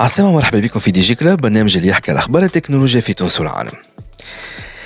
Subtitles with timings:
[0.00, 3.40] عسلامة مرحبا بكم في دي جي كلاب برنامج اللي يحكي على أخبار التكنولوجيا في تونس
[3.40, 3.72] والعالم.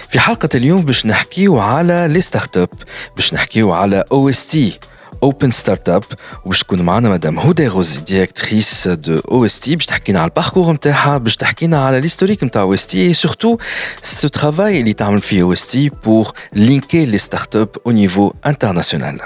[0.08, 2.68] في حلقة اليوم باش نحكيو على لي ستارت اب
[3.16, 4.78] باش نحكيو على أو إس تي
[5.22, 6.04] اوبن ستارت اب
[6.44, 10.72] وباش تكون معنا مدام هدى غوزي ديريكتريس دو أو إس تي باش تحكينا على الباركور
[10.72, 13.58] نتاعها باش تحكينا على ليستوريك نتاع أو إس تي اي سورتو
[14.02, 18.32] سو ترافاي اللي تعمل فيه أو إس تي بور لينكي لي ستارت اب أو نيفو
[18.46, 19.20] انترناسيونال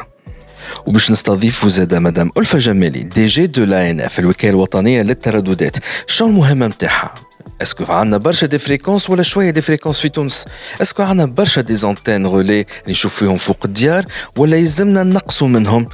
[0.86, 5.76] وباش نستضيفوا زادة مدام ألفة جمالي دي جي دو لا إن إف الوكالة الوطنية للترددات.
[6.06, 7.14] شنو المهمه نتاعها
[7.62, 10.44] اسكو عندنا برشا دي فريكونس ولا شوية دي فريكونس في تونس؟
[10.82, 14.04] اسكو عندنا برشا دي زونتين اللي نشوف فيهم فوق الديار
[14.36, 15.86] ولا يلزمنا نقصوا منهم؟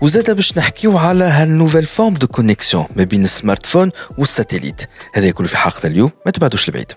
[0.00, 4.82] وزادا باش نحكيو على هالنوفيل فورم دو كونيكسيون ما بين السمارت فون والساتيليت
[5.14, 6.92] هذا كله في حلقة اليوم ما تبعدوش لبعيد.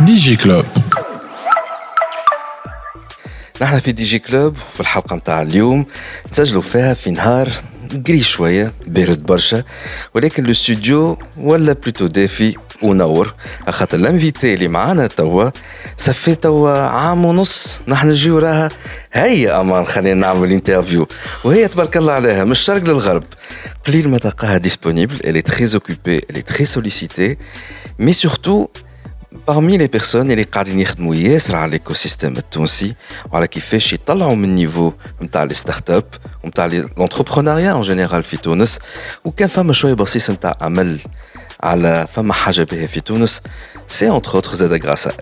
[0.00, 0.64] ديجي كلوب.
[3.60, 5.86] نحن في دي جي كلوب في الحلقة متاع اليوم.
[6.32, 7.48] نسجلوا فيها في نهار
[8.06, 9.64] قري شوية بارد برشا.
[10.14, 13.34] ولكن الاستوديو ولا بلوتو دافي ونور.
[13.68, 15.50] خاطر الانفيتي اللي معانا توا
[15.96, 17.80] سفي توا عام ونص.
[17.88, 18.68] نحن نجيو راها
[19.12, 21.08] هيا أمان خلينا نعمل انترفيو
[21.44, 23.24] وهي تبارك الله عليها من الشرق للغرب.
[23.86, 27.38] قليل ما تلقاها est très occupée elle est très sollicitée.
[27.98, 28.68] Mais surtout
[29.47, 32.95] parmi les personnes اللي قاعدين يخدموا ياسر على الايكوسيستم التونسي
[33.31, 36.05] وعلى كيفاش يطلعوا من النيفو نتاع لي ستارت اب
[36.43, 38.79] ونتاع لونتربرونيا اون جينيرال في تونس
[39.25, 40.99] وكان فما شويه بصيص نتاع امل
[41.63, 43.41] على فما حاجه بها في تونس
[43.87, 45.13] سي اونتر اوتر زاد غراس ال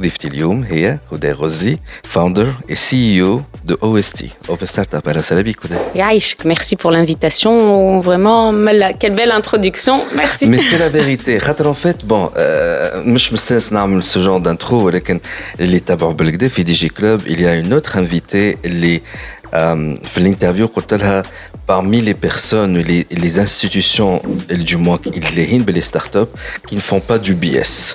[0.00, 4.66] ضيفتي اليوم هي هدى غزي فاوندر اي سي اي او دو او اس تي اوبن
[4.66, 7.54] ستارت اب اهلا وسهلا بك هدى Yaïchk, merci pour l'invitation.
[8.00, 9.96] Vraiment, Mala, quelle belle introduction.
[10.14, 10.46] Merci.
[10.48, 11.38] Mais c'est la vérité.
[11.38, 15.20] خاطر en fait bon euh, مش مستانس نعمل ce genre d'intro ولكن
[15.60, 20.06] اللي تابعوا بالكدا في دي جي كلوب il y a une autre invitée اللي euh,
[20.08, 21.22] في الانترفيو قلت لها
[21.70, 26.28] parmi les personnes les, les institutions du moins اللي هين باللي ستارت اب
[26.70, 27.94] qui ne font pas du BS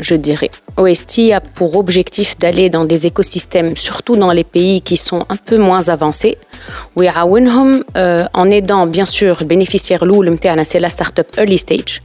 [0.00, 0.50] je dirais.
[0.76, 5.36] OST a pour objectif d'aller dans des écosystèmes, surtout dans les pays qui sont un
[5.36, 6.36] peu moins avancés.
[6.96, 12.00] ويعاونهم euh, en aidant bien sûr le bénéficiaire الاول نتاعنا c'est la startup early stage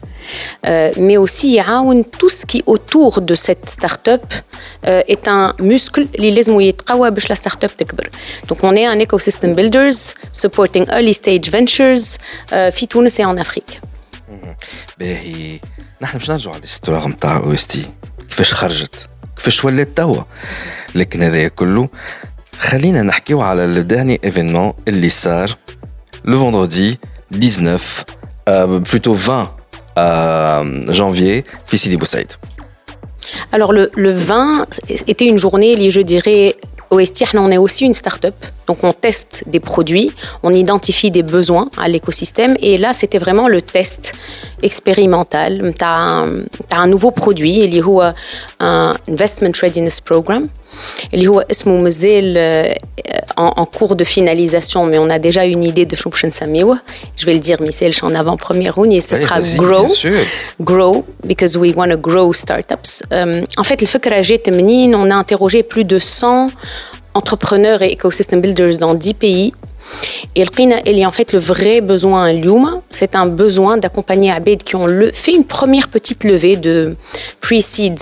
[0.65, 4.33] euh, mais aussi يعاون tout ce qui autour de cette startup
[4.85, 8.09] euh, est un muscle اللي لازم يتقوى باش la startup تكبر
[8.47, 12.17] donc on est un ecosystem builders supporting early stage ventures
[12.51, 13.79] euh, في تونس et en Afrique
[14.99, 15.59] باهي
[16.01, 17.85] نحن باش نرجعوا على الاستراغ نتاع او اس تي
[18.29, 20.23] كيفاش خرجت كيفاش ولات توا
[20.95, 21.89] لكن هذا كله
[22.59, 25.57] خلينا نحكيو على لو داني ايفينمون اللي صار
[26.25, 26.99] لو فوندردي
[27.31, 28.03] 19
[28.49, 29.47] euh, plutôt 20
[29.97, 32.31] euh, janvier في سيدي بوسعيد
[33.51, 34.65] Alors le, le 20
[35.07, 36.55] était une journée, je dirais,
[36.89, 38.35] OST, on est aussi une start-up.
[38.67, 40.11] Donc on teste des produits,
[40.43, 42.57] on identifie des besoins à l'écosystème.
[42.61, 44.13] Et là, c'était vraiment le test
[44.61, 45.73] expérimental.
[45.77, 46.25] Tu as,
[46.71, 48.13] as, un nouveau produit, il y a
[48.59, 50.49] un Investment Readiness Program.
[51.13, 52.37] اللي هو اسمه مازال
[53.37, 56.77] en, en cours de finalisation mais on a déjà une idée de شو باش نسميوه
[57.17, 59.87] je vais le dire Michel en avant première round et ce sera grow
[60.61, 65.15] grow because we want to grow startups um, en fait الفكرة جات منين on a
[65.15, 66.51] interrogé plus de 100
[67.14, 69.52] entrepreneurs et ecosystem builders dans 10 pays
[70.36, 70.44] et
[70.86, 72.32] il y a en fait le vrai besoin à
[72.90, 76.96] c'est un besoin d'accompagner Abed qui ont fait une première petite levée de
[77.40, 77.98] pre-seed.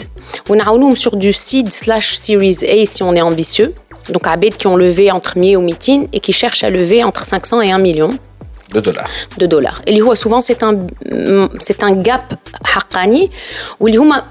[0.48, 3.74] On a sur du seed slash series A si on est ambitieux.
[4.10, 5.66] Donc Abed qui ont levé entre mi et au
[6.12, 8.18] et qui cherchent à lever entre 500 et 1 million
[8.72, 9.10] de dollars.
[9.38, 9.82] De dollars.
[9.86, 10.86] Et souvent c'est un,
[11.58, 12.34] c'est un gap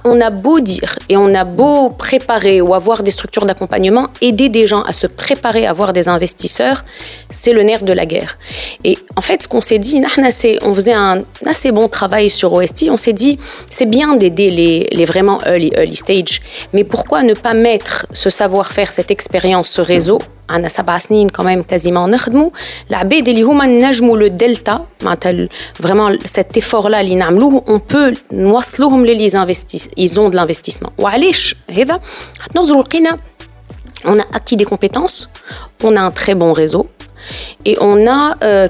[0.04, 4.50] on a beau dire et on a beau préparer ou avoir des structures d'accompagnement, aider
[4.50, 6.84] des gens à se préparer à avoir des investisseurs,
[7.30, 8.38] c'est le nerf de la guerre.
[8.84, 10.02] Et en fait, ce qu'on s'est dit,
[10.62, 13.38] on faisait un assez bon travail sur OST, on s'est dit,
[13.70, 16.42] c'est bien d'aider les, les, vraiment early, early stage,
[16.74, 21.43] mais pourquoi ne pas mettre ce savoir-faire, cette expérience, ce réseau عندنا سبع سنين quand
[21.43, 22.51] même quasiment نخدموا
[22.91, 28.17] العباد اللي هما نجموا لو دلتا معناتها فريمون cet effort là اللي نعملوه on peut
[28.33, 32.01] نوصلوهم للي انفستيس ils ont de l'investissement وعلاش هذا
[32.57, 33.17] نظروا لقينا
[34.07, 35.31] on a acquis des compétences
[35.83, 36.87] on a un très bon réseau
[37.66, 38.68] et on a euh,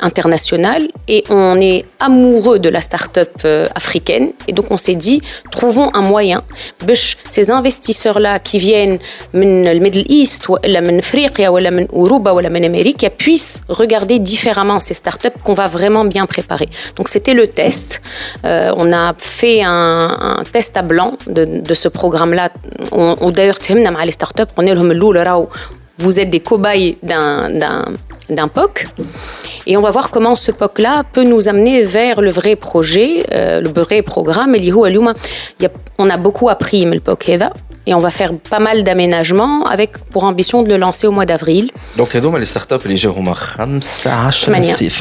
[0.00, 4.32] international et on est amoureux de la start-up euh, africaine.
[4.48, 5.20] Et donc on s'est dit
[5.50, 6.42] trouvons un moyen.
[7.28, 8.98] Ces investisseurs là qui viennent
[9.32, 10.56] du Middle East ou
[11.92, 16.68] Europe ou d'Amérique puissent regarder différemment ces start-up qu'on va vraiment bien préparer.
[16.96, 18.02] Donc c'était le test.
[18.44, 22.50] Euh, on a fait un, test à blanc de, ce programme là
[23.32, 23.58] d'ailleurs
[24.04, 24.74] les start-up on est
[25.98, 28.88] vous êtes des cobayes d'un POC.
[29.66, 33.60] Et on va voir comment ce POC-là peut nous amener vers le vrai projet, euh,
[33.60, 34.54] le vrai programme.
[35.98, 37.52] On a beaucoup appris, mais le POC est là
[37.89, 41.25] et on va faire pas mal d'aménagements avec pour ambition de le lancer au mois
[41.25, 41.71] d'avril.
[41.97, 44.07] Donc هذوما les startups اللي جاو هما 15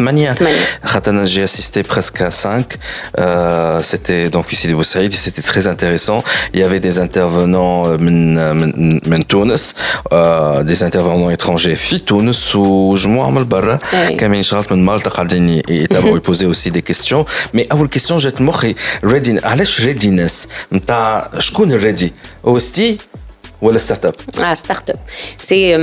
[0.00, 0.42] 8
[0.84, 2.78] خاطر j'ai assisté presque à 5
[3.18, 6.22] euh, c'était donc ici de Boussaïd c'était très intéressant
[6.54, 9.74] il y avait des intervenants من من, من تونس
[10.12, 13.78] euh, des intervenants étrangers في تونس وجموعه من برا
[14.18, 17.24] كاملين شغلت من مالطا قاعدين يتابعوا يبوزي aussi des questions
[17.56, 22.12] mais اول question جات مخي ريدي علاش ريدينس نتاع شكون الريدي
[22.46, 22.80] OST
[23.62, 24.14] ولا ستارت اب؟
[24.44, 24.98] اه ستارت اب
[25.40, 25.76] سي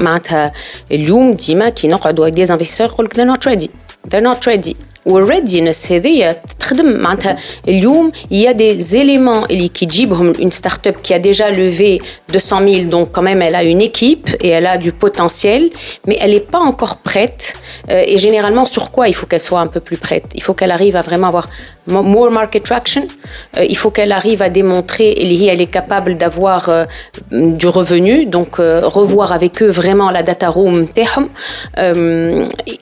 [0.00, 0.52] معناتها
[0.92, 3.68] اليوم ديما كي نقعدوا دي انفستور يقول لك they're not ready
[4.10, 4.74] they're not ready
[5.08, 7.36] والريدينس هذيا تخدم معناتها
[7.68, 12.00] اليوم il y a des éléments اللي كي تجيبهم une start-up qui a déjà levé
[12.28, 15.70] 200 000 donc quand même elle a une équipe et elle a du potentiel
[16.06, 17.54] mais elle n'est pas encore prête
[17.88, 20.54] euh, et généralement sur quoi il faut qu'elle soit un peu plus prête il faut
[20.54, 21.48] qu'elle arrive à vraiment avoir
[21.86, 23.04] more market traction
[23.56, 26.84] euh, il faut qu'elle arrive à démontrer elle est capable d'avoir euh,
[27.32, 28.56] du revenu donc
[28.98, 30.86] revoir avec eux vraiment la data room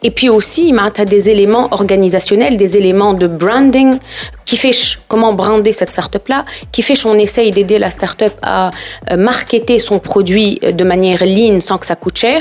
[0.06, 3.98] et puis aussi معناتها des éléments organisés des éléments de branding
[4.44, 4.76] qui fait
[5.08, 8.70] comment brander cette startup-là, qui fait qu'on essaye d'aider la startup à
[9.10, 12.40] euh, marketer son produit euh, de manière lean sans que ça coûte cher.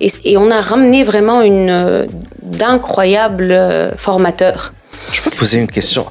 [0.00, 2.06] Et, on a ramené vraiment une euh,
[2.42, 3.54] d'incroyables
[3.96, 4.72] formateurs.
[5.10, 6.06] Je peux te poser une question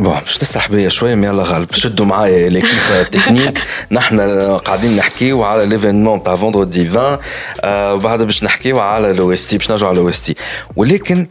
[0.00, 4.20] bon, je te سرح بيا شويه مي يلا غالب شدوا معايا ليكيب تكنيك نحن
[4.56, 7.18] قاعدين نحكيو على ليفينمون تاع فوندردي 20
[7.64, 10.34] وبعد باش نحكيو على لو اس تي باش نرجعوا على لو اس تي
[10.76, 11.26] ولكن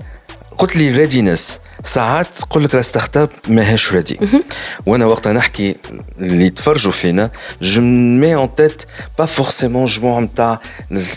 [0.58, 4.18] قلت لي ريدينس ساعات تقول لك ستارت اب ماهيش ريدي
[4.86, 5.76] وأنا وقت نحكي
[6.20, 7.30] اللي تفرجوا فينا
[7.62, 8.82] جو مي اون تيت
[9.18, 10.60] با فورسيمون جموع نتاع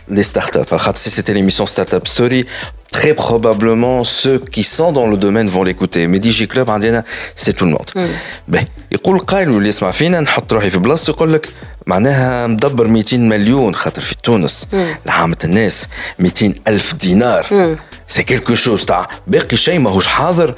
[0.07, 2.45] لي ستارت اب خاطر سي سيتي ليميسيون ستارت اب ستوري
[2.91, 6.07] très probablement ceux qui sont dans le domaine vont l'écouter.
[6.07, 7.03] Mais DJ Club عندنا
[7.35, 8.09] c'est tout le monde.
[8.47, 11.49] باهي يقول قائل واللي يسمع فينا نحط روحي في بلاصته يقول لك
[11.88, 14.67] معناها مدبر 200 مليون خاطر في تونس.
[15.05, 15.88] لعامة الناس
[16.19, 17.77] 200 ألف دينار.
[18.07, 20.55] سي كيلكو شوز تاع باقي شيء ماهوش حاضر.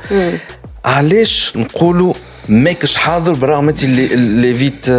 [0.85, 2.13] علاش نقولوا
[2.49, 4.89] ماكش حاضر برغم انت اللي فيت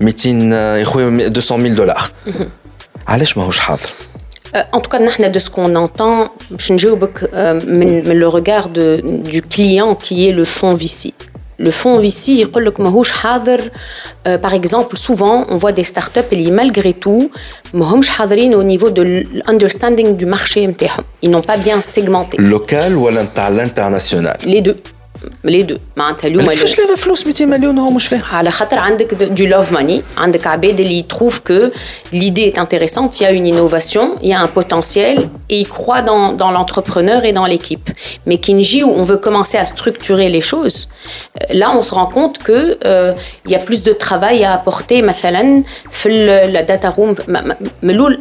[0.00, 2.10] 200 يا خويا 200000 دولار؟
[3.08, 3.90] علاش ماهوش حاضر؟
[4.72, 10.32] En tout cas, de ce qu'on entend, ne le regard de, du client qui est
[10.32, 11.12] le fonds VC.
[11.58, 12.42] Le fonds VC,
[14.26, 17.30] euh, par exemple, souvent, on voit des startups qui, malgré tout,
[18.54, 20.68] au niveau de l'understanding du marché.
[21.22, 22.38] Ils n'ont pas bien segmenté.
[22.38, 23.12] Local ou à
[23.50, 24.38] l'international?
[24.44, 24.78] Les deux.
[25.43, 29.33] les deux معناتها اليوم كيفاش لافا فلوس 200 مليون هو مش فاهم على خاطر عندك
[29.35, 31.71] du love money عندك عباد اللي trouve que
[32.13, 35.67] l'idée est intéressante il y a une innovation il y a un potentiel et ils
[35.67, 37.89] croient dans, dans l'entrepreneur et dans l'équipe
[38.25, 40.77] mais Kinji où on veut commencer à structurer les choses
[41.61, 43.13] là on se rend compte que euh,
[43.45, 46.09] il y a plus de travail à apporter مثلا في
[46.53, 47.11] la data room
[47.83, 48.19] ملول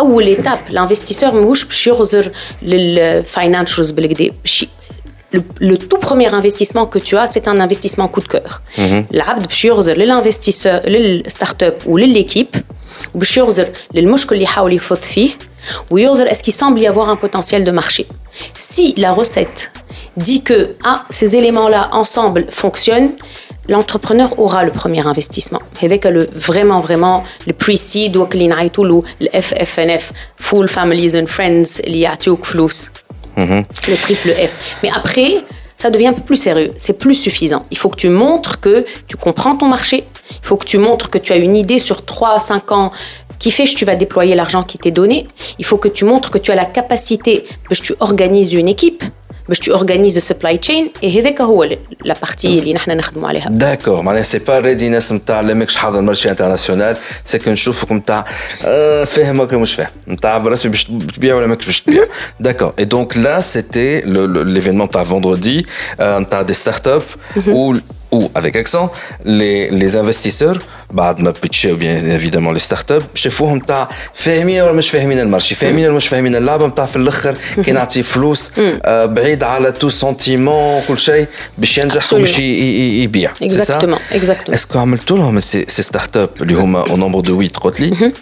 [0.00, 2.30] اول étape l'investisseur ماهوش باش يغزر
[2.62, 4.30] للفاينانشالز بالكدا
[5.60, 8.60] le, tout premier investissement que tu as, c'est un investissement coup de cœur.
[9.14, 12.58] العبد باش يغزر للانفستيسور للستارت ou l'équipe
[13.14, 15.30] باش يغزر للمشكل اللي يحاول يفوت فيه
[15.90, 18.06] ويغزر est-ce qu'il semble y avoir un potentiel de marché.
[18.56, 19.72] Si la recette
[20.16, 23.12] dit que ah, ces éléments-là ensemble fonctionnent,
[23.68, 25.62] l'entrepreneur aura le premier investissement.
[25.82, 28.26] avec le vraiment vraiment le pre-seed ou
[29.24, 30.04] le FFNF,
[30.36, 32.44] Full Families and Friends, اللي يعطيوك
[33.39, 33.63] Mhm.
[33.87, 34.77] le triple F.
[34.83, 35.43] Mais après,
[35.77, 36.71] ça devient un peu plus sérieux.
[36.77, 37.65] C'est plus suffisant.
[37.71, 40.03] Il faut que tu montres que tu comprends ton marché.
[40.31, 42.91] Il faut que tu montres que tu as une idée sur 3 à 5 ans
[43.39, 45.27] qui fait que tu vas déployer l'argent qui t'est donné.
[45.57, 49.03] Il faut que tu montres que tu as la capacité, que tu organises une équipe.
[49.48, 51.68] باش tu organises le supply chain et هذاك هو
[52.04, 56.00] la partie اللي نحن نخدموا عليها داكور معناها سي با ريدينس نتاع لا ماكش حاضر
[56.00, 58.24] مارشي انترناسيونال سي كو نشوفك نتاع
[59.04, 62.04] فاهم ولا مش فاهم نتاع برسمي باش تبيع ولا ماكش باش تبيع
[62.40, 65.66] داكور اي دونك لا سيتي ليفينمون تاع فوندردي
[66.00, 67.02] نتاع دي ستارت اب
[67.36, 67.76] où
[68.11, 68.91] ou avec accent,
[69.25, 70.59] les, les investisseurs,
[70.91, 75.55] بعد ما بيتشيو بيان ايفيدامون لي ستارت اب شافوهم تاع فاهمين ولا مش فاهمين المارشي
[75.55, 79.89] فاهمين ولا مش فاهمين اللعبه نتاع في الآخر كي نعطي فلوس آه بعيد على تو
[79.89, 86.29] سونتيمون كل شيء باش ينجح وباش يبيع اكزاكتومون اكزاكتومون اسكو عملتوا لهم سي ستارت اب
[86.41, 88.13] اللي هما أو نومبر دو 8 قلت لي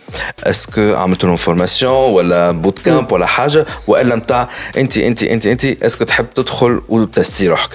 [0.44, 5.65] اسكو عملتوا لهم فورماسيون ولا بوت كامب ولا حاجة والا نتاع انت انت انت انت
[5.65, 7.70] اسكو تحب تدخل وتستي روحك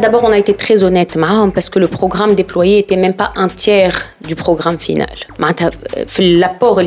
[0.00, 1.16] D'abord, on a été très honnête
[1.54, 5.08] parce que le programme déployé n'était même pas un tiers du programme final.
[6.18, 6.80] L'apport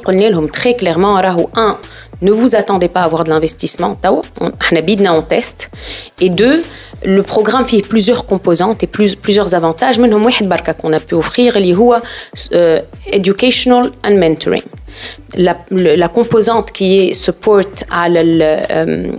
[0.00, 1.16] que nous avons donné, très clairement,
[1.54, 1.78] un,
[2.20, 3.96] ne vous attendez pas à avoir de l'investissement,
[4.40, 5.70] on a en test.
[6.20, 6.62] Et deux,
[7.04, 9.98] le programme fait plusieurs composantes et plusieurs avantages.
[9.98, 10.08] Mais
[10.74, 11.56] qu'on a pu offrir,
[12.34, 14.62] c'est educational and mentoring.
[15.36, 19.10] La, la, composante qui est support à le, euh,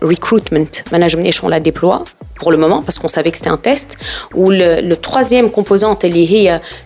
[0.00, 2.04] recruitment management, on la déploie
[2.40, 3.96] pour le moment parce qu'on savait que c'était un test.
[4.34, 6.24] Ou le, le troisième composante, elle est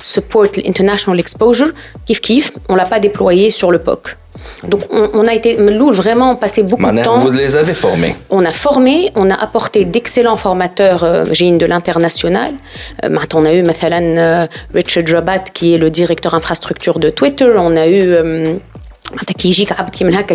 [0.03, 1.73] support international exposure,
[2.07, 4.17] kif kif, on l'a pas déployé sur le POC.
[4.69, 5.57] Donc on, on, a été
[5.93, 7.19] vraiment passé beaucoup de temps.
[7.19, 8.17] Vous les avez formés?
[8.31, 11.25] On a formé, on a apporté d'excellents formateurs euh,
[11.59, 12.53] de l'international.
[13.05, 13.63] Euh, on a eu
[14.19, 17.53] euh, Richard Rabat qui est le directeur infrastructure de Twitter.
[17.57, 18.55] On a eu euh,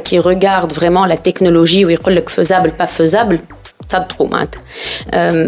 [0.02, 1.98] qui regarde vraiment la technologie où il
[2.30, 3.40] faisable pas faisable
[3.89, 4.61] تصدقوا معناتها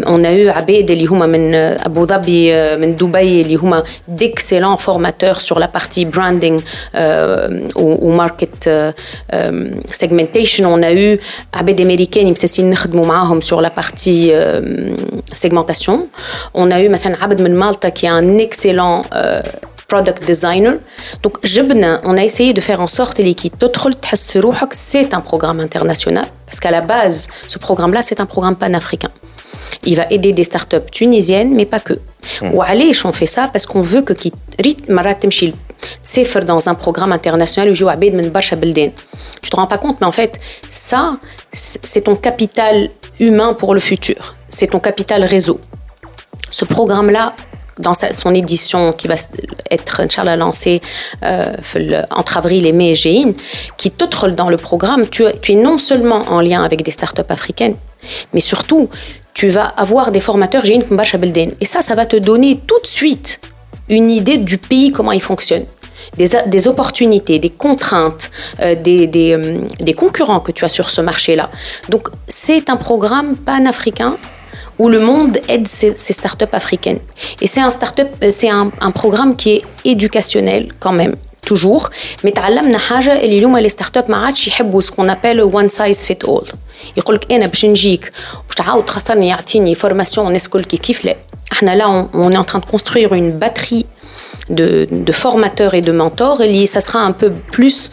[0.05, 3.83] on a eu عباد اللي هما من ابو ظبي من دبي اللي هما
[4.19, 6.61] d'excellents formateurs sur la partie branding
[7.75, 8.69] ou market
[10.01, 11.19] segmentation on a eu
[11.53, 14.31] عباد امريكان مساسين نخدموا معاهم sur la partie
[15.33, 15.97] segmentation
[16.57, 18.37] on a eu مثلا عبد من مالطا qui est un
[19.92, 20.74] product designer.
[21.22, 21.34] Donc,
[22.10, 23.18] on a essayé de faire en sorte
[24.70, 26.26] que c'est un programme international.
[26.46, 29.12] Parce qu'à la base, ce programme-là, c'est un programme panafricain.
[29.84, 31.94] Il va aider des startups tunisiennes, mais pas que.
[32.52, 34.14] Ou allez, on fait ça parce qu'on veut que
[36.02, 37.74] c'est dans un programme international où
[39.42, 41.16] tu te rends pas compte mais en fait ça
[41.52, 42.74] c'est ton capital
[43.18, 45.58] humain pour le futur c'est ton capital réseau
[46.52, 47.34] ce programme là
[47.78, 49.14] dans son édition qui va
[49.70, 50.80] être Inch'Allah lancée
[51.22, 51.54] euh,
[52.10, 53.34] entre avril et mai Géine,
[53.76, 57.74] qui te dans le programme, tu, es non seulement en lien avec des startups africaines,
[58.32, 58.88] mais surtout,
[59.34, 60.84] tu vas avoir des formateurs Géine
[61.60, 63.40] Et ça, ça va te donner tout de suite
[63.88, 65.64] une idée du pays, comment il fonctionne.
[66.16, 71.48] Des, opportunités, des contraintes, euh, des, euh, des, concurrents que tu as sur ce marché-là.
[71.88, 74.16] Donc c'est un programme pan-africain
[74.81, 76.99] où le monde aide ces, ces startups africaines.
[77.41, 81.15] Et c'est un, start-up, euh, c'est un, un programme qui est éducationnel quand même.
[81.47, 81.89] toujours
[82.23, 86.05] mais تعلمنا حاجه اللي اليوم لي ستارت اب ما عادش يحبوا سكون ابل وان سايز
[86.05, 86.47] فيت اول
[86.97, 88.11] يقول لك انا باش نجيك
[88.47, 91.15] باش تعاود تخسرني يعطيني فورماسيون الناس الكل كيف لا
[91.51, 93.85] احنا لا on est en train de construire une batterie
[94.49, 97.91] de, de formateurs et de mentors et ça sera un peu plus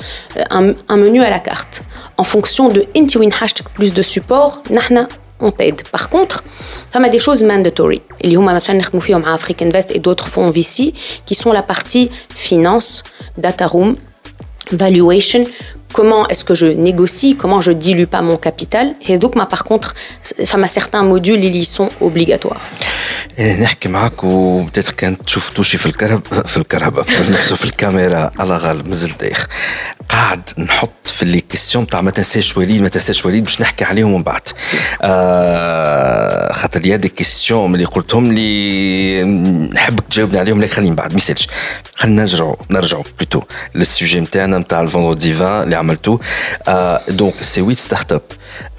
[0.51, 1.75] un, un menu à la carte
[2.19, 5.09] en fonction de انت وين حاجتك plus de support نحنا
[5.41, 5.83] on t'aide.
[5.91, 6.45] Par contre,
[6.95, 8.01] il y a des choses mandatory.
[8.23, 10.95] Il y a Afrique Invest et d'autres fonds VC
[11.27, 13.05] qui sont la partie finance,
[13.37, 13.97] data room,
[14.73, 15.47] valuation,
[15.93, 18.87] comment est-ce que je négocie, comment je dilue pas mon capital.
[19.09, 19.95] Et donc, par contre,
[20.43, 22.61] enfin, certains modules, ils y sont obligatoires.
[23.39, 27.05] نحكي معك وبدات كانت تشوف توشي في الكهرب في الكهرباء
[27.55, 29.47] في الكاميرا على غالب مازال دايخ
[30.10, 34.14] قاعد نحط في لي كيستيون تاع ما تنساش وليد ما تنساش وليد باش نحكي عليهم
[34.14, 34.42] من بعد.
[35.02, 39.24] آه خاطر يا دي كيستيون اللي قلتهم لي
[39.74, 41.12] نحبك تجاوبني عليهم لكن خليني بعد.
[41.12, 41.48] ما يسالش
[41.96, 43.42] خلينا نرجعوا نرجعوا بلوتو
[43.76, 46.20] للسوجي نتاعنا نتاع الفوندردي 20 اللي عملتو.
[46.68, 48.22] آه دونك سي 8 ستارت اب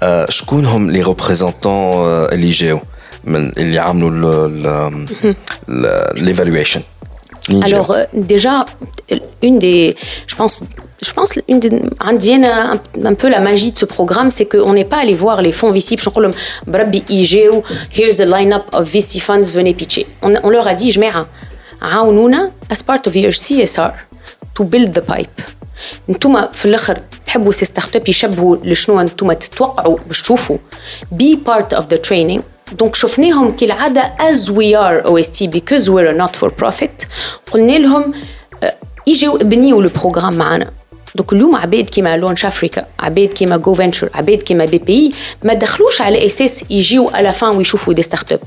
[0.03, 2.79] آه شكون هم لي ريبريزونتون اللي جاو
[3.23, 4.47] من اللي عملوا
[7.48, 8.66] l'évaluation Alors euh, déjà,
[9.42, 9.96] une des,
[10.26, 10.64] je pense,
[11.02, 14.84] je pense une des, un, un peu la magie de ce programme, c'est qu'on n'est
[14.84, 15.96] pas allé voir les fonds VC,
[17.90, 20.06] here's a line-up of VC funds, venez pitcher.
[20.22, 21.12] On, on leur a dit, je mets
[22.70, 23.92] as part of your CSR
[24.54, 25.40] to build the pipe.
[26.08, 30.58] انتم في الاخر تحبوا سي ستارت اب يشبهوا لشنو انتم تتوقعوا باش تشوفوا
[31.12, 32.42] بي بارت اوف ذا تريننج
[32.72, 37.06] دونك شفناهم كالعاده as we are OST because we're a not for profit
[37.50, 38.12] قلنا لهم
[39.06, 40.70] يجيو ابنيوا البروغرام معنا
[41.14, 45.54] دونك اليوم عباد كيما لونش افريكا عباد كيما جو فينتشر عباد كيما بي بي ما
[45.54, 48.40] دخلوش على اساس يجيو على فان ويشوفوا دي ستارت اب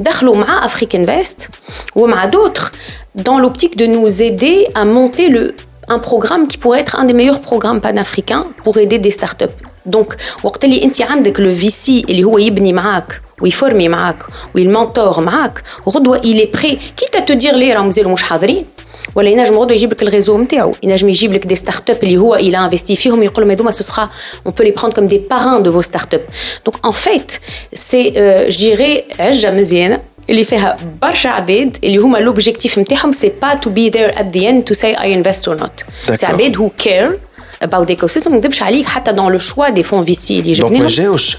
[0.00, 1.48] دخلوا مع افريك انفست
[1.96, 2.72] ومع دوتر
[3.18, 5.54] dans l'optique de nous aider à monter le,
[5.88, 9.56] un programme qui pourrait être un des meilleurs programmes panafricains pour aider des startups.
[9.86, 14.16] Donc, وقت اللي انت عندك le VC اللي هو يبني معاك ويفورمي معاك
[14.54, 18.66] ويمونتور معاك غدوه il est prêt quitte à te dire ليه راهم مازالوا مش حاضرين
[19.14, 22.38] ولا ينجم غدوه يجيب لك الريزو نتاعو ينجم يجيب لك دي ستارت اب اللي هو
[22.38, 24.08] il a investi فيهم يقول لهم هذوما ce sera
[24.48, 26.26] on peut les prendre comme des parrains de vos startups
[26.66, 27.40] donc en fait
[27.74, 33.32] c'est euh, je dirais عجه مزيانه اللي فيها برشا عباد اللي هما لوبجيكتيف نتاعهم سي
[33.42, 36.56] با تو بي ذير ات ذا اند تو سي اي انفست اور نوت سي عباد
[36.56, 37.18] هو كير
[37.64, 40.62] about the ecosystem ما نكذبش عليك حتى dans le choix des fonds VC اللي دونك
[40.62, 41.38] ما جبناهم جاوش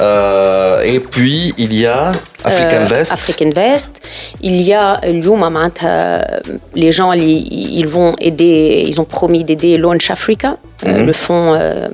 [0.00, 2.12] Euh, et puis il y a
[2.44, 3.92] African Vest Afrique Invest.
[4.42, 6.40] Il y a اليوم معناتها
[6.76, 10.54] les gens اللي ils vont aider ils ont promis d'aider Launch Africa
[10.86, 11.88] euh, le fonds euh,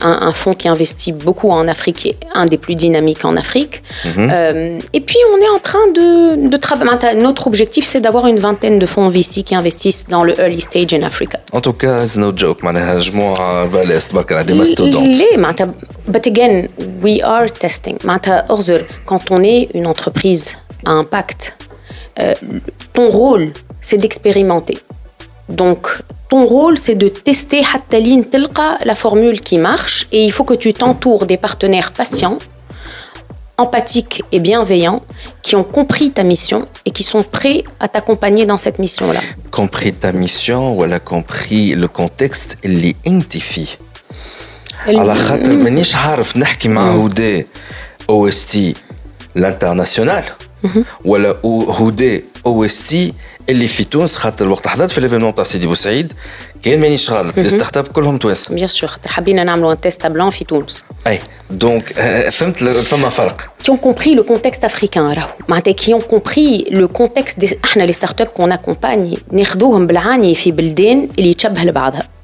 [0.00, 3.74] un, un fonds qui investit beaucoup en Afrique et un des plus dynamiques en Afrique
[4.18, 6.08] Euh, et puis on est en train de,
[6.52, 10.32] de travailler notre objectif c'est d'avoir une vingtaine de fonds VC qui investissent dans le
[10.42, 14.42] early stage in Africa En tout cas, c'est no joke معناها جموعة بالي تبارك الله
[14.42, 15.02] des mastodontes.
[15.20, 15.68] ليه معناتها
[16.14, 16.54] but again
[17.04, 17.97] we are Testing.
[19.05, 21.57] Quand on est une entreprise à impact,
[22.19, 22.33] euh,
[22.93, 24.79] ton rôle, c'est d'expérimenter.
[25.47, 25.87] Donc,
[26.29, 27.61] ton rôle, c'est de tester
[28.85, 32.37] la formule qui marche et il faut que tu t'entoures des partenaires patients,
[33.57, 35.01] empathiques et bienveillants
[35.41, 39.21] qui ont compris ta mission et qui sont prêts à t'accompagner dans cette mission-là.
[39.49, 43.77] Compris ta mission ou elle a compris le contexte, les intifie.
[44.88, 47.46] على خاطر مانيش عارف نحكي مع هودي
[48.10, 48.74] او اس تي
[49.36, 50.24] الانترناسيونال
[51.04, 53.12] ولا أو- هودي او اس تي
[53.48, 56.12] اللي في تونس خاطر وقت حضرت في الايفينمون تاع سيدي بوسعيد
[56.62, 60.04] كان مانيش غلط لي ستارت اب كلهم توانسه Bien sûr, خاطر حبينا نعملوا un test
[60.04, 60.84] à blanc في تونس.
[61.06, 65.72] اي دونك آه، فهمت ل- فما فرق qui ont compris le contexte africain راهو معناتها
[65.74, 71.08] qui ont compris le contexte des احنا les startups qu'on accompagne ناخذوهم بالعاني في بلدان
[71.18, 72.17] اللي تشبه لبعضها اللي هي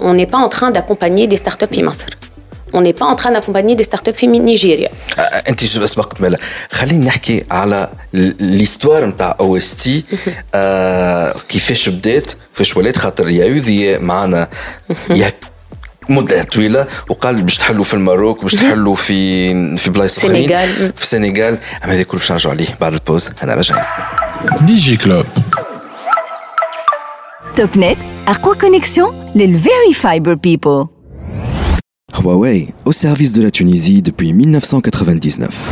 [0.00, 2.06] on n'est pas en train d'accompagner des startups في مصر
[2.72, 6.38] on n'est pas en train d'accompagner des startups في نيجيريا آه، انت جو سبقت مالا
[6.70, 7.88] خليني نحكي على
[8.40, 10.04] ليستوار نتاع او اس تي
[11.48, 14.48] كيفاش بدات كيفاش ولات خاطر يا يوذي معنا
[15.10, 15.32] يا
[16.08, 20.92] مده طويله وقال باش تحلوا في الماروك باش تحلوا في في بلايص اخرين السنغال.
[20.96, 23.82] في السنغال اما هذا كله باش نرجعوا عليه بعد البوز انا راجعين
[24.60, 25.26] دي جي كلوب
[27.55, 30.85] Topnet, Aqua Connexion, les Very Fiber People.
[32.17, 35.71] Huawei, au service de la Tunisie depuis 1999.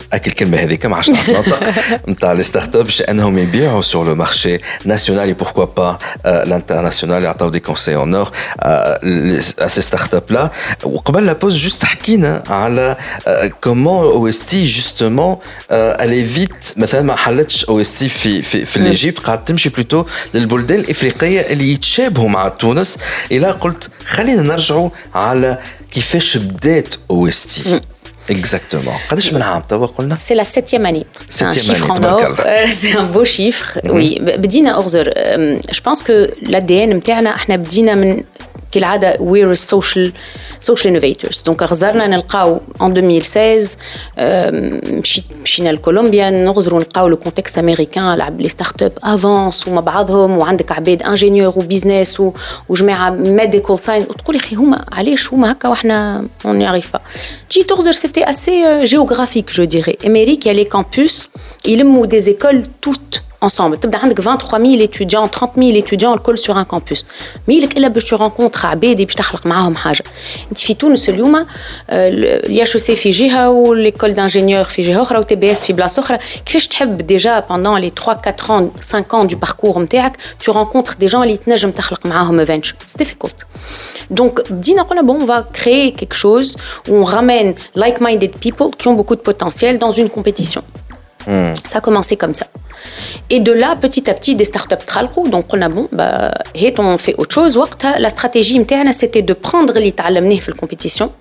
[0.13, 1.69] هاك الكلمة هذيك ما عادش نعرف ننطق
[2.09, 7.59] نتاع لي ستارت اب أنهم يبيعوا سور لو مارشي ناسيونال بوركوا با لانترناسيونال يعطيو دي
[7.59, 10.51] كونساي اون اور ا سي ستارت اب لا
[10.83, 12.97] وقبل لا بوز جوست حكينا على
[13.63, 15.37] كومون أو اس تي جوستومون
[15.71, 20.05] الي فيت مثلا ما حلتش أو اس تي في في في ليجيبت قاعد تمشي بلوتو
[20.33, 22.97] للبلدان الإفريقية اللي يتشابهوا مع تونس.
[23.31, 25.57] إلى قلت خلينا نرجعوا على
[25.91, 27.81] كيفاش بدات أو اس تي
[28.29, 28.93] Exactement.
[30.13, 31.05] C'est la septième année.
[31.27, 32.21] C'est un chiffre en or.
[32.45, 33.79] Euh, c'est un beau chiffre.
[33.89, 34.19] Oui.
[34.21, 38.23] Euh, je pense que l'ADN, nous avons
[38.72, 40.10] كالعاده we're social
[40.70, 43.76] social innovators دونك غزرنا نلقاو en 2016
[45.00, 50.38] مشيت مشينا لكولومبيا نغزروا نلقاو لو كونتكست امريكان لعب لي ستارت اب افونس ومع بعضهم
[50.38, 52.22] وعندك عباد انجينيور وبيزنس
[52.68, 57.00] وجماعه ميديكال ساينس وتقول يا اخي هما علاش هما هكا واحنا اون يعرف با
[57.52, 61.28] جي تغزر سيتي اسي جيوغرافيك جو ديري امريكا لي كامبوس
[61.66, 63.78] يلموا دي زيكول توت ensemble.
[63.78, 67.04] Tu as 23 000 étudiants, 30 000 étudiants الكل sur un campus.
[67.48, 70.02] ميلك إلا باش ترونكونتر عباد باش تخلق معاهم حاجة.
[70.50, 71.46] أنت في تونس اليوم
[71.90, 76.18] الياش سي في جهة والإيكول دانجينيور في جهة أخرى وتي بي اس في بلاصة أخرى.
[76.46, 80.96] كيفاش تحب ديجا pendant les 3 4 ans 5 ans du parcours نتاعك tu rencontres
[81.00, 82.74] des gens اللي تنجم تخلق معاهم venture.
[82.86, 83.44] It's difficult.
[84.14, 86.56] Donc بدينا قلنا bon on va créer quelque chose
[86.88, 90.62] où on ramène like-minded people qui ont beaucoup de potentiel dans une compétition.
[91.26, 91.54] Hmm.
[91.70, 92.46] Ça a commencé comme ça.
[93.29, 95.27] Et de là, petit à petit, des startups tralco.
[95.27, 96.33] Donc, on a bon, bah,
[96.79, 97.59] on fait autre chose.
[97.99, 98.59] La stratégie,
[98.91, 101.11] c'était de prendre les talents dans la compétition,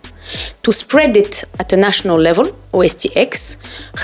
[0.62, 3.58] to spread it at a national level, OSTX.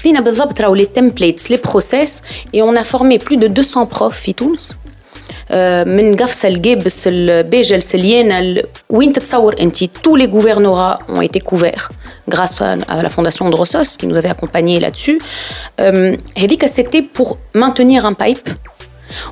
[0.04, 4.28] On a les templates, les process, et on a formé plus de 200 profs,
[5.85, 11.91] من قفصة الجبس البيجل سليانة وين تتصور انت tous les gouvernorats ont été couverts
[12.29, 15.19] grâce à la fondation de Rossos qui nous avait accompagnés là-dessus
[16.37, 18.49] هذيك c'était pour maintenir un pipe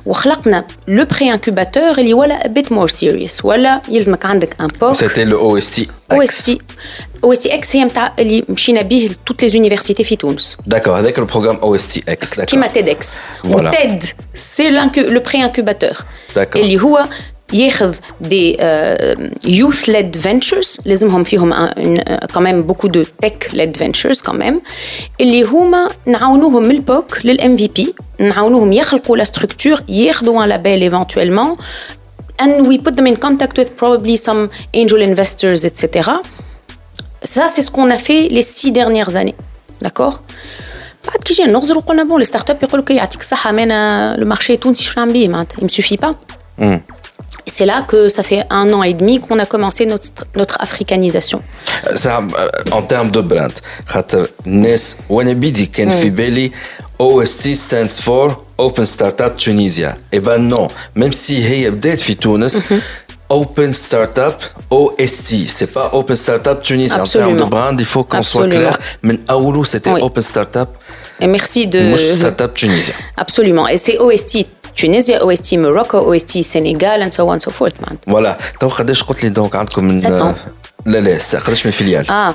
[0.06, 5.24] وخلقنا لو بري انكوباتور اللي ولا بيت مور سيريس ولا يلزمك عندك ان بوك سيتي
[5.24, 6.58] لو او اس تي او اس تي
[7.24, 10.98] او اس تي اكس هي نتاع اللي مشينا به توت لي زونيفرسيتي في تونس داكور
[10.98, 14.04] هذاك البروغرام او اس تي اكس كيما تيد اكس وتيد
[14.34, 15.92] سي لو بري انكوباتور
[16.56, 17.08] اللي هو
[17.52, 18.56] ياخذ دي
[19.46, 21.66] يوث ليد فينتشرز لازمهم فيهم
[22.34, 24.60] كمان بوكو دو تك ليد فينتشرز كمان
[25.20, 30.82] اللي هما نعاونوهم من البوك للام في بي نعاونوهم يخلقوا لا ستركتور ياخذوا ان لابيل
[30.82, 31.56] ايفونتويلمون
[32.42, 34.40] and we put them in contact with probably some
[34.80, 35.82] angel investors, etc.
[37.34, 39.36] Ça, c'est ce qu'on a fait les six dernières années.
[39.82, 40.20] D'accord
[41.08, 44.26] بعد كي جينا نغزروا قلنا بون لي ستارت اب يقول لك يعطيك الصحه مانا لو
[44.26, 46.14] مارشي التونسي شنو نعمل به معناتها ما سوفي با
[47.45, 51.41] c'est là que ça fait un an et demi qu'on a commencé notre, notre africanisation.
[51.95, 52.21] Ça,
[52.71, 53.51] en termes de brand,
[54.45, 56.51] Nes Wanabidi Ken Fibeli,
[56.99, 59.97] OST stands for Open Startup Tunisia.
[60.11, 62.63] Eh ben non, même si hey update fi Tunis,
[63.29, 64.35] Open Startup
[64.69, 67.01] OST, c'est pas Open Startup Tunisia.
[67.01, 68.77] En termes de brand, il faut qu'on soit clair.
[69.01, 70.69] Mais Aoulou, c'était Open Startup.
[71.19, 71.95] Et merci de.
[71.97, 72.93] Startup Tunisia.
[73.17, 73.67] Absolument.
[73.67, 74.45] Et c'est OST
[74.76, 78.12] تونسيا او اس تي موروكو او اس تي سينيغال اند سو اون سو فورث معناتها
[78.12, 79.94] فوالا تو قداش قلت لي دونك عندكم من
[80.86, 82.34] لا لا قداش من فيليال اه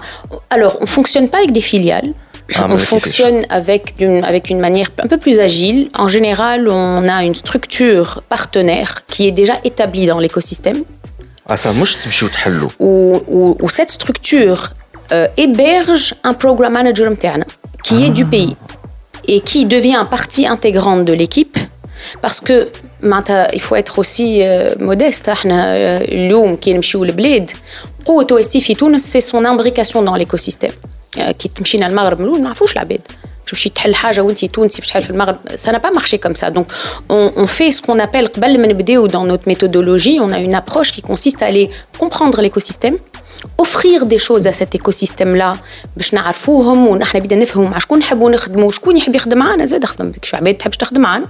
[0.53, 2.13] alors on fonctionne pas avec des filiales
[2.53, 5.89] Ah, on fonctionne avec une, avec une manière un peu plus agile.
[6.05, 10.83] En général, on a une structure partenaire qui est déjà établie dans l'écosystème.
[11.47, 11.71] Ah, ça,
[12.79, 14.73] où, où, où cette structure
[15.11, 17.45] euh, héberge un programme manager interne
[17.83, 18.05] qui ah.
[18.05, 18.55] est du pays
[19.27, 21.57] et qui devient partie intégrante de l'équipe
[22.21, 22.69] parce que
[23.53, 27.51] il faut être aussi euh, modeste احنا اليوم كي نمشيو لبلاد
[28.05, 30.73] قوة OST في تونس c'est son imbrication dans l'écosystème
[31.39, 33.01] كي تمشينا المغرب من ما نعرفوش العباد
[33.47, 36.49] تمشي تحل حاجه وانت تونسي باش تحل في المغرب ça n'a pas marché comme ça
[36.51, 36.67] donc
[37.09, 40.55] on, on fait ce qu'on appelle قبل ما نبداو dans notre méthodologie on a une
[40.55, 41.69] approche qui consiste à aller
[41.99, 42.97] comprendre l'écosystème
[43.57, 45.57] offrir des choses à cet écosystème là
[45.97, 50.11] باش نعرفوهم ونحن بدنا نفهموا مع شكون نحبوا نخدموا وشكون يحب يخدم معنا زاد خدم
[50.11, 51.27] بك شو عباد تحبش تخدم معنا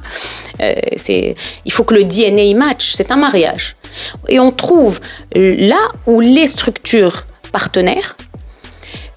[0.95, 3.75] c'est il faut que le DNA match c'est un mariage
[4.29, 4.99] et on trouve
[5.35, 7.17] là où les structures
[7.51, 8.15] partenaires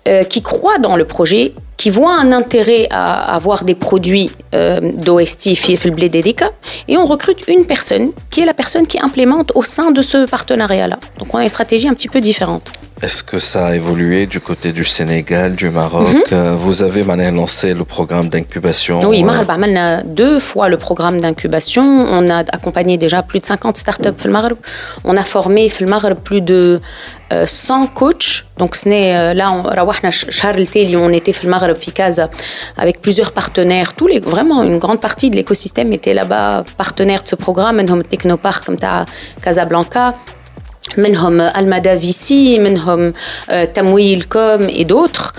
[0.08, 4.79] euh, qui croient dans le projet qui voient un intérêt à avoir des produits euh,
[4.93, 5.47] d'OST
[6.87, 10.25] et on recrute une personne qui est la personne qui implémente au sein de ce
[10.25, 10.99] partenariat-là.
[11.19, 12.71] Donc on a une stratégie un petit peu différente.
[13.03, 16.07] Est-ce que ça a évolué du côté du Sénégal, du Maroc?
[16.13, 16.55] Mm -hmm.
[16.63, 19.47] Vous avez maintenant lancé le programme d'incubation Oui, Maroc
[19.87, 19.89] a
[20.21, 21.85] deux fois le programme d'incubation.
[22.17, 24.57] On a accompagné déjà plus de 50 startups au Maroc.
[25.09, 26.61] On a formé au Maroc plus de
[27.45, 28.33] 100 coachs.
[28.61, 29.61] Donc ce n'est là, on,
[31.07, 31.77] on était au Maroc
[32.83, 33.89] avec plusieurs partenaires.
[33.99, 36.47] Tous les, vraiment, une grande partie de l'écosystème était là-bas
[36.83, 37.77] partenaire de ce programme.
[38.13, 38.79] Technopark, comme
[39.43, 40.05] Casablanca.
[40.96, 43.12] منهم Almada Vici, منهم
[43.74, 45.32] Tamwil.com et d'autres.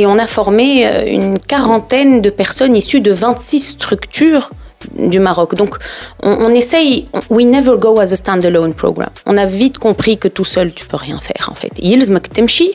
[0.00, 0.66] Et on a formé
[1.06, 4.50] une quarantaine de personnes issues de 26 structures
[4.96, 5.54] du Maroc.
[5.54, 5.76] Donc,
[6.22, 9.10] on, on essaye, we never go as a standalone program.
[9.26, 11.72] On a vite compris que tout seul, tu peux rien faire, en fait.
[11.82, 12.74] يلزمك تمشي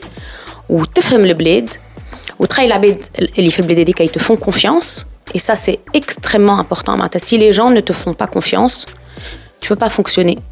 [0.68, 1.74] وتفهم البلاد
[2.38, 2.98] وتخيل العباد
[3.38, 7.52] اللي في البلاد هذيك ils te font confiance et ça c'est extrêmement important si les
[7.52, 8.86] gens ne te font pas confiance
[9.60, 10.51] tu peux pas fonctionner آه،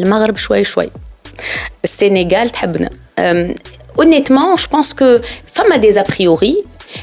[0.00, 0.88] المغرب شوي شوي
[1.84, 2.90] السنغال تحبنا
[3.98, 5.20] honnêtement je pense que
[5.56, 6.56] femme a des a priori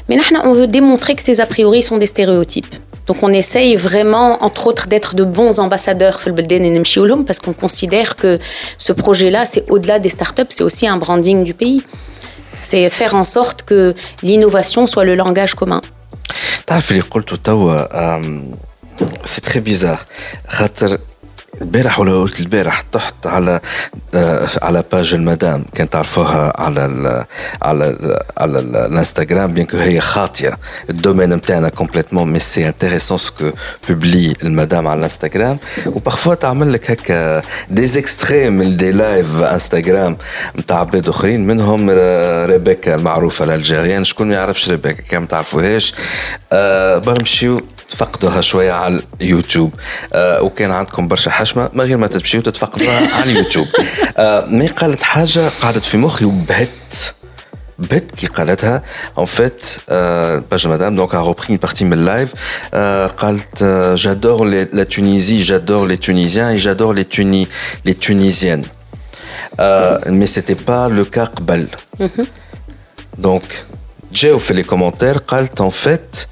[0.08, 2.74] mais نحن on veut démontrer que ces a priori sont des stéréotypes
[3.08, 7.24] donc on essaye vraiment entre autres d'être de bons ambassadeurs في البلدان اللي نمشيو لهم
[7.26, 8.38] parce qu'on considère que
[8.78, 11.82] ce projet là c'est au-delà des startups c'est aussi un branding du pays
[12.54, 15.80] c'est faire en sorte que l'innovation soit le langage commun
[16.66, 17.36] تعرف اللي قلته
[21.61, 23.59] البارح ولا قلت البارح تحت على
[24.13, 25.65] آه، على باج المدام.
[25.75, 27.25] كان تعرفوها على ال
[27.61, 30.57] على ال على ال- الانستغرام بيان هي خاطية.
[30.89, 33.51] الدومين نتاعنا كومبليتمون مي سي انتيريسون سكو
[33.89, 35.57] بوبلي المدام على الانستغرام.
[35.85, 40.17] وبارفوا تعمل لك هكا دي زيكستري من دي لايف انستغرام
[40.59, 41.47] نتاع عباد أخرين.
[41.47, 41.89] منهم
[42.49, 44.03] ريبيكا المعروفة الألجيريان.
[44.03, 45.93] شكون ما يعرفش ريبيكا كان ما تعرفوهاش.
[46.51, 47.61] آه، برمشيو.
[47.90, 49.74] تفقدوها شويه على اليوتيوب
[50.12, 53.66] آه وكان عندكم برشا حشمه ما غير ما تمشيو تتفقدوها على اليوتيوب
[54.16, 56.94] آه مي قالت حاجه قعدت في مخي وبهت
[57.78, 58.82] بهت كي قالتها
[59.18, 62.32] en fait euh, page madame donc a repris une partie de mon live
[62.74, 67.48] euh, قالت euh, j'adore les- la Tunisie j'adore les Tunisiens et j'adore les Tuni
[67.84, 68.64] les Tunisiennes
[69.60, 71.66] euh, mais c'était pas le cas قبل
[73.18, 73.42] donc
[74.12, 76.28] جاو في les commentaires قالت en fait ال- ال- ال-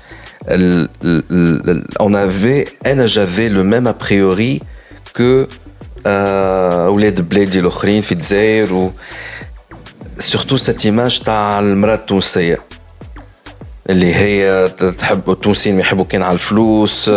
[2.00, 2.68] on avait
[3.06, 4.62] j'avais le même a priori
[5.14, 5.48] que
[6.06, 8.92] أولاد بلادي الاخرين في الجزائر و
[10.20, 12.60] سورتو سيت ايماج تاع المراه التونسيه
[13.90, 17.12] اللي هي تحب التونسيين ما يحبوا كان على الفلوس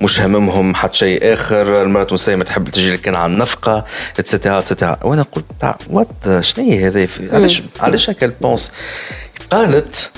[0.00, 3.84] مش هممهم حتى شيء اخر المراه التونسيه ما تحب تجي لك كان على النفقه
[4.18, 8.72] اتسيتيرا اتسيتيرا وأنا قلت وات شنو هي هذا علاش علاش هكا البونس
[9.50, 10.10] قالت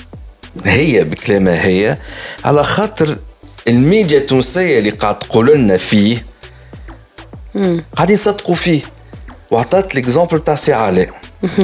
[0.65, 1.97] هي بكلامها هي
[2.45, 3.17] على خاطر
[3.67, 6.25] الميديا التونسية اللي قاعد تقول لنا فيه
[7.95, 8.81] قاعدين يصدقوا فيه.
[9.51, 11.09] وعطات ليكزومبل تاع سي علاء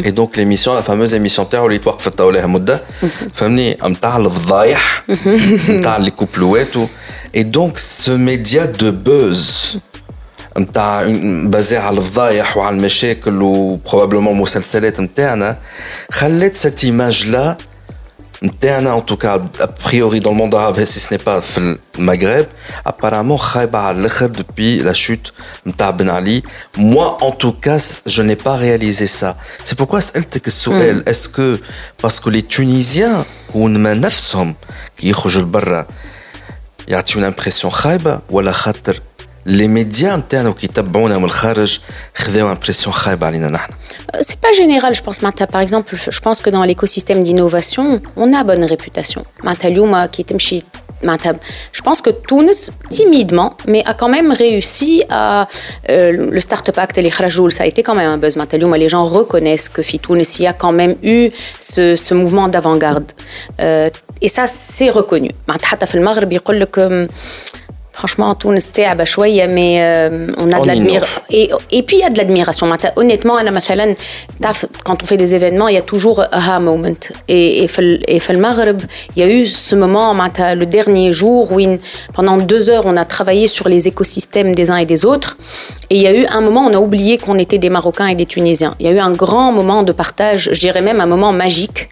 [0.06, 2.82] اي دونك ليميسيون لا فاموز ايميسيون تاعو اللي توقفت تو لها مده
[3.34, 5.04] فهمني؟ نتاع الفضايح
[5.70, 6.68] نتاع لي كوبلوات
[7.36, 9.78] اي دونك سو ميديا دو بوز
[10.58, 11.04] نتاع
[11.44, 15.58] بازي على الفضايح وعلى المشاكل وبروبابلومون مسلسلات نتاعنا
[16.12, 17.58] خلت سيت ايماج لا
[18.42, 22.48] en tout cas a priori dans le monde arabe si ce n'est pas le Maghreb
[22.84, 23.38] apparemment
[24.36, 25.34] depuis la chute
[25.66, 26.44] de Ben Ali
[26.78, 31.04] moi en tout cas je n'ai pas réalisé ça c'est pourquoi mm.
[31.06, 31.60] est-ce que
[32.02, 33.70] parce que les Tunisiens ou
[37.06, 37.70] qui ont l'impression
[38.30, 38.54] ou la
[39.47, 41.79] امبرسيون خايبة ولا خاطر لي ميديا نتاعنا وكي يتبعونا من الخارج
[42.15, 43.71] خذاو امبرسيون خايبة علينا نحن
[44.13, 45.19] Euh, C'est pas général, je pense.
[45.23, 47.87] Martha, par exemple, je pense que dans l'écosystème d'innovation,
[48.23, 49.23] on a bonne réputation.
[49.49, 50.65] Martha Lyouma, qui est Mchi-
[51.11, 51.31] Martha,
[51.79, 52.61] Je pense que Tunis,
[52.99, 55.23] timidement, mais a quand même réussi à.
[55.91, 58.35] euh, le Startup Act et les Khrajoul, ça a été quand même un buzz.
[58.41, 61.21] Martha Lyouma, les gens reconnaissent que Fi Tunis, il y a quand même eu
[61.73, 63.09] ce, ce mouvement d'avant-garde.
[63.61, 63.89] Euh,
[64.25, 65.31] et ça, c'est reconnu.
[65.51, 67.09] Martha, حتى في المغرب يقول لك euh,
[67.96, 71.22] Franchement, Tunis, c'était à ah Bachouaya, mais euh, on a de l'admiration.
[71.30, 71.48] Et,
[71.84, 72.68] puis, il y a de l'admiration.
[72.98, 73.38] Honnêtement,
[74.84, 76.90] quand on fait des événements, il y a toujours aha moment.
[77.30, 77.70] Et, et,
[78.08, 78.82] et le Maghreb,
[79.16, 81.62] il y a eu ce moment, le dernier jour, où
[82.14, 85.38] pendant deux heures, on a travaillé sur les écosystèmes des uns et des autres.
[85.90, 88.16] Et il y a eu un moment, on a oublié qu'on était des Marocains et
[88.16, 88.76] des Tunisiens.
[88.82, 91.88] Il y a eu un grand moment de partage, je dirais même un moment magique.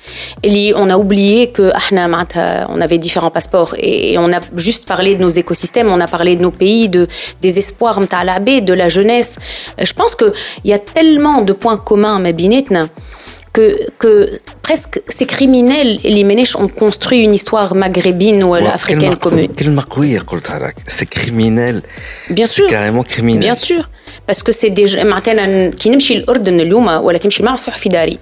[0.76, 5.22] On a oublié que ah, on avait différents passeports et on a juste parlé de
[5.22, 7.08] nos écosystèmes on a parlé de nos pays, de,
[7.42, 9.38] des espoirs mtalabé, de la jeunesse.
[9.80, 10.34] Euh, je pense qu'il
[10.66, 12.90] y a tellement de points communs Mabinetna
[13.54, 14.32] que, que
[14.64, 19.52] presque ces criminels, les Ménèches, ont construit une histoire maghrébine ou africaine commune.
[19.56, 19.70] Quel
[20.88, 21.84] C'est criminel.
[22.30, 22.66] Bien sûr.
[22.68, 23.42] C'est carrément criminel.
[23.42, 23.90] Bien sûr.
[24.26, 28.06] Parce que c'est des gens qui n'aiment pas l'ordre de l'homme, ou qui n'aiment pas
[28.06, 28.18] le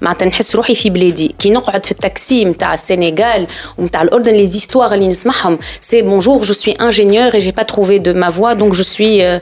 [0.00, 3.46] معناتها نحس روحي في بلادي كي نقعد في التاكسي نتاع السنغال
[3.78, 7.98] ونتاع الأردن لي زيستوار اللي نسمعهم سي bonjour je suis ingénieur et j'ai pas trouvé
[7.98, 9.38] de ma voie donc je suis euh,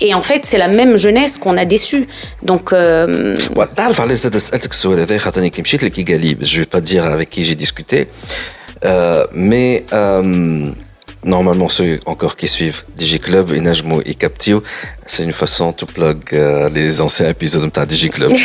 [0.00, 2.06] et en fait c'est la même jeunesse qu'on a déçu
[2.42, 7.14] donc euh, تعرف علاش زاد سالتك السؤال هذا خاطرني كي مشيت لكيغالي جو با دير
[7.14, 8.06] افيك كي جي ديسكوتي
[9.32, 9.82] مي
[11.24, 14.62] normalement ceux encore qui suivent DigiClub et Najmo et Captio,
[15.06, 18.32] c'est une façon de plug euh, les anciens épisodes de DigiClub.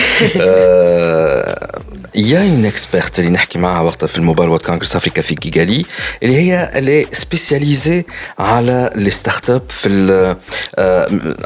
[2.15, 5.35] Il y a une experte اللي نحكي معها وقتها في الموبايل وورد كونغرس افريكا في
[5.35, 5.85] كيغالي
[6.23, 8.05] اللي هي اللي سبيسياليزي
[8.39, 10.35] على لي ستارت اب في ال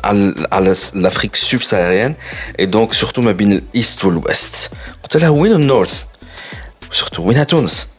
[0.04, 2.14] على على l'Afrique subsaharienne
[2.60, 4.72] et donc surtout ما بين الايست والويست
[5.04, 6.04] قلت لها وين النورث
[6.92, 7.90] سورتو وينها تونس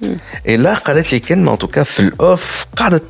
[0.49, 3.03] اي لا قالت لي كلمه ان توكا في الاوف قاعده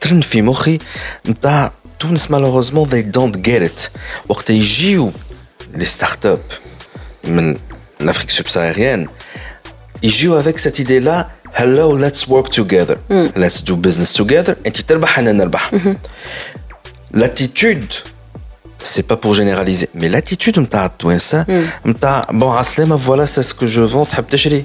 [0.00, 0.78] ترن في مخي
[1.26, 3.90] نتاع تونس مالوغوزمون they don't get it
[4.28, 5.12] وقت يجيو
[5.74, 6.40] لي ستارت اب
[7.24, 7.56] من
[8.02, 9.08] l'Afrique subsaharienne
[10.02, 12.96] يجيو avec cette idée là hello let's work together
[13.36, 15.70] let's do business together انت تربح انا نربح
[17.14, 17.92] l'attitude
[18.82, 21.46] c'est pas pour généraliser mais l'attitude نتاع التوانسه
[21.86, 24.64] نتاع بون عسلامه voilà c'est ce que je vends تحب تشري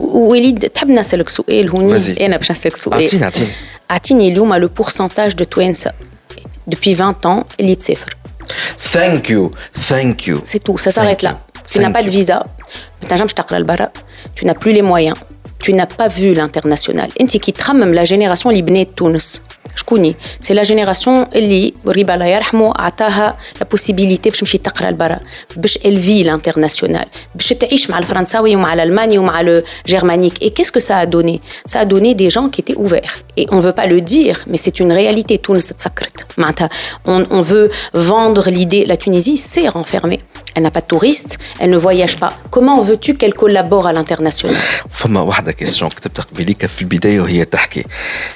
[0.00, 2.20] وليد تحب نسالك سؤال هوني Vas-y.
[2.20, 3.48] انا باش نسالك سؤال اعطيني اعطيني
[3.90, 5.92] اعطيني اليوم لو بورسنتاج دو توانسه
[6.70, 8.16] depuis 20 ans اللي تسافر
[8.94, 9.50] thank you
[9.90, 11.30] thank you C'est tout, ça s'arrête Thank là.
[11.30, 11.72] you.
[11.72, 12.16] Tu n'as Thank pas de you.
[12.18, 12.46] visa,
[13.00, 13.88] tu n'as jamais تقرا البرا,
[14.36, 15.16] tu n'as plus les moyens,
[15.64, 17.10] tu n'as pas vu l'international.
[17.20, 19.42] انت كي تخمم la génération اللي بنات تونس
[19.76, 25.20] شكوني؟ سي لا جينيراسيون اللي ريبا الله يرحمه عطاها لا بوسيبيليتي باش تمشي تقرا البرا
[25.56, 27.04] باش الفي الانترناسيونال
[27.34, 31.80] باش تعيش مع الفرنساوي ومع الالماني ومع لو جيرمانيك اي كيسكو سا ا دوني سا
[31.80, 34.80] ا دوني دي جون كي étaient ouverts et on veut pas le dire mais c'est
[34.80, 36.68] une réalité تونس تسكرت معناتها
[37.08, 40.20] on, on veut vendre l'idée la Tunisie c'est renfermé
[40.56, 44.56] elle n'a pas de touristes elle ne voyage pas comment veux-tu qu'elle collabore à l'international
[44.90, 47.84] فما واحدة كيسيون كتبتها قبيليك في البداية وهي تحكي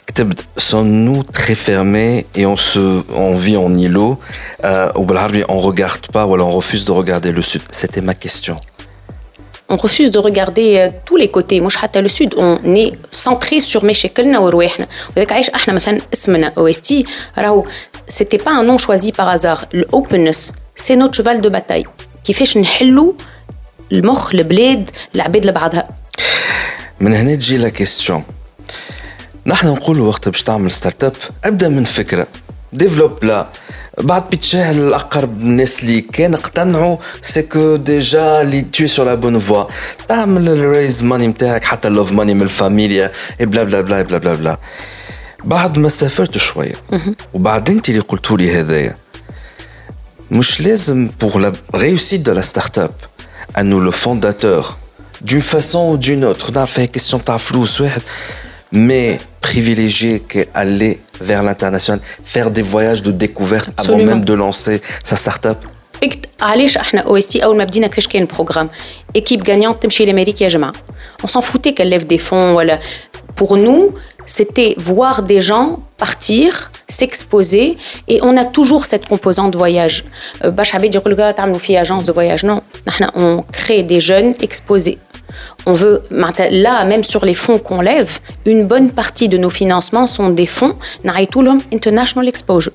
[0.06, 4.16] كتبت سون نو تري فيرمي اي اون سو اون في اون îlot
[4.64, 8.56] euh, وبالعربي اون regarde pas ولا on refuse de regarder le sud c'était ma question
[9.70, 12.92] on refuse de regarder euh, tous les côtés مش حتى le sud on est
[13.26, 17.04] centré sur مشاكلنا ورواحنا وذاك عايش احنا مثلا اسمنا او اس تي
[17.38, 17.64] راهو
[18.12, 21.86] c'était pas un nom choisi par hasard الاوبنس c'est notre cheval de bataille
[22.25, 23.13] كيفاش نحلوا
[23.91, 25.89] المخ البلاد العباد لبعضها.
[26.99, 28.23] من هنا تجي لا كيستيون
[29.45, 32.27] نحن نقولوا وقت باش تعمل ستارت اب ابدأ من فكرة.
[32.73, 33.47] ديفلوب لا.
[33.97, 39.39] بعد بتشاه الأقرب الناس اللي كان اقتنعوا سي كو ديجا اللي تو سور لا بون
[39.39, 39.63] فوا
[40.07, 44.57] تعمل الريز ماني نتاعك حتى اللوف ماني من الفاميليا بلا بلا بلا بلا بلا بلا
[45.43, 46.75] بعد ما سافرت شوية
[47.33, 48.95] وبعد انت اللي قلتوا لي هذايا.
[50.30, 52.92] مش لازم pour la réussite de la start-up
[53.58, 54.78] انه le fondateur
[55.24, 58.02] d'une façon ou d'une autre نعرف هي question تاع فلوس واحد
[58.72, 62.00] mais privilégier qu'aller vers l'international
[62.34, 64.10] faire des voyages de découverte avant Absolument.
[64.10, 65.58] même de lancer sa start-up
[66.02, 68.70] قلت علاش احنا او اس تي اول ما بدينا كيفاش كان البروغرام
[69.16, 70.72] ايكيب غانيون تمشي لامريكا يا جماعه
[71.22, 72.80] on s'en foutait qu'elle lève des fonds ولا
[73.40, 73.94] pour nous
[74.26, 77.77] c'était voir des gens partir, s'exposer,
[78.07, 80.05] et on a toujours cette composante voyage.
[80.43, 82.43] Euh, Bachabé dit que agence de voyage.
[82.43, 82.61] Non,
[83.15, 84.99] on crée des jeunes exposés.
[85.65, 90.07] On veut, là, même sur les fonds qu'on lève, une bonne partie de nos financements
[90.07, 90.75] sont des fonds,
[91.73, 92.73] International Exposure.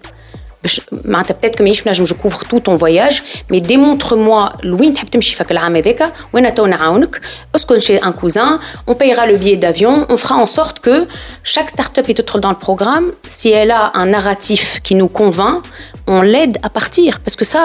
[1.06, 3.16] معناتها peut-être que مانيش نجم جو كوفر تو ton voyage
[3.54, 7.22] mais démontre-moi لوين تحب تمشي فك العام هذاك وانا تو نعاونك
[7.56, 11.08] اسكن chez un cousin on payera le billet d'avion on fera en sorte que
[11.44, 15.64] chaque start-up qui te dans le programme si elle a un narratif qui nous convainc
[16.08, 17.64] on l'aide à partir parce que ça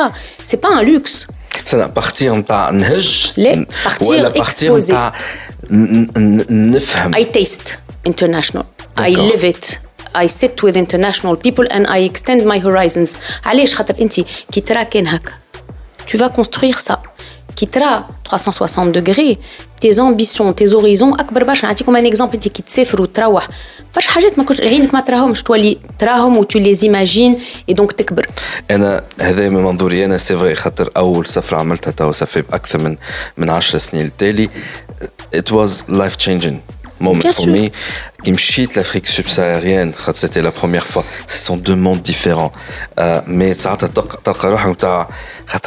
[0.48, 1.26] c'est pas un luxe
[1.64, 4.90] سنة partir نتاع نهج لا، partir ولا partir exposé.
[4.90, 5.12] نتاع
[5.70, 7.68] ن- ن- نفهم I taste
[8.08, 8.64] international.
[8.98, 9.32] I D'accord.
[9.32, 9.44] live
[10.23, 13.17] I sit with international people and I extend my horizons.
[13.45, 14.13] علاش؟ خاطر انت
[14.51, 15.31] كي ترى كان هكا.
[16.07, 16.95] Tu vas construire ça.
[17.55, 19.37] كي ترى 360 degrés
[19.81, 23.47] tes ambitions tes horizons أكبر برشا نعطيكم ان اكزومبل انت كي تسافر وتروح
[23.95, 25.43] برشا حاجات ما كنتش عينك ما تراهمش.
[25.43, 27.39] تولي تراهم و tu les imagines
[27.71, 28.25] et donc تكبر.
[28.71, 30.05] أنا هذا من منظوري.
[30.05, 32.97] أنا سي فري خاطر أول سفرة عملتها تو سافي أكثر من
[33.37, 34.05] من 10 سنين.
[34.05, 34.49] التالي
[35.35, 37.53] it was life changing moment Bien for sûr.
[37.53, 37.69] me.
[38.23, 41.03] Qui me cheat l'Afrique subsaharienne, c'était la première fois.
[41.27, 42.51] Ce sont deux mondes différents.
[42.99, 43.53] Euh, mais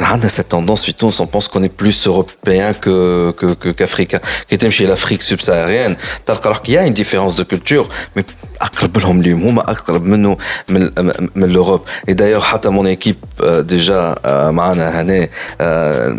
[0.01, 0.85] on a cette tendance,
[1.21, 4.19] on pense qu'on est plus européen que, que, qu'africain.
[4.47, 5.95] Qui était chez l'Afrique subsaharienne,
[6.27, 8.25] alors qu'il y a une différence de culture, mais
[11.47, 11.87] l'Europe.
[12.07, 14.51] Et d'ailleurs, mon équipe, euh, déjà, euh,
[15.61, 16.15] euh,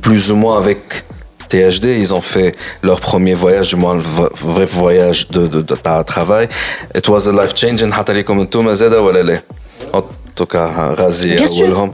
[0.00, 1.05] plus ou moins avec
[1.48, 5.74] THD, ils ont fait leur premier voyage, du moins le vrai voyage de, de, de,
[5.74, 6.48] de travail.
[6.94, 7.90] It was a life changing.
[9.92, 10.02] En
[10.34, 11.86] tout cas, hein, Razi, euh,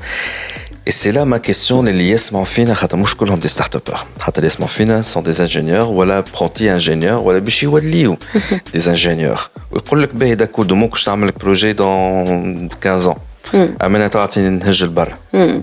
[0.85, 4.05] et c'est là ma question, les liés Manfina, Khatamouch, comme hum des start-upers.
[4.25, 8.19] Khatalies Manfina sont des ingénieurs, ou apprentis ingénieurs, ou bichi wadliou,
[8.73, 9.53] des ingénieurs.
[9.71, 13.19] Ou ils disent, d'accord, demain que je t'amène le projet dans 15 ans.
[13.53, 13.67] Hmm.
[13.79, 15.09] Amène-toi à Tinhej le bar.
[15.33, 15.61] Hmm.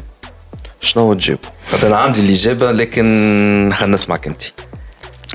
[0.82, 1.50] شنو تجيبوا؟
[1.84, 4.42] أنا عندي الاجابه لكن خلينا نسمعك أنت.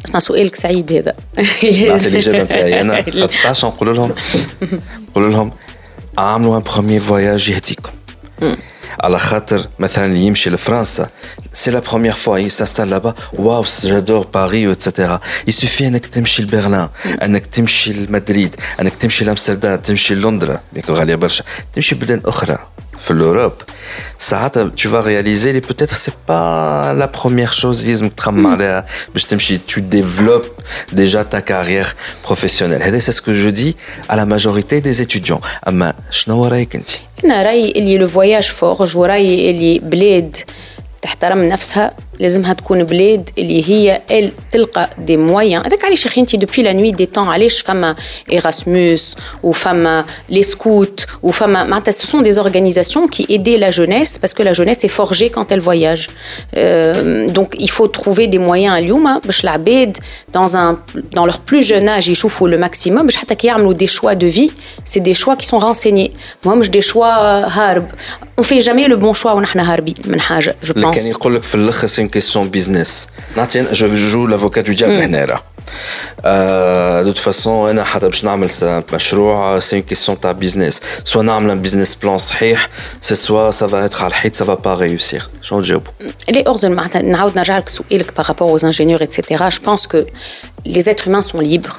[0.07, 1.15] اسمع سؤالك صعيب هذا.
[1.89, 4.15] نعطي الاجابه نتاعي أنا خاطر تعرف نقول لهم
[5.11, 5.53] نقول لهم
[6.19, 7.91] عملوا ان بروميير فواياج يهديكم
[9.01, 11.09] على خاطر مثلا اللي يمشي لفرنسا
[11.53, 16.89] سي لا بروميير فوا يسانستال لابا واو جادور باري اتسيتيرا يسوفي انك تمشي لبرلين
[17.23, 20.59] انك تمشي لمدريد انك تمشي لأمستردام تمشي لندن
[20.91, 21.45] غاليه برشا.
[21.75, 22.59] تمشي بلدان أخرى.
[23.13, 23.65] l'Europe,
[24.19, 29.21] ça, tu vas réaliser, les peut-être c'est pas la première chose, mais
[29.67, 32.83] tu développes déjà ta carrière professionnelle.
[33.01, 33.77] C'est ce que je dis
[34.09, 35.41] à la majorité des étudiants.
[35.71, 35.93] Mais
[37.23, 39.41] le voyage forge, le voyage
[42.20, 44.32] اللي لو فواياج فورج ورايي اللي بلاد تحترم نفسها لازمها تكون بلاد اللي هي ال
[44.52, 47.96] تلقى دي مويان هذاك علاش اخي انت دوبوي لا نوي دي طون علاش فما
[48.32, 54.44] ايراسموس وفما لي سكوت وفما معناتها سو سون دي اورغانيزاسيون كي ايدي لا جونيس باسكو
[54.44, 56.08] لا جونيس اي فورجي كونت ال فواياج
[57.34, 59.98] دونك il faut trouver des moyens اليوم باش العباد
[60.38, 60.76] dans un
[61.16, 64.26] dans leur plus jeune âge يشوفوا le maximum باش حتى كي يعملوا des choix de
[64.26, 64.52] vie
[64.86, 66.12] c'est des choix qui sont renseignés
[66.46, 67.18] moi مش des choix
[67.48, 67.88] هارب
[68.42, 71.44] on fait jamais le bon choix ونحن هاربين من حاجه je pense كان يقول لك
[71.44, 73.09] في الاخر une question business.
[73.73, 74.95] Je joue l'avocat du diable.
[74.95, 75.27] Hmm.
[76.25, 77.75] Euh, de toute façon,
[79.61, 80.81] c'est une question de business.
[81.05, 82.57] Soit on a un business plan, c'est
[83.15, 85.31] soit ça va être à ça va pas réussir.
[85.43, 85.61] J'en
[86.29, 86.43] Les
[88.13, 89.45] par rapport aux ingénieurs, etc.
[89.51, 90.07] Je pense que
[90.65, 91.79] les êtres humains sont libres.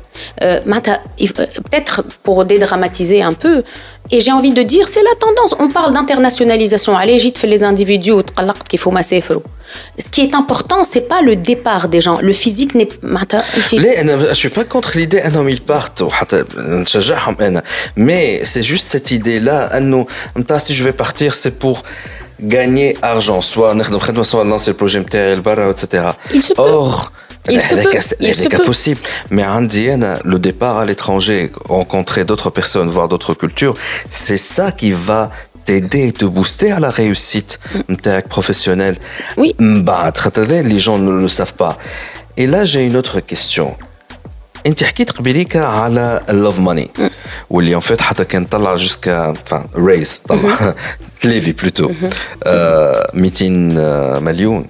[0.39, 3.63] peut-être pour dédramatiser un peu,
[4.09, 5.55] et j'ai envie de dire, c'est la tendance.
[5.59, 6.97] On parle d'internationalisation.
[6.97, 8.11] Allez, j'y fais les individus
[8.67, 8.91] qu'il faut
[9.97, 12.19] Ce qui est important, c'est pas le départ des gens.
[12.19, 13.43] Le physique n'est pas.
[13.61, 16.03] Je suis pas contre l'idée homme ils partent,
[17.95, 19.69] mais c'est juste cette idée-là.
[20.59, 21.83] Si je vais partir, c'est pour
[22.41, 23.73] gagner argent, soit
[24.23, 24.99] soit lancer le projet
[25.69, 26.03] etc.
[26.57, 27.11] Or,
[27.48, 27.90] il se peut.
[28.20, 28.64] Il se peut.
[28.64, 29.00] possible.
[29.30, 33.76] Mais Indienne, le départ à l'étranger, rencontrer d'autres personnes, voir d'autres cultures,
[34.10, 35.30] c'est ça qui va
[35.64, 38.22] t'aider, te booster à la réussite mm.
[38.28, 38.96] professionnelle.
[39.36, 39.54] Oui.
[39.58, 40.12] Bah,
[40.48, 41.78] les gens ne le savent pas.
[42.36, 43.76] Et là, j'ai une autre question.
[44.66, 46.90] انت حكيت قبيليك على اللوف ماني
[47.50, 50.74] واللي ان فيت حتى كان طلع جوسكا enfin ريز طلع
[51.20, 51.90] تليفي بلوتو
[53.14, 53.48] 200
[54.18, 54.66] مليون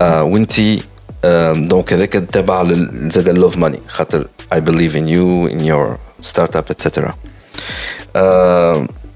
[0.00, 0.82] وانتي
[1.54, 2.62] دونك هذاك تبع
[3.08, 7.10] زاد اللوف ماني خاطر I believe in you in your startup etc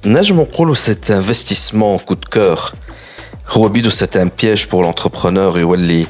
[0.07, 2.75] نجم نقولوا cet investissement coup de cœur
[3.49, 6.07] هو بيدو c'est un piège pour l'entrepreneur يولي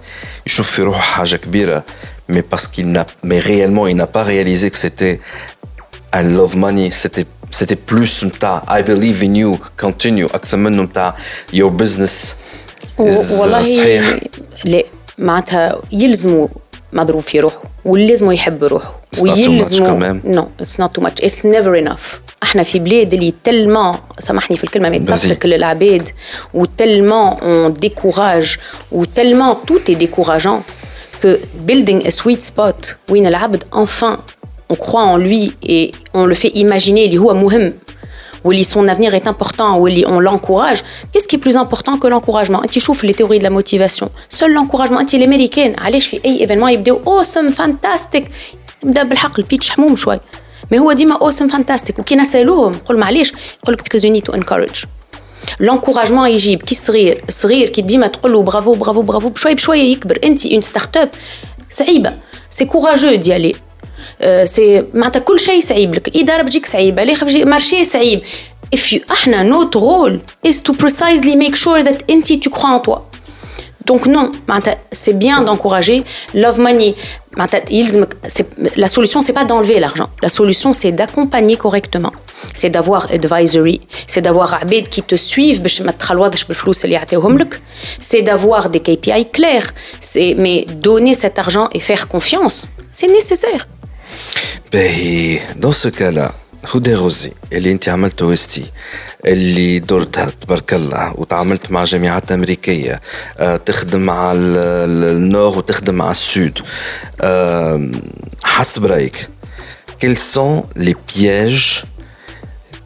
[0.47, 1.83] يشوف في روحه حاجه كبيره
[2.33, 5.21] mais parce qu'il n'a mais réellement il n'a pas réalisé que c'était
[6.13, 11.15] un love money c'était c'était plus نتاع I believe in you continue اكثر منه نتاع
[11.53, 12.35] your business
[12.99, 13.63] والله
[14.65, 14.85] لا
[15.19, 16.49] معناتها يلزموا
[16.93, 22.21] مضروب في روحه ولازموا يحب روحه ويلزموا نو اتس نوت تو ماتش اتس نيفر انف
[22.43, 26.09] احنا في بلاد اللي تلمون سامحني في الكلمه ما يتصفلك للعباد
[26.55, 28.57] وتلمون اون ديكوراج
[28.93, 30.63] وتلمون توت اي ديكوراجون
[31.23, 31.39] que
[31.69, 34.17] building a sweet spot وين العبد enfin
[34.73, 37.73] on croit en lui et on le fait imaginer اللي هو مهم
[38.45, 40.83] واللي son avenir est important واللي on l'encourage
[41.13, 44.51] qu'est-ce qui est plus important que l'encouragement انت شوف les théories de la motivation seul
[44.55, 48.23] l'encouragement انت الامريكان علاش في اي ايفينمون يبداو awesome fantastic
[48.85, 50.21] يبدا بالحق البيتش حموم شوي
[50.71, 53.33] مي هو ديما awesome fantastic وكي نسالوهم نقول معليش
[53.63, 54.87] يقول لك because you need to encourage
[55.61, 60.19] لونكوراجمون يجيب كي صغير صغير كي ديما تقول له برافو برافو برافو بشوي بشويه يكبر
[60.25, 61.09] انت اون ستارت اب
[61.71, 62.15] صعيبه
[62.51, 63.55] سي كوراجو ديالي
[64.45, 68.23] سي معناتها كل شيء صعيب لك الاداره بتجيك صعيبه الاخر بيجي مارشي صعيب
[68.77, 72.81] if you احنا notre rôle is to precisely make sure that انت tu crois en
[72.81, 72.99] toi
[73.91, 74.33] donc non
[74.93, 76.95] c'est bien d'encourager love money
[78.85, 82.13] la solution c'est pas d'enlever l'argent la solution c'est d'accompagner correctement
[82.55, 87.39] c'est d'avoir advisory c'est d'avoir عباد qui te suivent باش ما تخلوضش بالفلوس اللي يعطيوهم
[87.39, 87.61] لك
[88.01, 89.69] c'est d'avoir des KPI clairs
[90.01, 93.67] c'est mais donner cet argent et faire confiance c'est nécessaire
[94.73, 96.31] ben, dans ce cas-là
[96.75, 98.65] هدى غزي اللي انت عملت او اس تي
[99.27, 103.01] اللي درتها تبارك الله وتعاملت مع جامعات امريكيه
[103.39, 106.59] أه تخدم مع النور وتخدم مع السود
[107.21, 107.89] أه
[108.45, 109.29] حسب رايك
[110.05, 111.85] quels sont les pièges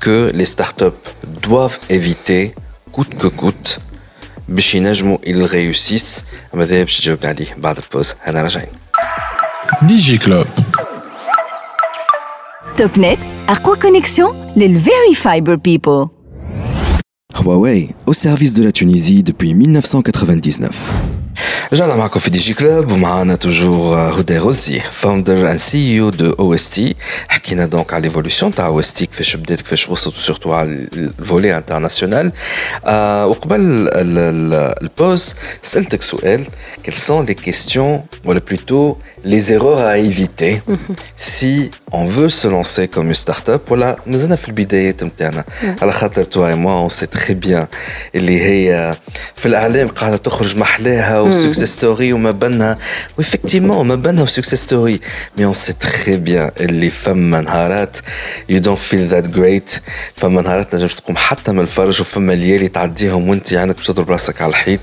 [0.05, 1.05] que les startups
[1.49, 2.55] doivent éviter
[2.93, 3.79] coûte que coûte
[4.49, 6.23] باش ينجموا ils réussissent
[6.55, 8.69] ماذا باش تجاوبني عليه بعد البوز انا راجعين
[9.83, 10.47] دي جي كلوب
[12.76, 16.08] Topnet, Arqua Connexion, les Very Fiber People.
[17.40, 21.23] Huawei, au service de la Tunisie depuis 1999.
[21.73, 26.33] رجعنا معكم في دي جي كلوب ومعنا توجور هدى غزي فاوندر اند سي او دو
[26.39, 26.97] او اس تي
[27.29, 31.57] حكينا دونك على ليفولوسيون تاع او اس تي كيفاش بدات كيفاش وصلت سورتو على الفولي
[31.57, 32.33] انترناسيونال
[32.85, 33.89] آه وقبل
[34.83, 36.45] البوز سالتك سؤال
[36.87, 40.63] quelles sont les questions ولا plutôt les erreurs à éviter
[41.17, 45.45] si on veut se lancer comme une start-up ولا مازلنا في البدايات نتاعنا
[45.83, 47.67] على خاطر توا اي موا اون سي تري بيان
[48.15, 48.97] اللي هي
[49.37, 52.79] في الاعلام قاعده تخرج محلاها وسكسيس ستوري وما بينها
[53.19, 55.01] وافكتيمون ما بينها وسكسيس ستوري
[55.39, 57.97] مي اون سي تري بيان اللي فما نهارات
[58.49, 59.71] يو دونت فيل ذات جريت
[60.17, 64.43] فما نهارات نجمش تقوم حتى من الفرج وفما ليالي تعديهم وانت عندك باش تضرب راسك
[64.43, 64.81] على الحيط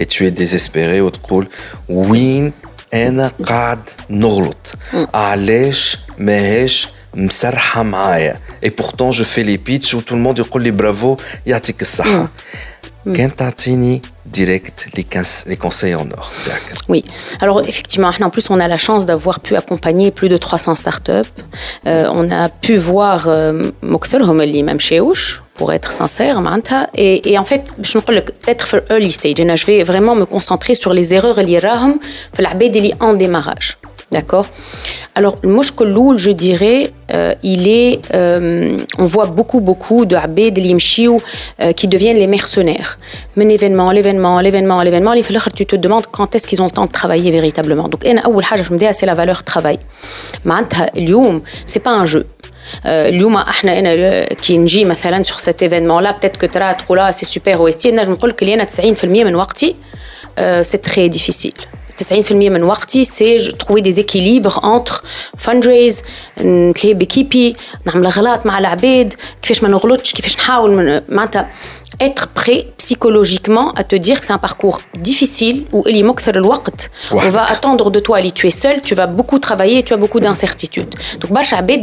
[0.00, 1.48] اي تو ديزيسبيري وتقول
[1.88, 2.52] وين
[2.94, 3.78] انا قاعد
[4.10, 4.74] نغلط
[5.14, 11.16] علاش ماهيش مسرحه معايا اي بورتون جو في لي بيتش وتو الموند يقول لي برافو
[11.46, 12.28] يعطيك الصحه
[13.05, 13.13] Mm.
[13.13, 15.05] Kentatini direct les,
[15.47, 16.31] les conseils en or.
[16.87, 17.03] Oui,
[17.41, 21.11] alors effectivement, en plus on a la chance d'avoir pu accompagner plus de 300 startups.
[21.87, 26.41] Euh, on a pu voir euh, Mokhtar Homeli, même chez Ouch, pour être sincère,
[26.93, 29.35] et, et en fait, je ne parle peut-être early stage.
[29.37, 32.53] Je vais vraiment me concentrer sur les erreurs liées à la
[33.01, 33.78] en démarrage.
[34.10, 34.46] D'accord
[35.16, 38.00] Alors, le moshkolou, je dirais, euh, il est.
[38.14, 42.98] Euh, on voit beaucoup, beaucoup de abed, euh, qui deviennent les mercenaires.
[43.36, 45.14] Mais l'événement, l'événement, l'événement, l'événement,
[45.54, 47.88] tu te demandes quand est-ce qu'ils ont le temps de travailler véritablement.
[47.88, 48.02] Donc,
[48.98, 49.78] c'est la valeur travail.
[51.66, 52.26] C'est pas un jeu.
[52.86, 57.26] اليوم احنا انا كي نجي مثلا sur cet événement là peut-être que ترى تقول c'est
[57.26, 59.74] super OST نجم نقول لك اللي انا 90% من وقتي
[60.38, 61.60] c'est très difficile
[62.03, 65.03] 90% من وقتي سي trouver des équilibres entre
[65.47, 66.03] fundraise
[66.41, 71.51] نتلاقي بكيبي نعمل غلط مع العباد كيفاش ما نغلطش كيفاش نحاول معناتها
[72.00, 77.90] être prêt psychologiquement à te dire que c'est un parcours difficile où on va attendre
[77.90, 81.30] de toi aller tu es seul tu vas beaucoup travailler tu as beaucoup d'incertitudes donc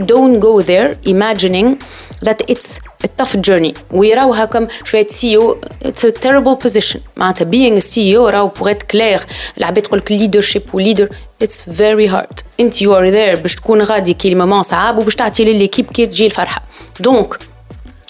[0.06, 1.78] don't go there imagining
[2.24, 7.00] that it's a tough journey ويراوها comme je vais être CEO it's a terrible position
[7.46, 9.20] being a CEO pour être clair
[9.58, 11.08] العباد تقول لك leadership ou leader
[11.44, 15.44] it's very hard انت you are there باش تكون غادي كي المومون صعاب وباش تعطي
[15.44, 16.62] لليكيب كي تجي الفرحه
[17.04, 17.38] donc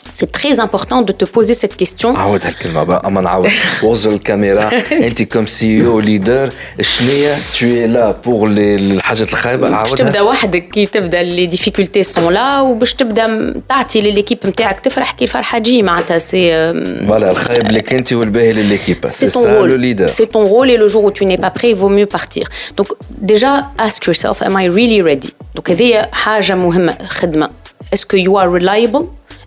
[0.10, 2.16] c'est très important de te poser cette question.
[2.18, 3.50] عاود هالكلمة بقى أما نعاود
[3.84, 6.52] وغزر الكاميرا أنت كم سي او ليدر
[6.82, 12.04] شنية tu es là pour الحاجات الخايبة عاودها باش تبدا وحدك كي تبدا لي ديفيكولتي
[12.04, 16.74] سون لا وباش تبدا تعطي لليكيب نتاعك تفرح كي الفرحة تجي معناتها سي
[17.08, 21.04] فوالا الخايب لك أنت والباهي لليكيب سي ton rôle c'est ton rôle et le jour
[21.04, 22.88] où tu n'es pas prêt il vaut mieux partir donc
[23.32, 23.52] déjà
[23.88, 27.50] ask yourself am I really ready donc هذه حاجة مهمة خدمة
[27.96, 29.06] est-ce que you are reliable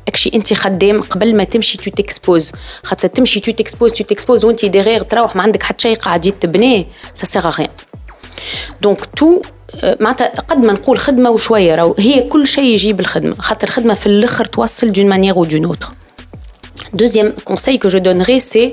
[0.09, 2.53] اكشي انت خدام قبل ما تمشي تو تكسبوز
[2.85, 6.85] خاطر تمشي تو تكسبوز تو تكسبوز وانت ديغيغ تروح ما عندك حتى شيء قاعد يتبناه
[7.15, 7.71] سا سيغ غيان
[8.83, 9.43] دونك تو
[10.01, 14.07] معناتها قد ما نقول خدمه وشويه راهو هي كل شيء يجيب الخدمه خاطر الخدمه في
[14.07, 15.93] الاخر توصل دون مانيير او دون اوتر
[16.95, 18.73] Deuxième conseil que je donnerais, c'est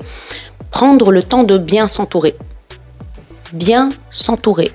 [0.70, 2.36] prendre le temps de bien s'entourer.
[3.54, 4.72] Bien s'entourer.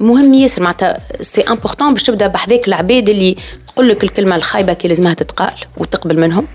[0.00, 3.36] مهم ياسر معناتها سي امبورطون باش تبدا بحذاك العباد اللي
[3.72, 6.46] تقول لك الكلمه الخايبه كي لازمها تتقال وتقبل منهم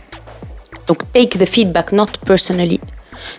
[0.87, 2.79] دونك take the feedback not personally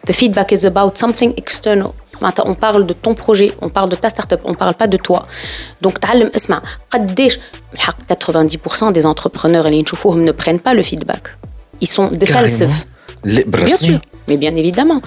[0.08, 1.90] the feedback is about something external
[2.22, 4.96] معناتها on parle de ton projet on parle de ta startup on parle pas de
[4.96, 5.20] toi
[5.86, 7.38] donc تعلم اسمع قداش
[7.74, 11.28] الحق 90% des entrepreneurs اللي نشوفوهم ne prennent pas le feedback
[11.82, 12.84] ils sont defensive
[13.46, 15.01] bien sûr mais bien évidemment.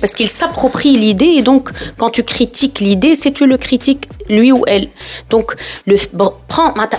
[0.00, 4.50] Parce qu'il s'approprie l'idée et donc quand tu critiques l'idée, c'est tu le critiques lui
[4.50, 4.88] ou elle.
[5.30, 5.54] Donc
[5.86, 5.96] le,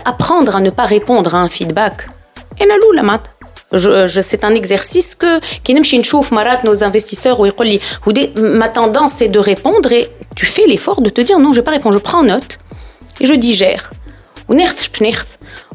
[0.05, 2.08] apprendre à ne pas répondre à un feedback.
[2.60, 2.66] Et
[3.74, 5.39] je, c'est un exercice que
[6.32, 7.45] marat nos investisseurs ou
[8.38, 11.66] ma tendance c'est de répondre et tu fais l'effort de te dire non je vais
[11.66, 12.60] pas répondre je prends note
[13.20, 13.91] et je digère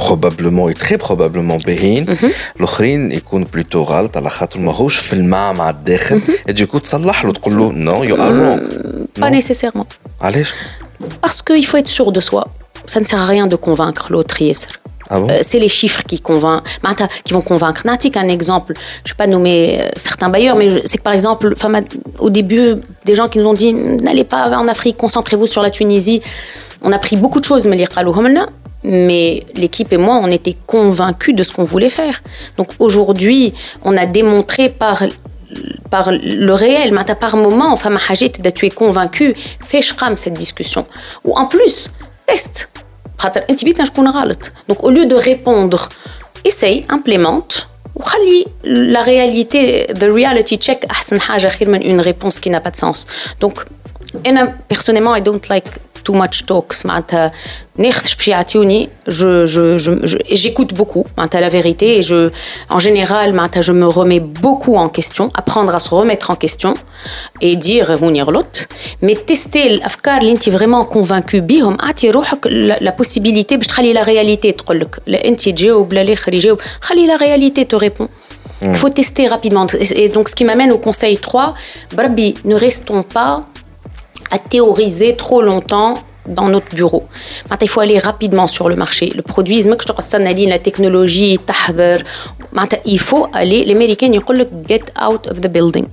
[0.00, 2.06] بروبابلمون اي تري بروبابلمون باهيين
[2.56, 7.58] الاخرين يكون بلوتو غلط على خاطر ماهوش في الماء مع الداخل دوكو تصلح له تقول
[7.58, 8.60] له نو يو ار رونغ
[9.16, 9.86] با نيسيسيرمون
[10.20, 10.52] علاش؟
[11.26, 12.42] Parce qu'il faut être sûr de soi.
[12.92, 14.68] Ça ne sert à rien de convaincre l'autre, Yesser.
[15.10, 17.80] Ah bon Euh, c'est les chiffres qui, convainc, Mata, qui vont convaincre.
[17.90, 18.72] Natik, un exemple,
[19.06, 21.70] je ne vais pas nommer euh, certains bailleurs, mais je- c'est que par exemple, enfin,
[21.74, 21.88] ma-
[22.26, 22.66] au début,
[23.08, 23.70] des gens qui nous ont dit
[24.06, 26.20] n'allez pas en Afrique, concentrez-vous sur la Tunisie.
[26.88, 28.44] On a pris beaucoup de choses, mais les Khalouhamna,
[28.84, 32.22] mais l'équipe et moi, on était convaincus de ce qu'on voulait faire.
[32.56, 33.52] Donc aujourd'hui,
[33.84, 35.02] on a démontré par
[35.90, 40.34] par le réel, Mata, par moment, enfin, ma hajit, tu es convaincu, fais shkam cette
[40.34, 40.84] discussion.
[41.24, 41.90] Ou en plus,
[42.26, 42.68] teste.
[43.18, 45.88] خاطر انت بيتنا شكون غلط دونك au lieu de répondre
[46.48, 52.50] essaye implémente وخلي la réalité the reality check احسن حاجه خير من une réponse qui
[52.50, 53.06] n'a pas de sens
[53.44, 53.64] donc
[54.26, 55.68] انا personnellement I don't like
[56.03, 56.85] too much talks
[59.07, 59.45] je,
[60.31, 61.05] j'écoute beaucoup
[61.39, 62.31] la vérité et je,
[62.69, 66.75] en général je me remets beaucoup en question apprendre à se remettre en question
[67.41, 67.97] et dire
[68.31, 68.67] l'autre
[69.01, 71.91] mais tester l'afkar l'inti vraiment convaincu bihom ah,
[72.49, 74.53] la possibilité de la réalité
[77.07, 78.09] la réalité te répond.
[78.61, 79.65] Il faut tester rapidement.
[79.95, 81.55] Et donc ce qui m'amène au conseil 3
[82.45, 83.41] ne restons pas
[84.29, 87.07] à théoriser trop longtemps dans notre bureau.
[87.49, 89.11] Maintenant, Il faut aller rapidement sur le marché.
[89.15, 91.39] Le produit, la technologie,
[92.85, 93.65] il faut aller.
[93.65, 94.21] Les Américains disent
[94.67, 95.87] «get out of the building».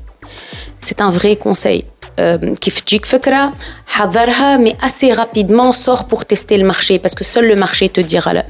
[0.79, 1.85] C'est un vrai conseil.
[2.20, 3.54] Euh, كيف تجيك فكرة
[3.88, 8.02] حذرها mais assez rapidement sors pour tester le marché parce que seul le marché te
[8.02, 8.46] dira la-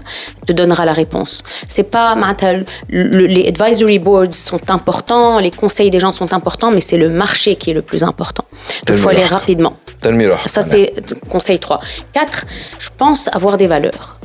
[0.48, 5.52] te donnera la réponse c'est pas معناتها le- le- les advisory boards sont importants les
[5.64, 8.46] conseils des gens sont importants mais c'est le marché qui est le plus important
[8.86, 9.38] donc il faut aller Tellement.
[9.40, 10.94] rapidement تنمي روحك ça c'est
[11.30, 11.80] conseil 3
[12.14, 12.46] 4
[12.80, 14.18] je pense avoir des valeurs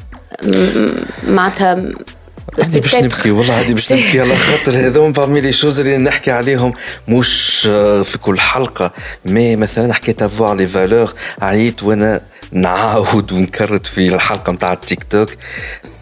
[2.43, 5.41] Hum, معناتها هادي c'est باش نبكي والله هادي باش c'est- نبكي على خاطر هذوما بارمي
[5.41, 6.73] لي شوز اللي نحكي عليهم
[7.09, 8.93] مش آه، في كل حلقه
[9.25, 12.21] مي مثلا حكيت افوار لي فالور عييت وانا
[12.53, 15.29] نعاود ونكرت في الحلقه نتاع التيك توك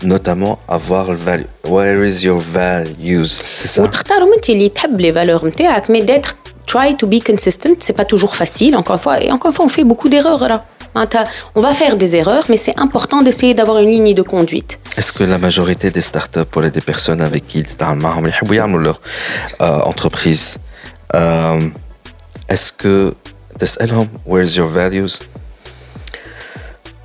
[0.02, 5.44] نوتامون افوار الفاليو وير از يور فاليوز سي سا وتختارهم انت اللي تحب les valeurs
[5.44, 6.30] نتاعك mais d'être
[6.72, 9.64] try to be consistent c'est pas toujours facile encore une fois et encore une fois
[9.66, 10.64] on fait beaucoup d'erreurs là معناتها
[10.95, 11.07] Hein,
[11.55, 14.79] on va faire des erreurs, mais c'est important d'essayer d'avoir une ligne de conduite.
[14.97, 17.65] Est-ce que la majorité des startups ou des personnes avec qui ils
[18.77, 19.01] leur
[19.61, 20.57] euh, entreprise,
[21.15, 21.69] euh,
[22.49, 23.13] est-ce que
[24.25, 25.19] where's your values?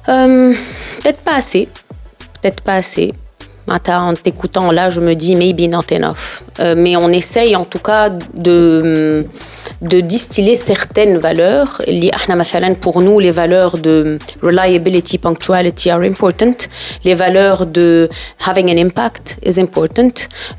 [0.08, 0.52] Euh,
[1.02, 1.68] Peut-être pas assez.
[2.40, 3.12] Peut-être pas assez
[3.68, 6.42] en t'écoutant là, je me dis maybe not enough.
[6.60, 9.26] Euh, mais on essaye en tout cas de,
[9.82, 11.82] de distiller certaines valeurs.
[12.80, 16.56] Pour nous, les valeurs de reliability, punctuality are important.
[17.04, 18.08] Les valeurs de
[18.46, 20.14] having an impact is important.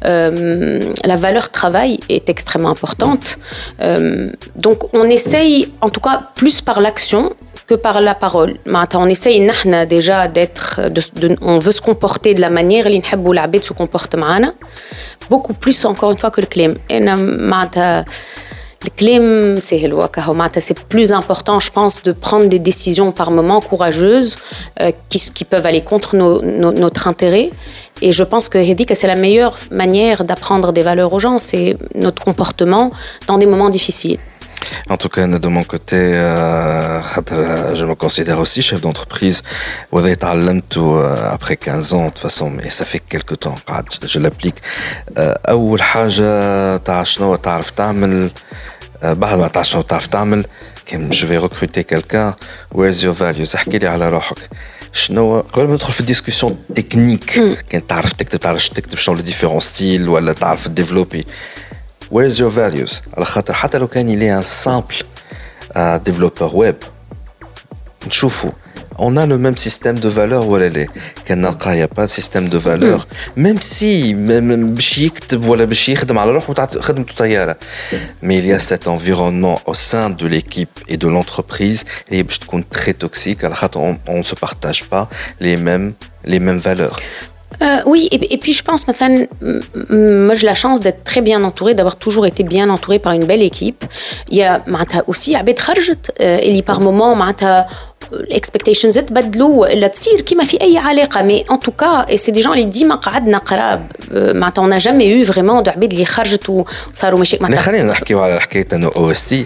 [0.05, 3.37] Euh, la valeur travail est extrêmement importante.
[3.81, 7.33] Euh, donc on essaye en tout cas plus par l'action
[7.65, 8.57] que par la parole.
[8.93, 9.39] On essaye
[9.85, 10.81] déjà d'être,
[11.41, 13.01] on veut se comporter de la manière où les
[13.63, 14.15] se comportent
[15.29, 16.75] beaucoup plus encore une fois que le clim.
[18.83, 19.77] Le clim, c'est
[20.59, 24.37] C'est plus important, je pense, de prendre des décisions par moments courageuses
[24.79, 27.49] euh, qui, peuvent aller contre notre intérêt.
[28.01, 28.59] Et je pense que
[28.93, 32.91] c'est la meilleure manière d'apprendre des valeurs aux gens, c'est notre comportement
[33.25, 34.19] dans des moments difficiles.
[34.90, 39.42] En tout cas, de mon côté, euh, خاطر, euh, je me considère aussi chef d'entreprise.
[39.92, 43.84] وهذا تعلمته euh, après 15 ans, de toute façon, mais ça fait quelques temps قاعد
[44.04, 44.60] je l'applique.
[45.18, 48.30] Euh, أول حاجة تاع شنو تعرف تعمل
[49.02, 50.46] euh, بعد ما تعرف شنو تعرف تعمل
[50.86, 52.34] كان je vais recruter quelqu'un
[52.74, 54.38] where's your values احكي لي على روحك
[54.92, 59.60] شنو قبل ما ندخل في الديسكسيون تكنيك كان تعرف تكتب تعرف تكتب شنو لي ديفيرون
[59.60, 61.26] ستيل ولا تعرف ديفلوبي
[62.12, 65.04] Where's your values على خاطر حتى لو كان il est un simple
[65.76, 66.74] euh, développeur web
[68.06, 68.50] نشوفوا
[68.98, 70.86] on a le même système de valeurs ولا لا
[71.24, 73.06] كان نلقاه y a pas de système de valeurs
[73.36, 77.56] même si même باش يكتب ولا باش يخدم على روحه تاع خدمته طياره
[78.22, 82.38] mais il y a cet environnement au sein de l'équipe et de l'entreprise اللي باش
[82.38, 85.08] تكون très toxique على خاطر on, on se partage pas
[85.40, 85.92] les mêmes
[86.24, 86.96] les mêmes valeurs
[87.60, 89.24] Euh, oui, et, puis je pense, maintenant,
[89.90, 93.24] moi j'ai la chance d'être très bien entourée, d'avoir toujours été bien entourée par une
[93.24, 93.84] belle équipe.
[94.30, 94.62] Il y a
[95.06, 97.14] aussi Abed Kharjet, et par moment,
[98.30, 102.52] l'expectation تبدلوا ولا تصير كيما في اي علاقه مي ان توكا اي سي دي جون
[102.52, 107.38] اللي ديما قعدنا قراب معناتها اون جامي يو فريمون دو عباد اللي خرجت وصاروا ماشي
[107.40, 109.44] معناتها خلينا نحكيو على حكايه انه او اس تي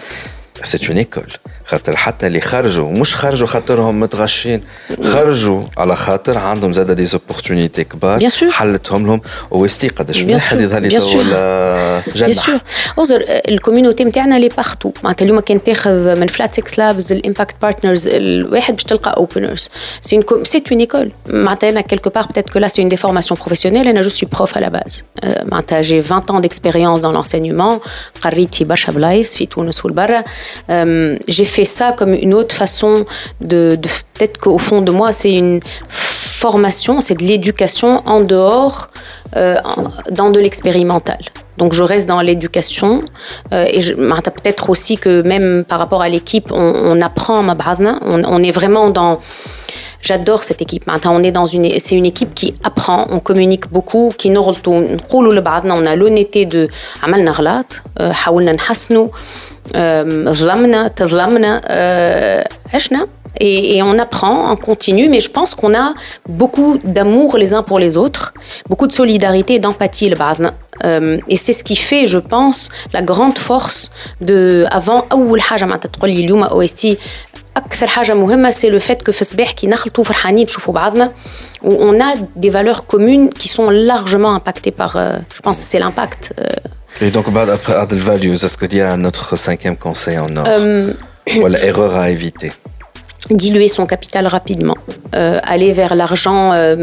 [0.62, 1.32] سي اون ايكول
[1.66, 4.62] خاطر حتى اللي خرجوا مش خرجوا خاطرهم متغشين
[5.02, 9.20] خرجوا على خاطر عندهم زاد دي زوبورتونيتي كبار حلتهم لهم
[9.50, 11.22] وستي قداش واحد يظهر لي تو
[12.14, 12.58] بيان سور
[12.98, 18.08] اوزر الكوميونيتي نتاعنا لي بارتو معناتها اليوم كان تاخذ من فلات 6 لابز الامباكت بارتنرز
[18.08, 19.70] الواحد باش تلقى اوبنرز
[20.00, 22.96] سي اون سي اون ايكول معناتها انا كيلكو بار بتيت كو لا سي اون دي
[22.96, 27.88] فورماسيون بروفيسيونيل انا جو سوي بروف على باز معناتها جي 20 ans d'expérience dans l'enseignement
[28.20, 30.24] قريت في برشا بلايص في تونس والبرا
[31.28, 33.05] جي في ça comme une autre façon
[33.41, 33.77] de,
[34.13, 38.89] peut-être qu'au fond de moi, c'est une formation, c'est de l'éducation en dehors,
[39.35, 39.55] euh,
[40.19, 41.19] dans de l'expérimental.
[41.59, 43.03] Donc je reste dans l'éducation
[43.53, 43.81] euh, et
[44.37, 47.37] peut-être aussi que même par rapport à l'équipe, on, apprend
[48.13, 49.19] on, on est vraiment dans
[50.02, 50.84] J'adore cette équipe.
[51.04, 55.86] On est dans une, c'est une équipe qui apprend, on communique beaucoup, qui nous on
[55.86, 56.68] a l'honnêteté de
[57.02, 59.08] عملنا غلط, حاولنا نحسنوا,
[60.32, 61.60] ظلمنا, تظلمنا,
[62.74, 63.06] عشنا
[63.38, 65.92] et, et, on apprend, on continue, mais je pense qu'on a
[66.28, 68.32] beaucoup d'amour les uns pour les autres,
[68.68, 70.16] beaucoup de solidarité et d'empathie le
[70.84, 75.64] euh, et c'est ce qui fait, je pense, la grande force de avant أول حاجة
[75.64, 76.96] معناتها تقول لي اليوم OST
[77.56, 81.12] اكثر حاجه مهمه سي لو فيت كو في الصباح كي نخلطوا فرحانين نشوفوا بعضنا
[81.62, 85.80] و on a des valeurs communes qui sont largement impactées par euh, je pense c'est
[85.84, 87.06] l'impact euh.
[87.06, 87.26] et donc
[87.56, 90.92] après Adel Values est-ce qu'il y a un autre cinquième conseil en or euh,
[91.36, 92.52] ou l'erreur à éviter
[93.30, 94.76] diluer son capital rapidement
[95.14, 96.76] euh, aller vers l'argent euh,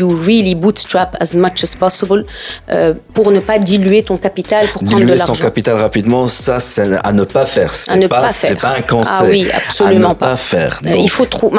[0.00, 2.24] you really bootstrap as much as possible
[2.70, 6.60] euh, pour ne pas diluer ton capital pour prendre de l'argent son capital rapidement ça
[6.60, 10.10] c'est à ne pas faire c'est ne pas, c'est pas un conseil ah oui absolument
[10.10, 11.52] à ne pas, faire il faut trop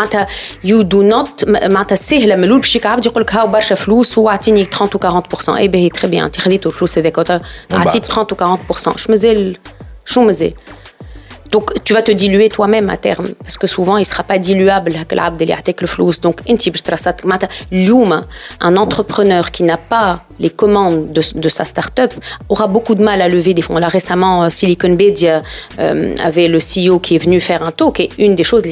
[0.64, 4.90] you do not معناتها سهله ملول باش يقعد يقول لك هاو برشا فلوس واعطيني 30
[4.90, 9.10] ou 40% اي باهي très bien انت خذيتوا الفلوس هذاك عطيت 30 ou 40% شو
[9.10, 9.58] مازال
[10.06, 10.54] شو مازال
[11.51, 14.93] donc tu vas te diluer toi-même à terme parce que souvent il sera pas diluable
[15.81, 16.41] le flou donc
[18.61, 22.13] un entrepreneur qui n'a pas les commandes de, sa start-up
[22.49, 23.79] aura beaucoup de mal à lever des fonds.
[23.79, 25.43] Là récemment euh, Silicon Media
[25.79, 28.67] euh, avait le CEO qui est venu faire un talk et une des choses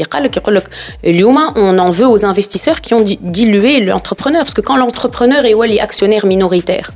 [1.56, 6.26] on en veut aux investisseurs qui ont dilué l'entrepreneur parce que quand l'entrepreneur est actionnaire
[6.26, 6.90] minoritaire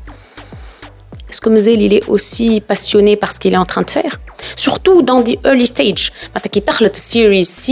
[1.30, 4.20] est-ce que Mzel, il est aussi passionné par ce qu'il est en train de faire
[4.56, 6.12] Surtout dans des early stage.
[6.36, 7.72] معناتها كي تخلط series C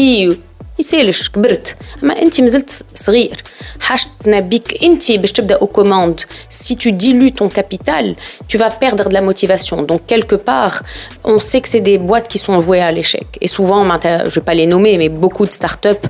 [0.79, 3.43] يسالش كبرت اما انت مازلت صغير
[3.79, 8.15] حاجتنا بك انت باش تبدا au commande si tu dilues ton capital
[8.47, 10.75] tu vas perdre de la motivation donc quelque part
[11.23, 13.81] on sait que c'est des boîtes qui sont vouées à l'échec et souvent
[14.31, 16.05] je vais pas les nommer mais beaucoup de startups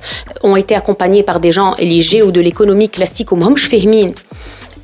[0.48, 4.14] ont été accompagnées par des gens éligés ou de l'économie classique ومهمش فاهمين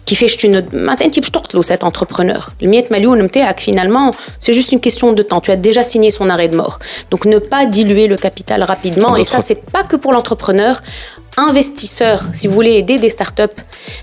[0.06, 4.52] كيفاش tu ne معناتها انت باش تقتلوا cet entrepreneur ال 100 مليون نتاعك finalement c'est
[4.52, 6.78] juste une question de temps tu as déjà signé son arrêt de mort
[7.10, 10.80] donc ne pas diluer le capital rapidement et ça c'est pas que pour l'entrepreneur
[11.36, 13.58] investisseur si vous voulez aider des startups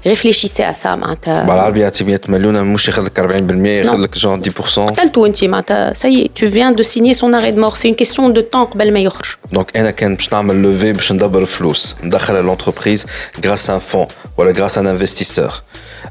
[0.05, 4.49] réfléchissez à ça معناتها بالعربي يعطي 100 مليون مش ياخذ لك 40% ياخذ لك genre
[4.77, 7.77] 10% قتلتو انت معناتها ça y est tu viens de signer son arrêt de mort
[7.77, 11.11] c'est une question de temps قبل ما يخرج donc انا كان باش نعمل لوفي باش
[11.11, 13.05] ندبر فلوس ندخل l'entreprise
[13.41, 15.51] grâce à un fonds ولا grâce à un investisseur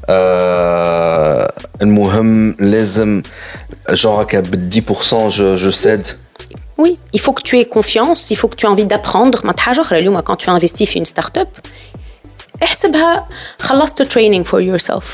[0.09, 3.21] euh, المهم لازم
[3.91, 6.07] genre qu'à 10% je, je cède
[6.79, 9.37] oui, il faut que tu aies confiance, il faut que tu aies envie d'apprendre.
[10.27, 11.51] Quand tu investis dans une start-up,
[13.99, 15.07] le training for yourself.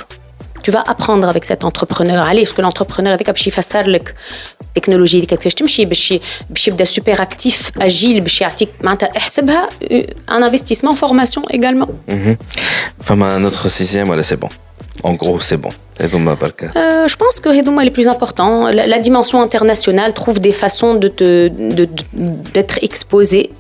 [0.64, 2.22] Tu vas apprendre avec cet entrepreneur.
[2.32, 4.16] Allez, parce que l'entrepreneur avec باش يفسر لك
[4.62, 6.14] التكنولوجيا اللي كيفاش تمشي باش
[6.50, 9.70] باش يبدا سوبر اكتيف اجيل باش يعطيك معناتها احسبها
[10.32, 11.90] ان انفستيسمون فورماسيون également.
[13.04, 14.50] فما notre sixième voilà c'est bon.
[15.04, 15.74] En gros, c'est bon.
[16.77, 18.69] Euh, je pense que Hedouma est le plus important.
[18.69, 21.89] La, dimension internationale trouve des façons d'être de
[22.53, 23.51] d'être exposée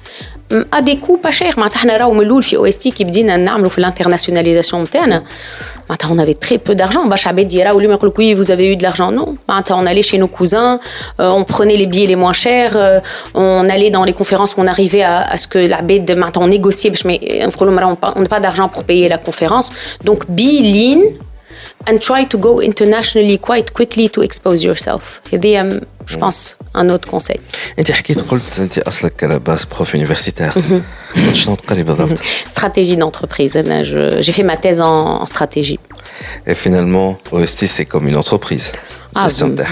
[0.50, 1.58] hum, à des coûts pas chers.
[1.58, 5.22] Maintenant, on a au Meloul, au OST, qui dit que l'internationalisation interne,
[6.10, 7.06] on avait très peu d'argent.
[7.06, 7.16] Bah,
[8.18, 9.12] oui, vous avez eu de l'argent.
[9.12, 9.36] Non.
[9.48, 10.78] Maintenant, On allait chez nos cousins,
[11.20, 13.00] euh, on prenait les billets les moins chers, euh,
[13.34, 16.92] on allait dans les conférences on arrivait à, ce que la BED, maintenant on négociait,
[17.04, 17.20] mais
[17.62, 19.70] on n'a pas d'argent pour payer la conférence.
[20.04, 21.02] Donc, biline,
[21.89, 25.21] and try to go internationally quite quickly to expose yourself.
[25.33, 27.39] هذه je pense un autre conseil.
[27.79, 30.51] انت حكيت قلت انت اصلك على باس بروف يونيفرسيتير
[31.33, 32.17] شنو تقري بالضبط؟
[32.49, 33.57] Stratégie d'entreprise.
[33.57, 35.79] أنا je- J'ai fait ma thèse en, en stratégie.
[36.47, 38.71] Et finalement, OST, c'est comme une entreprise.
[39.18, 39.28] Ah,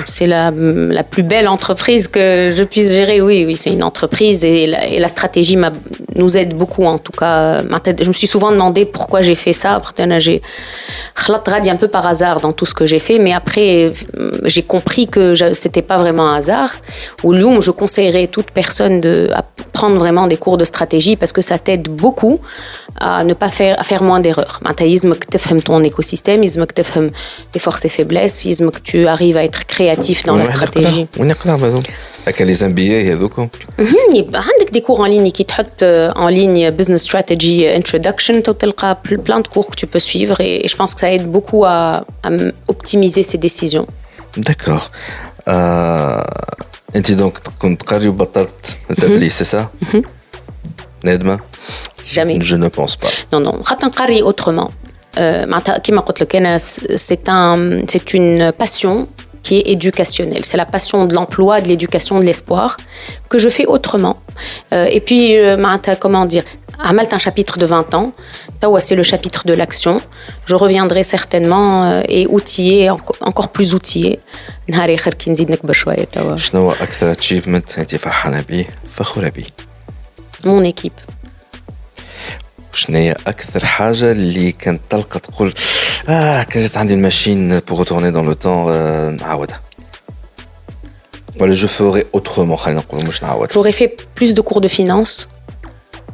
[0.07, 3.20] c'est la, la, plus belle entreprise que je puisse gérer.
[3.20, 5.59] Oui, oui, c'est une entreprise et la, stratégie
[6.16, 6.84] nous aide beaucoup.
[6.84, 7.62] En tout cas, euh,
[8.01, 9.82] je me suis souvent demandé pourquoi j'ai fait ça.
[10.18, 10.40] J'ai
[11.61, 14.62] dit un peu par hasard dans tout ce que j'ai fait, mais après, euh, j'ai
[14.62, 16.70] compris que c'était pas vraiment un hasard.
[17.22, 21.32] Au Lyon, je conseillerais toute personne de à prendre vraiment des cours de stratégie parce
[21.32, 22.40] que ça t'aide beaucoup
[22.99, 24.61] à ne pas faire, faire moins d'erreurs.
[24.62, 27.12] Maintenant, ton écosystème, que tu
[27.53, 31.00] les forces et faiblesses, que tu arrives à être créatif dans la وين stratégie.
[31.02, 31.84] نقرا؟ وين نقرا هذوك؟
[32.28, 33.47] هكا لي زامبيي هذوكم
[33.80, 35.84] مهم، يبقى عندك دي كور en ligne qui تحط
[36.16, 40.68] en ligne business strategy introduction تلقى plein de cours que tu peux suivre et, et
[40.68, 43.88] je pense que ça aide beaucoup à, à m- optimiser ses décisions.
[44.38, 44.82] داكور
[45.47, 46.56] آه...
[46.95, 49.68] انت دونك كنت قاري وبطلت التدريس سي سا؟
[51.04, 51.39] نادمه؟
[52.16, 52.39] Jamais.
[52.41, 53.14] Je ne pense pas.
[53.34, 53.62] Non, non.
[53.64, 54.70] خاطر نقري autrement.
[55.18, 56.58] Euh, معناتها كيما قلت لك أنا
[56.95, 59.08] c'est un c'est une passion
[59.43, 60.43] qui est éducationnelle.
[60.50, 62.70] C'est la passion de l'emploi, de l'éducation, de l'espoir
[63.30, 64.16] que je fais autrement.
[64.74, 66.43] Euh, et puis euh, معناتها comment dire
[66.80, 68.12] عملت un chapitre de 20 ans.
[68.62, 70.02] توا c'est le chapitre de l'action.
[70.45, 74.20] Je reviendrai certainement euh, et outillé enco- encore plus outillé.
[74.70, 76.38] نهار آخر كي نزيد نكبر شوية توا.
[76.38, 79.45] شنو هو اكثر اتشيفمنت انت فرحانه به فخوره به؟
[80.45, 81.00] Mon équipe.
[82.74, 85.54] شنو هي اكثر حاجه اللي كانت تلقى تقول
[86.10, 89.62] اه كان جات عندي الماشين بور ريتورني دون لو تون نعاودها
[91.39, 95.30] ولا جو فوري اوترومون خلينا نقول مش نعاود J'aurais fait plus de cours de finance.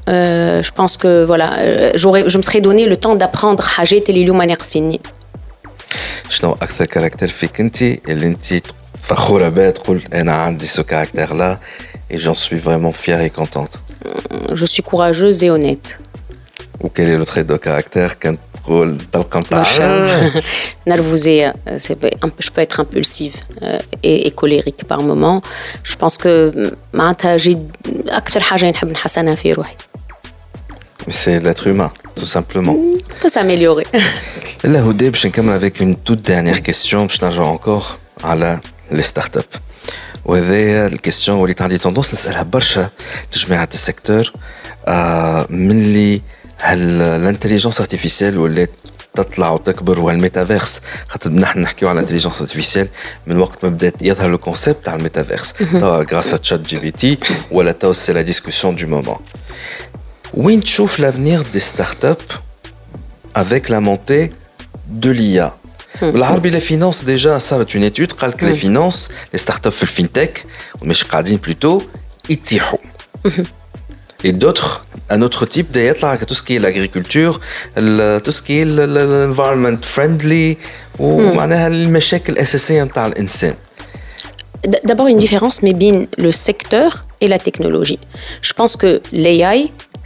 [0.08, 4.10] Euh, je pense que voilà, euh, j'aurais, je me serais donné le temps d'apprendre حاجات
[4.10, 5.00] اللي اليوم ناقصيني.
[6.30, 8.46] شنو اكثر كاركتير فيك انت اللي انت
[9.02, 11.60] فخوره به تقول انا عندي سو كاركتير لا
[12.12, 13.80] et j'en suis vraiment fière et contente.
[14.52, 16.00] Je suis courageuse et honnête.
[16.84, 20.30] Ou quel est le trait de caractère كانت تقول تلقى نتاع برشا.
[20.90, 21.94] Nervosée, euh, c'est
[22.26, 25.42] un peu- je peux être impulsive euh, et, et colérique par moment.
[25.84, 26.52] Je pense que
[26.94, 27.58] معناتها j'ai
[28.10, 29.76] أكثر حاجة نحب نحسنها في روحي.
[31.08, 32.76] Mais c'est l'être humain, tout simplement.
[32.76, 33.86] Ça peut s'améliorer.
[34.64, 37.86] لا هدى باش نكمل avec une toute dernière question باش نرجع encore
[38.24, 38.60] على
[38.92, 39.58] les startups
[40.26, 42.90] وهذايا الكيستيون وليت عندي توندونس نسالها برشا
[43.36, 44.32] لجماعه السيكتور
[44.88, 46.22] آه ملي
[46.60, 48.70] هل الانتليجنس ارتيفيسيال ولات
[49.14, 52.88] تطلع وتكبر والميتافيرس خاطر نحن نحكيو على الانتليجنس ارتيفيسيال
[53.28, 57.18] من وقت ما بدات يظهر لو كونسيبت تاع الميتافيرس توا غراس تشات جي بي تي
[57.52, 59.20] ولا توا سي لا ديسكوسيون دو مومون
[60.34, 62.18] وين تشوف لافنير دي ستارت اب
[63.36, 64.32] avec la montée
[64.90, 65.52] de l'IA.
[66.02, 70.46] بالعربي les finances déjà صارت une étude قال que les finances les startups في الفينتك
[70.82, 71.84] مش قاعدين plutôt
[72.30, 72.80] يتيحوا.
[74.24, 77.40] Et d'autres un autre type de يطلع tout ce qui est l'agriculture,
[77.78, 80.58] ال- tout ce qui est ال- ال- l'environment friendly
[81.00, 83.54] ومعناها المشاكل الأساسية نتاع الإنسان.
[84.68, 88.00] D- D'abord, une différence, mais bien le secteur et la technologie.
[88.42, 88.92] Je pense que
[89.24, 89.60] l'AI,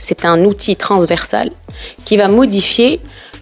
[0.05, 1.47] c'est un outil transversal
[2.05, 2.91] qui va modifier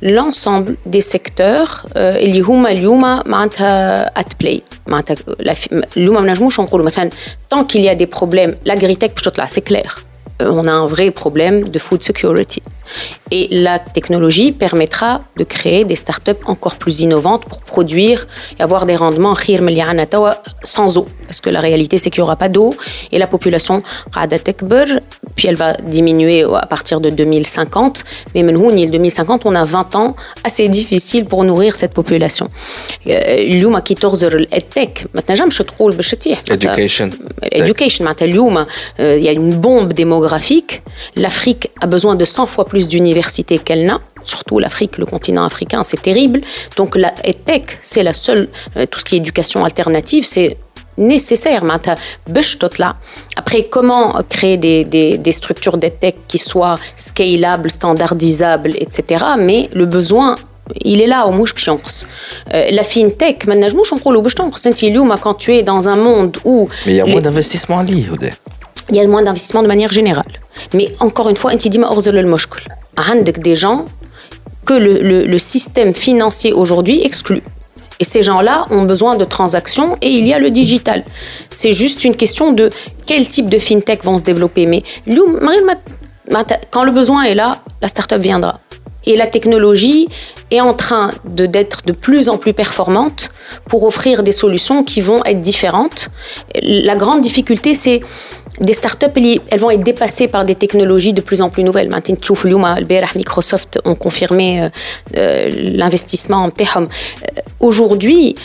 [0.01, 6.31] l'ensemble des secteurs euh, اللي هما اليوم معناتها at play معناتها لا في- اليوم ما
[6.31, 7.09] نجموش نقولوا مثلا
[7.55, 10.85] tant qu'il y a des problèmes l'agritech باش تطلع c'est clair Euh, on a un
[10.85, 12.61] vrai problème de food security.
[13.31, 18.27] Et la technologie permettra de créer des startups encore plus innovantes pour produire
[18.57, 20.33] et avoir des rendements khir من اللي عنا توا
[20.63, 21.07] sans eau.
[21.27, 22.75] Parce que la réalité, c'est qu'il n'y aura pas d'eau
[23.11, 23.81] et la population
[24.11, 25.01] قاعدة تكبر,
[25.35, 28.03] puis elle va diminuer à partir de 2050.
[28.35, 32.47] Mais من هوني 2050, on a 20 ans assez difficiles pour nourrir cette population.
[33.07, 36.41] Euh, اليوم كي تغزر التك ما تنجمش تقول باش تتيح.
[36.51, 37.09] Education.
[37.55, 38.67] Education, معناتها اليوم, euh,
[38.99, 40.20] il y a une bombe démographique.
[41.16, 44.00] L'Afrique a besoin de 100 fois plus d'universités qu'elle n'a.
[44.24, 46.40] Surtout l'Afrique, le continent africain, c'est terrible.
[46.76, 50.56] Donc la EdTech, c'est la seule, euh, tout ce qui est éducation alternative, c'est
[50.98, 51.64] nécessaire.
[53.36, 59.24] Après, comment créer des, des, structures d'EdTech qui soient scalables, standardisables, etc.
[59.38, 60.36] Mais le besoin
[60.84, 62.06] il est là au mouche pense
[62.54, 63.98] euh, la fintech maintenant je mouche on
[65.18, 68.30] quand tu es dans un monde où mais il y a moins d'investissement à l'IOD
[68.90, 70.24] il y a moins d'investissement de manière générale.
[70.74, 71.52] Mais encore une fois,
[73.38, 73.86] des gens
[74.64, 77.42] que le, le, système financier aujourd'hui exclut.
[77.98, 81.04] Et ces gens-là ont besoin de transactions et il y a le digital.
[81.50, 82.70] C'est juste une question de
[83.06, 84.66] quel type de fintech vont se développer.
[84.66, 84.82] Mais
[86.70, 88.60] quand le besoin est là, la start-up viendra.
[89.04, 90.08] Et la technologie
[90.50, 93.30] est en train d'être de, plus en plus performante
[93.68, 96.08] pour offrir des solutions qui vont être différentes.
[96.62, 98.00] La grande difficulté, c'est
[98.60, 99.06] des startups,
[99.50, 101.88] elles vont être dépassées par des technologies de plus en plus nouvelles.
[101.88, 102.16] Maintenant,
[103.14, 104.68] Microsoft ont confirmé euh,
[105.16, 106.84] euh, l'investissement en Tehom.
[106.84, 108.36] Euh, aujourd'hui,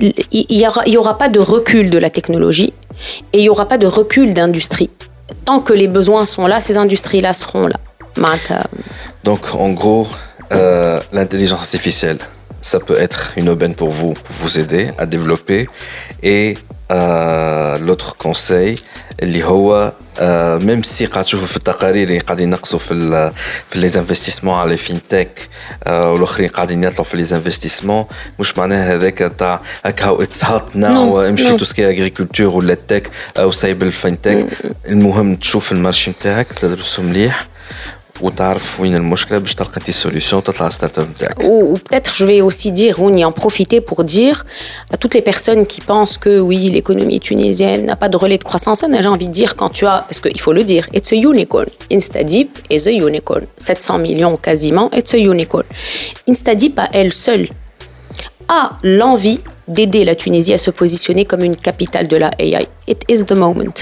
[0.00, 0.14] il
[0.48, 2.72] n'y aura, pas de recul de la technologie
[3.32, 4.90] et il n'y aura pas de recul d'industrie.
[5.44, 7.76] Tant que les besoins sont là, ces industries-là seront là.
[9.24, 10.06] Donc, en gros,
[10.50, 12.18] l'intelligence artificielle,
[12.62, 15.68] ça peut être une aubaine pour vous, pour vous aider à développer
[16.22, 16.56] et
[17.86, 18.80] l'autre conseil
[19.22, 19.92] اللي هو
[20.60, 23.32] ميم سي قاعد تشوفوا في التقارير اللي قاعدين ينقصوا في
[23.70, 25.48] في لي انفستيسمون على فينتك
[25.86, 28.04] والآخرين قاعدين يطلعوا في لي انفستيسمون
[28.38, 33.10] مش معناها هذاك تاع هكا هاو اتس هات ناو امشي تو سكي اغريكولتور ولا التك
[33.38, 34.48] أو سايب الفينتك.
[34.88, 37.46] المهم تشوف المارشي نتاعك تدرسه مليح.
[41.44, 44.44] Ou peut-être je vais aussi dire ou en profiter pour dire
[44.92, 48.44] à toutes les personnes qui pensent que oui l'économie tunisienne n'a pas de relais de
[48.44, 51.16] croissance j'ai envie de dire quand tu as parce qu'il faut le dire it's a
[51.16, 51.66] unicorn.
[51.90, 53.46] Instadeep is a unicorn.
[53.58, 55.64] 700 millions quasiment it's a unicorn.
[56.28, 57.48] Instadeep à elle seule
[58.48, 62.68] a l'envie d'aider la Tunisie à se positionner comme une capitale de la AI.
[62.88, 63.74] It is the moment.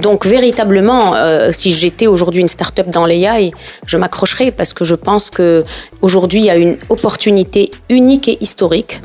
[0.00, 3.50] Donc véritablement, euh, si j'étais aujourd'hui une start-up dans l'AI,
[3.86, 5.64] je m'accrocherais parce que je pense que
[6.02, 9.00] aujourd'hui il y a une opportunité unique et historique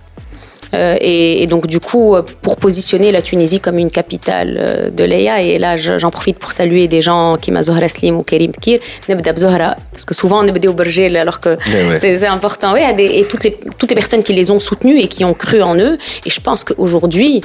[0.74, 5.42] euh, et, donc, du coup, pour positionner la Tunisie comme une capitale euh, de l'EIA,
[5.42, 10.06] et là, j'en profite pour saluer des gens qui Zohra Slim ou Karim Kir, parce
[10.06, 11.58] que souvent on est au Berger alors que
[11.96, 12.76] c'est important.
[12.76, 15.76] et toutes les, toutes les personnes qui les ont soutenus et qui ont cru en
[15.78, 15.98] eux.
[16.26, 17.42] Et je pense qu'aujourd'hui,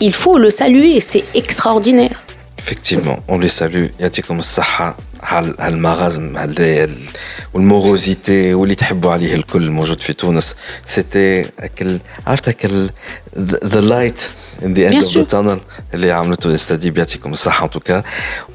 [0.00, 2.24] il faut le saluer, c'est extraordinaire.
[2.58, 3.86] Effectivement, on les salue.
[4.00, 4.96] Yatikum Saha.
[5.24, 6.88] هالمغازم هذايا
[7.54, 10.56] والموروزيتي واللي تحبوا عليه الكل موجود في تونس.
[10.86, 12.90] سيتي اكل عرفت أكل
[13.64, 14.22] ذا لايت
[14.65, 15.59] ان ذا اند اوف ذا تانل
[15.93, 18.03] اللي عملته استاديب يعطيكم الصحه ان توكا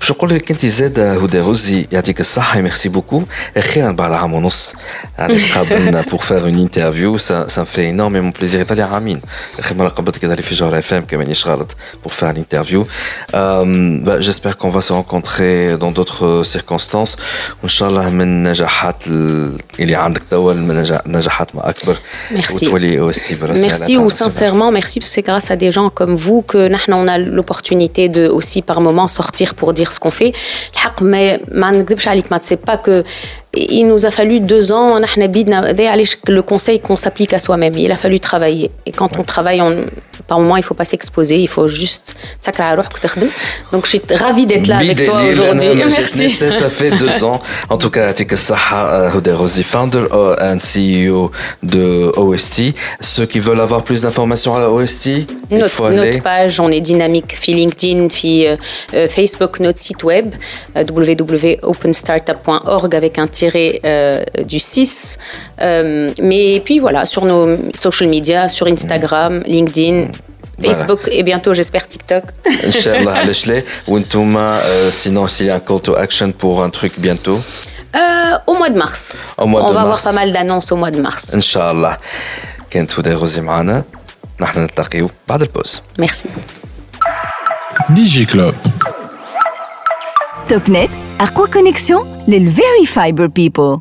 [0.00, 3.22] باش نقول لك انت زاد هدى غزي يعطيك الصحه ميرسي بوكو
[3.56, 4.74] اخيرا بعد عام ونص
[5.18, 9.20] يعني قابلنا بور فير اون انترفيو سا سا في انورميمون بليزير ايطاليا عامين
[9.58, 12.86] اخر مره قبلت كذا في جوهر اف ام كمان مانيش غلط بور فير الانترفيو
[14.20, 17.16] جيسبر كون فا سو رونكونتري دون دوتر سيركونستانس
[17.62, 20.52] وان شاء الله من نجاحات اللي عندك توا
[21.06, 21.96] نجاحات ما اكبر
[22.30, 26.41] ميرسي وتولي او اس تي ميرسي وسانسيرمون ميرسي سي غراس ا دي جون comme vous
[26.41, 30.33] que nous on a l'opportunité de aussi par moment sortir pour dire ce qu'on fait.
[31.01, 31.39] Mais
[32.43, 33.03] c'est pas que
[33.53, 34.95] il nous a fallu deux ans
[36.27, 37.77] le conseil qu'on s'applique à soi-même.
[37.77, 38.71] Il a fallu travailler.
[38.85, 39.85] Et quand on travaille on
[40.27, 42.15] par moment, il ne faut pas s'exposer, il faut juste
[43.71, 45.69] Donc, je suis ravie d'être là avec toi aujourd'hui.
[45.75, 46.29] Merci.
[46.29, 47.39] Ça fait deux ans.
[47.69, 51.31] En tout cas, Atik Saha Rosie, founder and CEO
[51.63, 52.73] de OST.
[52.99, 55.09] Ceux qui veulent avoir plus d'informations à OST,
[55.51, 58.55] notre, notre page, on est dynamique, fi LinkedIn, fi euh,
[58.93, 60.35] euh, Facebook, notre site web,
[60.75, 63.81] euh, www.openstartup.org avec un tiré
[64.45, 65.17] du 6.
[65.59, 70.08] mais puis voilà, sur nos social media, sur Instagram, LinkedIn,
[70.62, 72.24] Facebook et bientôt, j'espère, TikTok.
[72.66, 73.22] Inch'Allah,
[73.88, 77.38] Ou euh, sinon, s'il y a un call to action pour un truc bientôt
[77.96, 77.98] euh,
[78.46, 79.14] Au mois de mars.
[79.36, 81.34] Au mois On va avoir pas mal d'annonces au mois de mars.
[81.34, 81.98] Inch'Allah.
[82.74, 83.84] كانت هدى غزي معنا
[84.40, 86.28] نحن نلتقيو بعد البوز ميرسي
[87.90, 88.54] دي جي كلوب
[90.48, 90.90] توب نت
[91.20, 93.80] اقوى كونيكسيون للفيري فايبر بيبل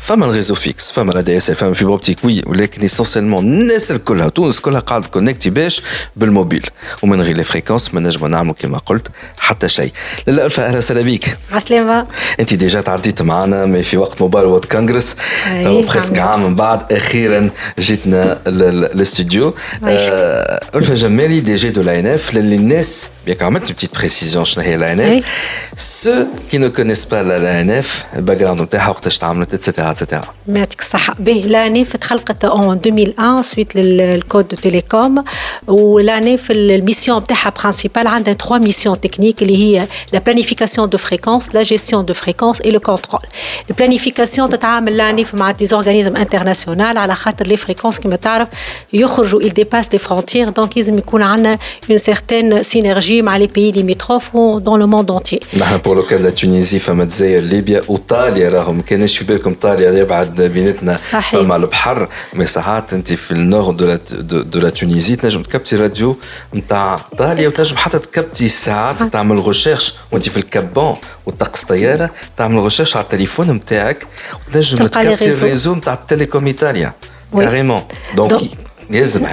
[0.00, 3.90] فما الريزو فيكس فما لا دي اس ال فما فيبر اوبتيك وي ولكن اسونسيلمون الناس
[3.90, 5.82] الكلها تونس كلها قاعدة كونكتي باش
[6.16, 6.66] بالموبيل.
[7.02, 9.92] ومن غير لي فريكونس ما نجموا نعملوا كما قلت حتى شيء.
[10.26, 11.36] لاله الفا أهلا وسهلا بيك.
[11.52, 12.06] عسلامة.
[12.40, 15.16] أنت ديجا تعديت معنا مي في وقت موبايل وورد كونغرس
[15.52, 19.54] بريسك عام من بعد أخيرا جيتنا للاستوديو
[20.74, 24.64] الفا جمالي دي جي دو لا ان اف للي الناس بيك عملت بتيت بريسيزيون شنو
[24.64, 25.24] هي لا ان اف
[25.80, 29.91] سو كي نو كونيس با لا ان اف الباك جراوند نتاعها وقتاش تعملت اتسيتيرا نتاعها
[29.91, 35.23] اتسيتيرا يعطيك الصحة به لانيف تخلقت اون 2001 سويت للكود دو تيليكوم
[35.67, 41.63] ولانيف الميسيون نتاعها برانسيبال عندها 3 ميسيون تكنيك اللي هي لا بلانيفيكاسيون دو فريكونس لا
[41.63, 43.21] جيستيون دو فريكونس اي لو كونترول
[43.69, 48.47] البلانيفيكاسيون تتعامل لانيف مع دي زورغانيزم انترناسيونال على خاطر لي فريكونس كما تعرف
[48.93, 51.57] يخرجوا il dépasse les frontières donc لازم يكون عندنا
[51.91, 54.31] une certaine synergie مع les pays limitrophes
[54.63, 55.39] dans le monde entier.
[55.57, 60.00] نحن بور لو كان تونيزي فما الجزائر ليبيا وايطاليا راهم ما كانش في بالكم ايطاليا
[60.00, 60.94] يبعد بيناتنا.
[60.96, 66.16] فما البحر مي ساعات انت في النور دو لا دو لا تونيزي تنجم تكبتي راديو
[66.54, 70.96] نتاع إيطاليا وتنجم حتى تكبتي ساعات تعمل غوشيرش وانت في الكابون
[71.26, 74.06] وتقص طياره تعمل غوشيرش على التليفون نتاعك
[74.48, 75.46] وتنجم تكبتي ريزو.
[75.46, 76.92] الريزو نتاع التليكوم إيطاليا.
[77.32, 77.82] كاريمون
[78.16, 78.40] دونك
[78.90, 79.26] لازم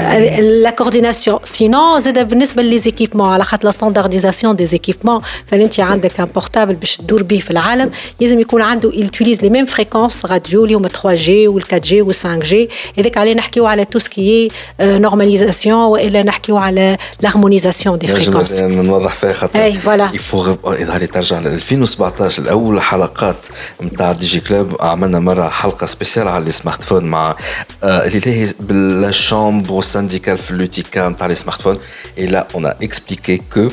[0.64, 6.26] لا كورديناسيون سينون زاد بالنسبة ليزيكيبمون على خاطر لا ستاندارديزاسيون دي زيكيبمون فانت عندك ان
[6.26, 7.91] بورتابل باش تدور به في العالم.
[8.20, 12.01] لازم يكون عنده يوتيليز لي ميم فريكونس راديو اللي هما 3 جي وال 4 جي
[12.01, 14.51] وال 5 جي هذاك عليه نحكيو على تو سكي
[14.82, 20.10] نورماليزاسيون والا نحكيو على لارمونيزاسيون دي فريكونس نوضح فيها خاطر أي، فوالا.
[20.14, 23.36] يفو يظهر لي ترجع ل 2017 الأول حلقات
[23.82, 27.36] نتاع دي جي كلوب عملنا مرة حلقة سبيسيال على السمارت فون مع
[27.84, 29.45] آه، اللي هي بالشامبر
[29.82, 31.78] سانديكال في لوتيكا نتاع لي سمارت فون
[32.18, 33.70] اي لا اون اكسبليكي كو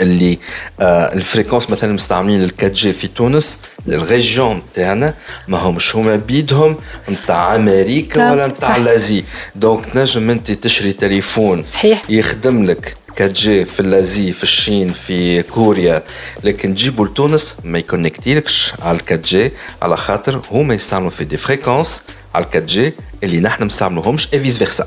[0.00, 0.38] اللي
[0.80, 5.14] الفريكونس مثلا مستعملين ال 4 جي في تونس الريجيون تاعنا
[5.48, 6.76] ما همش هما بيدهم
[7.10, 8.76] نتاع أمريكا كا- ولا نتاع.
[8.76, 9.24] لازي
[9.54, 12.02] دونك تنجم انت تشري تليفون صحيح.
[12.08, 16.02] يخدم لك 4 جي في الازي في الصين في كوريا
[16.44, 19.52] لكن تجيبوا لتونس ما يكونكتيلكش على 4 جي
[19.82, 22.02] على خاطر هما يستعملوا في دي فريكونس
[22.34, 24.86] على 4 جي اللي نحن ما نستعملوهمش اي فيس فيرسا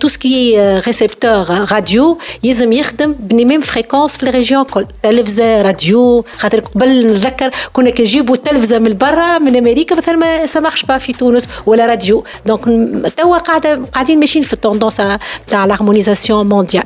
[0.00, 6.60] تو سكي ريسبتور راديو يلزم يخدم بني ميم فريكونس في الريجيون كل تلفزه راديو خاطر
[6.60, 11.12] قبل نتذكر كنا كي نجيبوا التلفزه من برا من امريكا مثلا ما سمحش با في
[11.12, 12.64] تونس ولا راديو دونك
[13.16, 15.02] توا قاعده قاعدين ماشيين في التوندونس
[15.48, 16.84] تاع لارمونيزاسيون مونديال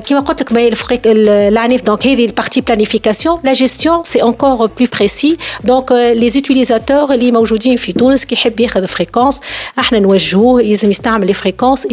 [0.00, 4.66] كيما قلت لك ما هي الفريق العنيف دونك هذه البارتي بلانيفيكاسيون لا جيستيون سي انكور
[4.66, 9.40] بلو بريسي دونك لي زوتيليزاتور اللي موجودين في تونس كي يحب ياخذ فريكونس
[9.78, 11.86] احنا نوجهوه يلزم يستعمل لي فريكونس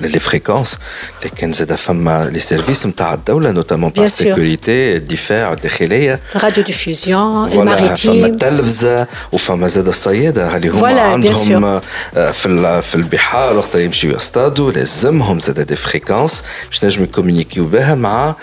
[0.00, 0.78] لي فريكونس
[1.24, 4.04] لكن زاد فما لي سيرفيس نتاع الدولة نوتامون تاع.
[4.04, 6.38] السيكوريتي الدفاع الداخليه radio
[6.70, 11.80] diffusion فوالا فما الماريتيم التلفزه وفما زاد الصياده اللي هما عندهم
[12.12, 18.34] في في البحار وقت يمشيو يصطادوا لازمهم زاد دي فريكونس باش نجموا يكومونيكيو بها مع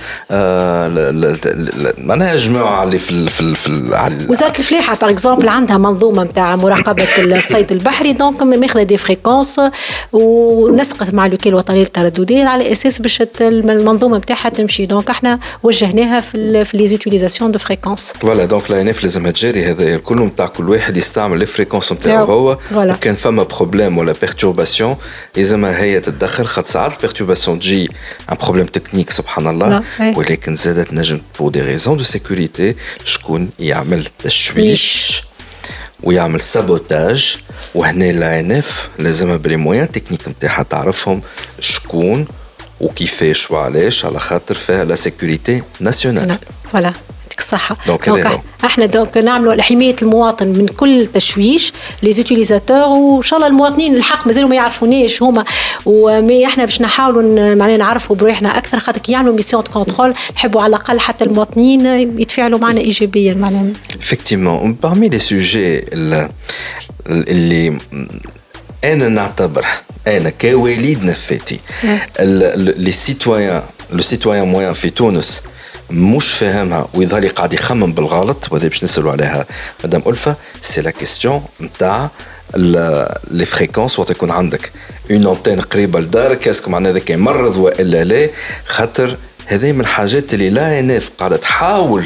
[1.98, 7.72] معناها الجماعه اللي في في في وزاره الفلاحه باغ اكزومبل عندها منظومه نتاع مراقبه الصيد
[7.72, 9.62] البحري دونك ماخذه دي فريكونس
[11.02, 16.66] ونسقط مع الوكاله الوطنيه للترددات على أساس باش المنظومة نتاعها تمشي دونك إحنا وجهناها في
[16.66, 20.70] في لي زوتيليزاسيون دو فريكونس فوالا دونك لا انف لازمها تجاري هذا الكل نتاع كل
[20.70, 22.26] واحد يستعمل لي فريكونس نتاعو.
[22.26, 22.58] هو.
[22.74, 24.96] وكان فما بروبليم ولا بيرتورباسيون
[25.38, 27.90] لازمها هي تتدخل خاطر ساعات البيرتورباسيون تجي
[28.32, 30.16] ان بروبليم تكنيك سبحان الله أي.
[30.16, 35.24] ولكن زادت نجم بور دي ريزون دو سيكوريتي شكون يعمل تشويش
[36.06, 37.38] ويعمل سابوتاج.
[37.76, 41.22] وهنا إف لازمها بري مويان تكنيك نتاعها تعرفهم
[41.60, 42.28] شكون
[42.82, 46.38] وكيفاش وعلاش على خاطر فيها لا سيكوريتي ناسيونال.
[46.72, 46.94] فوالا.
[47.56, 47.78] الصحة.
[47.88, 53.48] دونك دونك إحنا دونك نعملوا حماية المواطن من كل تشويش لي زوتيليزاتور وان شاء الله
[53.48, 55.44] المواطنين الحق مازالوا ما يعرفونيش هما.
[55.86, 60.62] ومي إحنا باش نحاولوا معناها نعرفوا بروحنا أكثر خاطر كي يعملوا ميسيون دو كونترول نحبوا
[60.62, 61.86] على الأقل حتى المواطنين
[62.20, 63.66] يتفاعلوا معنا ايجابيا معناها.
[64.02, 66.30] Effectivement, parmi les sujets ال-
[67.10, 67.78] اللي
[68.84, 69.66] أنا نعتبر؟
[70.08, 71.60] أنا كوليد نفاتي
[72.20, 73.62] لي سيتويان
[73.94, 75.42] لو سيتويان مويان في تونس
[75.90, 79.46] مش فاهمها ويظهر لي قاعد يخمم بالغلط وهذا باش نسألوا عليها.
[79.84, 82.10] مدام ألفا سي لا كيستيون نتاع
[83.32, 84.72] لي فريكونس وقت يكون عندك
[85.12, 88.30] اون انتين قريبة لدارك اسكو معناها هذاك يمرض وإلا لا؟
[88.66, 92.06] خاطر هذه من الحاجات اللي لا ان اف قاعدة تحاول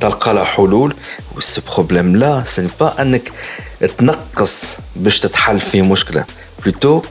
[0.00, 0.94] تلقى لها حلول
[1.36, 3.32] وسو بروبليم لا سي با انك
[3.98, 6.24] تنقص باش تتحل فيه مشكلة.
[6.62, 7.02] بلوتو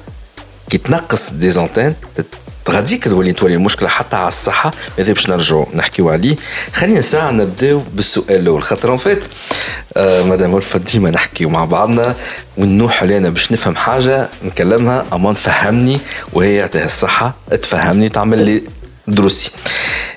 [0.70, 1.96] كي تنقص دي زونتين
[2.70, 6.36] غاديك تولي تولي المشكلة حتى على الصحة هذا باش نرجعوا نحكيو عليه.
[6.74, 8.64] خلينا ساعة نبداو بالسؤال الأول.
[8.64, 9.26] خاطر اون فيت
[9.98, 12.16] آه مدام ولفة ديما نحكيو مع بعضنا
[12.58, 15.06] ونوح علينا باش نفهم حاجة نكلمها.
[15.14, 16.00] اما فهمني
[16.34, 18.62] وهي يعطيها الصحة تفهمني تعمل لي
[19.08, 19.52] دروسي.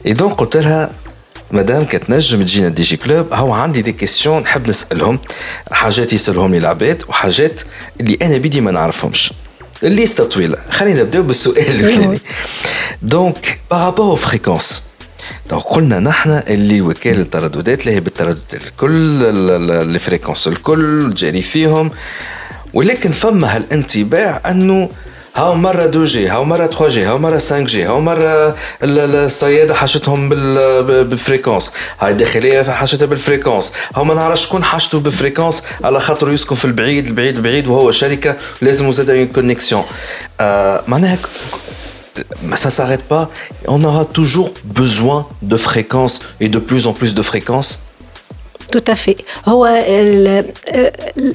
[0.07, 0.91] اي دونك قلت لها
[1.51, 5.19] مدام كتنجم تجينا دي جي كلوب هو عندي دي كيستيون نحب نسألهم.
[5.73, 7.63] حاجات يسألهم لي العباد وحاجات
[8.01, 9.33] اللي أنا بدي ما نعرفهمش.
[9.83, 12.21] الليسته طويله خلينا نبداو بالسؤال الاولاني
[13.03, 14.83] دونك بارابور فريكونس
[15.51, 19.23] دونك قلنا نحن اللي وكاله الترددات اللي هي بالترددات الكل
[19.71, 21.91] الفريكونس الكل جاري فيهم
[22.75, 24.91] ولكن فما هالانطباع انه
[25.37, 29.75] هاو مرة 2 جي هاو مرة 3 جي هاو مرة 5 جي هاو مرة الصيادة
[29.75, 33.73] حاشتهم بالفريكونس هاي الداخلية حاشتها بالفريكونس.
[33.95, 38.37] هاو ما نعرفش شكون حاشته بالفريكونس على خاطر يسكن في البعيد البعيد البعيد وهو شركة
[38.61, 39.85] لازم زاد اون كونيكسيون.
[40.41, 41.19] آه معناها
[42.55, 43.25] ça s'arrête pas.
[43.69, 47.71] On aura toujours besoin de fréquences et de plus en plus de fréquences
[48.72, 49.84] tout à fait هو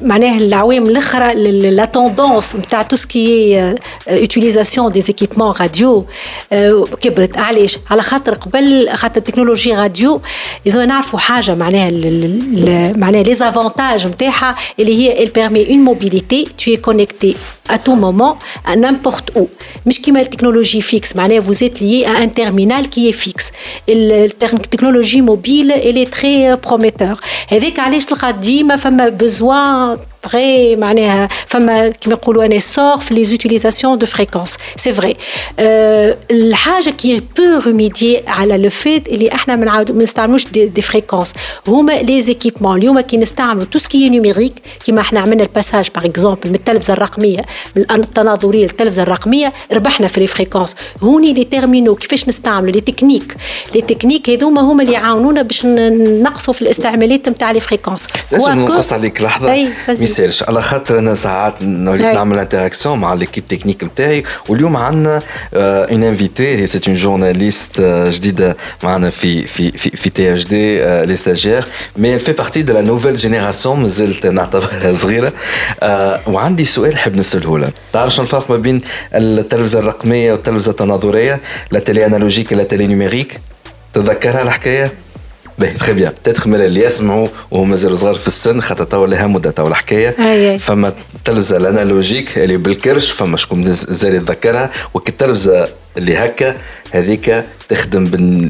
[0.02, 1.34] معناه العوامل الاخرى
[1.70, 3.74] لا توندونس نتاع تو سكي
[4.08, 6.04] utilisation des équipements radio
[7.00, 10.20] كبرت علاش على خاطر قبل خاطر التكنولوجيا راديو
[10.66, 11.90] لازم نعرفوا حاجه معناها
[12.96, 17.36] معناها لي زافونتاج نتاعها اللي هي elle permet une mobilité tu es connecté
[17.71, 19.49] à tout moment, à n'importe où.
[19.85, 23.51] Mais qui la technologie fixe, vous êtes lié à un terminal qui est fixe.
[23.87, 27.19] La technologie mobile, elle est très euh, prometteur.
[27.49, 33.13] Avec Alish Khadi, ma femme a besoin تغي معناها فما كما يقولوا أنا سور في
[33.13, 35.15] لي زوتيليزاسيون دو فريكونس سي فري
[36.31, 41.33] الحاجة كي بو ريميدي على لو فيت اللي إحنا ما ما نستعملوش دي, دي فريكونس
[41.67, 44.53] هما لي زيكيبمون اليوم كي نستعملوا تو سكي نيميريك
[44.83, 47.41] كيما إحنا عملنا الباساج باغ اكزومبل من التلفزه الرقميه
[47.75, 53.35] من التناظريه للتلفزه الرقميه ربحنا في لي فريكونس هوني لي تيرمينو كيفاش نستعملوا لي تكنيك
[53.75, 59.21] لي تكنيك هذوما هما اللي يعاونونا باش نقصوا في الاستعمالات نتاع لي فريكونس نقص عليك
[59.21, 59.47] لحظه
[60.11, 65.21] يسالش على خاطر أنا ساعات وليت نعمل انتراكسيون مع ليكيب تكنيك نتاعي واليوم عندنا
[65.53, 71.15] اون انفيتي سي اون جورناليست جديدة معنا في في في في تي اش دي لي
[71.15, 71.65] ستاجير
[71.97, 75.33] مي في بارتي دو لا نوفيل جينيراسيون مازلت نعتبرها صغيرة.
[76.27, 78.81] وعندي سؤال حاب نسأله لها تعرف شنو الفرق ما بين
[79.13, 81.39] التلفزة الرقمية والتلفزة التناظرية؟
[81.71, 83.39] لا تيلي انالوجيك لا تيلي نيميريك
[83.93, 84.91] تتذكرها الحكاية؟
[85.61, 89.27] باهي تخي بيان بتاتخ من اللي يسمعوا وهم مازالوا صغار في السن خاطر توا لها
[89.27, 90.09] مده توا الحكاية
[90.57, 95.67] فما التلفزه الانالوجيك اللي بالكرش فما شكون زال يتذكرها والتلفزه
[95.97, 96.55] اللي هكا
[96.91, 98.05] هذيك تخدم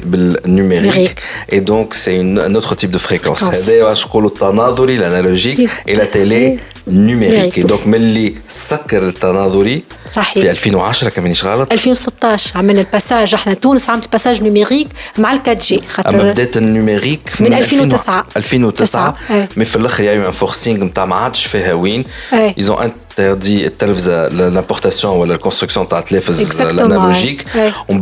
[0.05, 1.19] بالنيميريك
[1.53, 6.59] اي دونك سي ان اوتر تيب دو فريكونس هذايا واش نقولوا التناظري الانالوجيك إلى تيلي
[6.87, 10.43] نيميريك دونك ملي سكر التناظري صحيح.
[10.43, 13.33] في 2010 كان مانيش غلط 2016 عملنا الباساج.
[13.33, 14.87] إحنا تونس عملت الباساج نيميريك
[15.17, 19.15] مع الكات جي خاطر أما بدات النيميريك من, من 2009 2009
[19.57, 22.03] مي في الآخر يا ان فورسينغ نتاع ما عادش فيها وين.
[22.33, 27.45] ايزون interdit التلفزة لامبورتاسيون ولا الكونستركسيون تاع التلفز الأنالوجيك.
[27.89, 28.01] ومن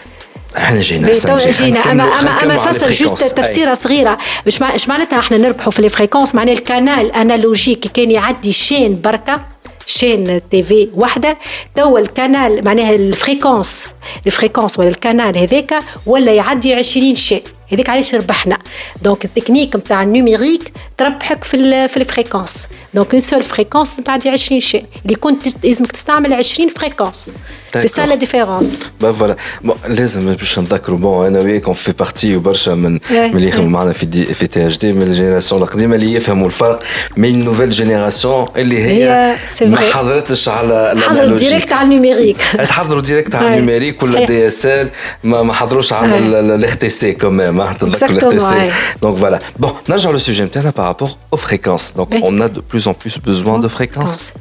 [0.57, 1.11] إحنا جينا.
[1.49, 4.17] جينا اما اما أما فصل جوست تفسيرة صغيرة.
[4.47, 7.11] مش مش معناتها إحنا نربحوا في لي فريكونس معناها الكانال.
[7.11, 9.41] انالوجيك كان يعدي شين بركة
[9.85, 11.37] شين تي في وحده
[11.75, 13.87] توا الكانال معناها الفريكونس.
[14.27, 15.73] الفريكونس ولا الكانال هذاك
[16.05, 17.41] ولا يعدي 20 شين
[17.73, 18.57] هذيك علاش ربحنا؟
[19.01, 24.85] دونك التكنيك نتاع النيميريك تربحك في في الفريكونس دونك اون سول فريكونس تعدي 20 شيء.
[25.05, 27.33] اللي كنت لازمك تستعمل 20 فريكونس
[27.79, 31.91] سي سا لا ديفيرونس با فوالا بون لازم باش نذكروا بون أنا وياك اون في
[31.91, 35.61] بارتي وبرشا من من اللي يخدموا معنا في دي في تي اش دي من الجينيراسيون
[35.61, 36.83] القديمة اللي يفهموا الفرق
[37.17, 42.37] بين نوفيل جينيراسيون اللي هي ما حضرتش على حضروا ديريكت على النيميريك
[42.69, 44.89] تحضروا ديريكت على النيميريك ولا دي اس ال
[45.23, 48.61] ما حضروش على الاخ تي سي كوميم Exactement.
[49.01, 49.39] Donc voilà.
[49.63, 51.94] Bon, نرجع للسوجي نتاعنا rapport aux fréquences.
[51.94, 54.34] Donc on a de plus en plus besoin de fréquences.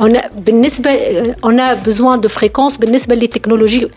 [0.00, 0.90] On a, بالنسبة,
[1.42, 3.88] on a besoin de fréquences بالنسبة للتكنولوجي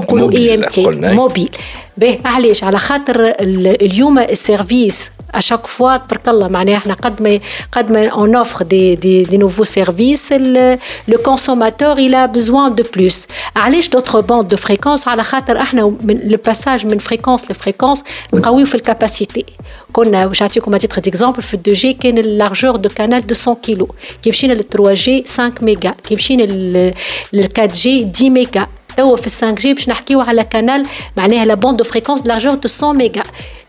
[0.00, 1.50] نقولوا اي ام تي موبيل
[1.96, 7.40] باهي علاش على خاطر اليوم السيرفيس à chaque fois تبارك الله معناها احنا قد ما
[7.72, 10.76] قد ما on offre des des des nouveaux services le,
[11.12, 13.26] le consommateur il a besoin de plus
[13.56, 18.02] علاش d'autres bandes de fréquences على خاطر احنا من le passage من fréquence لفريكونس
[18.34, 19.44] نقويو في الكاباسيتي
[19.92, 23.88] كنا باش نعطيكم تيتر ديكزومبل في 2 جي كان اللارجور دو كانال 200 كيلو
[24.22, 26.94] كي مشينا لل 3 جي 5 ميجا كي مشينا لل
[27.34, 28.66] 4 جي 10 ميجا
[28.96, 30.86] توا في 5 جي باش نحكيو على كانال
[31.16, 33.22] معناها لا بوند دو فريكونس لارجور دو 100 ميجا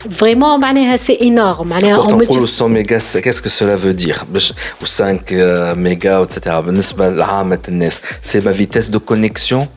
[0.08, 0.58] vraiment
[0.96, 1.74] c'est énorme.
[1.82, 4.24] On multiplie 100 mégas qu'est-ce que cela veut dire
[4.82, 6.56] ou 5 euh, mégas etc
[8.22, 9.68] c'est ma vitesse de connexion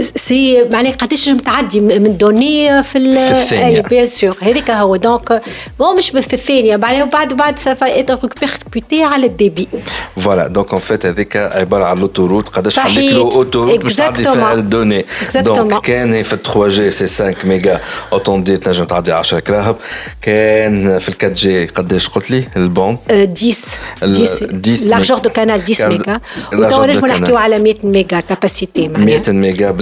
[0.00, 3.76] سي معناها قداش تعدي من دوني في, الثانية.
[3.76, 4.96] أي بيان سور هذاك هو.
[4.96, 5.42] دونك
[5.78, 6.76] بون مش في الثانية.
[6.76, 9.68] بعد بعد بعد سافا اتر ريكبيركوتي على الديبي
[10.16, 14.54] فوالا دونك اون فيت هذاك عبارة على لوتوروت قداش عندك له اوتوروت باش تعدي فيها
[14.54, 17.80] الدوني دونك كان في 3 جي سي 5 ميجا
[18.12, 19.76] اوتون دي تنجم تعدي 10 كراهب.
[20.22, 23.28] كان في 4 جي قداش قلت لي؟ البون 10
[24.02, 26.20] 10 لارجور دو كانال 10 ميجا.
[26.52, 28.20] وتوا نحكيو على 100 ميجا.
[28.20, 29.81] كاباسيتي معناها 100 ميجا.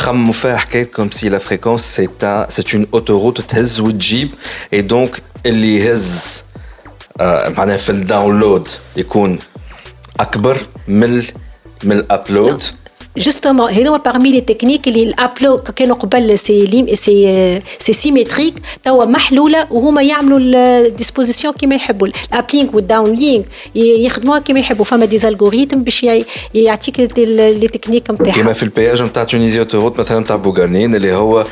[0.00, 2.08] نخمموا فيها حكايه كوم سي لا فريكونس سي
[2.48, 4.30] سي اون اوتوروت تهز وتجيب
[4.72, 6.42] اي دونك اللي يهز
[7.20, 9.38] معناها في الداونلود يكون
[10.20, 10.58] اكبر
[10.88, 11.24] من
[11.84, 12.64] من الابلود
[13.17, 19.05] جوستومون هذوما بارمي لي تكنيك اللي الابلود كانوا قبل سي ليم سي سي سيمتريك توا
[19.05, 25.83] محلوله وهما يعملوا الديسبوزيسيون كيما يحبوا الابلينغ والداون لينك يخدموها كيما يحبوا فما دي الجوريتم
[25.83, 26.05] باش
[26.53, 31.45] يعطيك لي تكنيك نتاعها كيما في البياج نتاع تونيزي اوتوروت مثلا نتاع بوغارنين اللي هو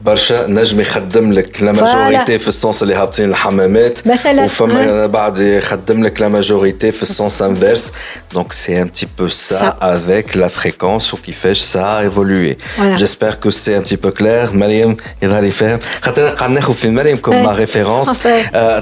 [0.00, 6.04] برشا نجم يخدم لك لا ماجوريتي في السونس اللي هابطين الحمامات مثلا وفما بعد يخدم
[6.04, 7.92] لك لا ماجوريتي في السونس انفيرس
[8.32, 13.76] دونك سي ان بتي بو سا افيك لا فريكونس وكيفاش سا ايفولوي جيسبر كو سي
[13.76, 18.22] ان بتي بو كلير مريم يظهر يفهم خاطر قاعد ناخذ في مريم كوم ما ريفيرونس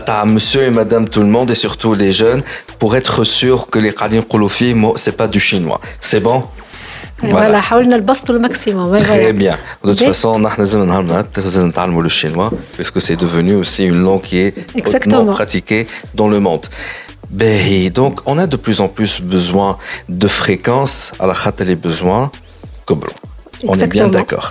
[0.06, 2.43] تاع مسيو اي مدام تو الموند اي سورتو لي جون
[2.85, 6.43] pour être sûr que les قاعدين يقولوا فيه c'est pas du chinois c'est bon
[7.23, 9.56] Voilà, حاولنا نبسطوا الماكسيموم Très bien.
[9.85, 14.55] De toute façon, nous avons le chinois, puisque c'est devenu aussi une langue qui est
[14.94, 16.66] hautement pratiquée dans le monde.
[17.98, 19.70] Donc, on a de plus en plus besoin
[20.09, 22.31] de fréquences à la khat les besoins.
[23.73, 24.48] On est bien d'accord.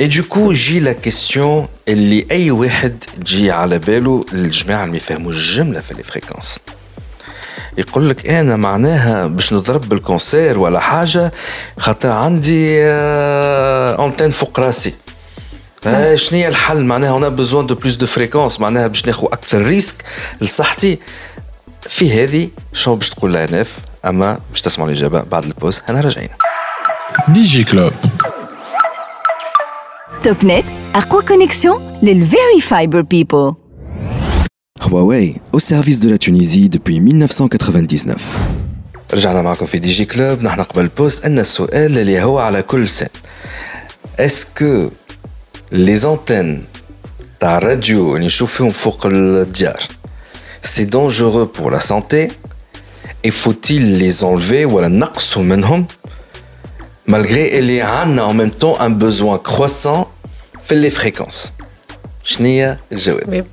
[0.00, 4.96] Et du coup, j'ai la question اللي أي واحد جي على باله الجماعة اللي ما
[4.96, 6.58] يفهموش الجملة في les fréquences.
[7.77, 11.31] يقول لك أنا معناها باش نضرب بالكونسير ولا حاجة
[11.79, 12.83] خاطر عندي
[14.03, 14.93] انتين فوق راسي.
[16.15, 20.03] شنو هي الحل؟ معناها أنا بزوان دو بلوس دو فريكونس معناها باش ناخذ أكثر ريسك
[20.41, 20.99] لصحتي.
[21.87, 26.29] في هذه شنو باش تقول لها ناف أما باش تسمعوا الإجابة بعد البوز أنا راجعين
[27.27, 27.91] دي جي كلوب
[30.23, 33.53] توب نت اقوى كونيكسيون للفيري فايبر بيبل
[34.82, 38.16] Huawei, au service de la Tunisie depuis 1999.
[39.12, 42.88] رجعنا معكم في دي جي كلوب نحن قبل بوست ان السؤال اللي هو على كل
[42.88, 43.06] سن
[44.20, 44.90] اسكو
[45.72, 46.64] لي زونتين
[47.40, 49.80] تاع الراديو اللي نشوف فيهم فوق الديار
[50.62, 52.30] سي دونجورو بور لا سانتي
[53.24, 55.86] اي فوتيل لي زونلفي ولا نقصوا منهم
[57.10, 60.06] malgré اللي عندنا en même temps un besoin croissant
[60.66, 61.52] في لي فريكونس
[62.24, 63.44] شنو هي الجواب؟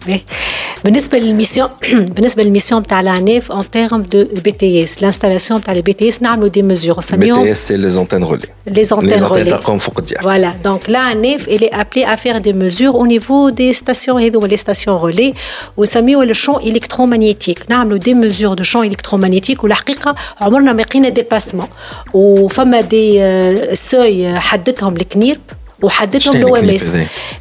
[0.84, 5.82] بالنسبه للميسيون بالنسبه للميسيون تاع لانيف ان تيرم دو بي تي اس لانستالاسيون تاع لي
[5.82, 8.84] بي تي اس نعملوا دي ميزور نسميهم بي تي اس سي لي زونتين رولي لي
[8.84, 13.06] زونتين رولي تاعهم فوق الديار فوالا دونك لانيف الي ابلي ا فير دي ميزور او
[13.06, 15.34] نيفو دي ستاسيون هذوما لي ستاسيون رولي
[15.78, 21.68] ونسميوه لو شون الكترومagnétique نعملوا دي ميزور دو شون الكترومagnétique والحقيقه عمرنا ما لقينا ديباسمون
[22.14, 23.22] وفما دي
[23.76, 25.42] سوي حددهم الكنيرب
[25.84, 26.96] وحددهم لو ام اس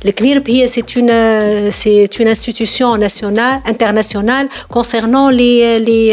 [0.05, 6.13] الكليرب هي سي اون سي اون انستيتيوشن ناسيونال انترناسيونال كونسيرنون لي لي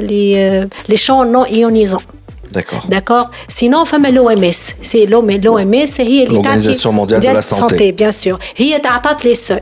[0.00, 2.02] لي لي شون نون ايونيزون
[2.52, 2.84] D'accord.
[2.88, 4.60] D'accord Sinon, femme l'OMS.
[4.82, 7.92] C'est l'OMS, هي اللي L'Organisation mondiale de la santé.
[7.92, 8.38] bien sûr.
[8.56, 9.60] هي تعطت لي سول.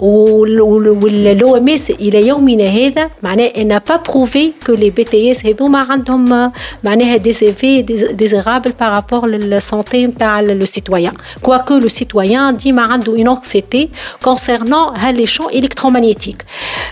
[0.00, 6.52] والOMS إلى يومنا هذا معناه elle n'a pas prouvé que les BTS هذوما عندهم
[6.84, 7.82] معناها des effets
[8.12, 11.12] désirables par rapport للسانتي نتاع le citoyen.
[11.42, 13.88] Quoique le citoyen ديما عنده une anxiété
[14.24, 16.44] concernant les champs électromagnétiques.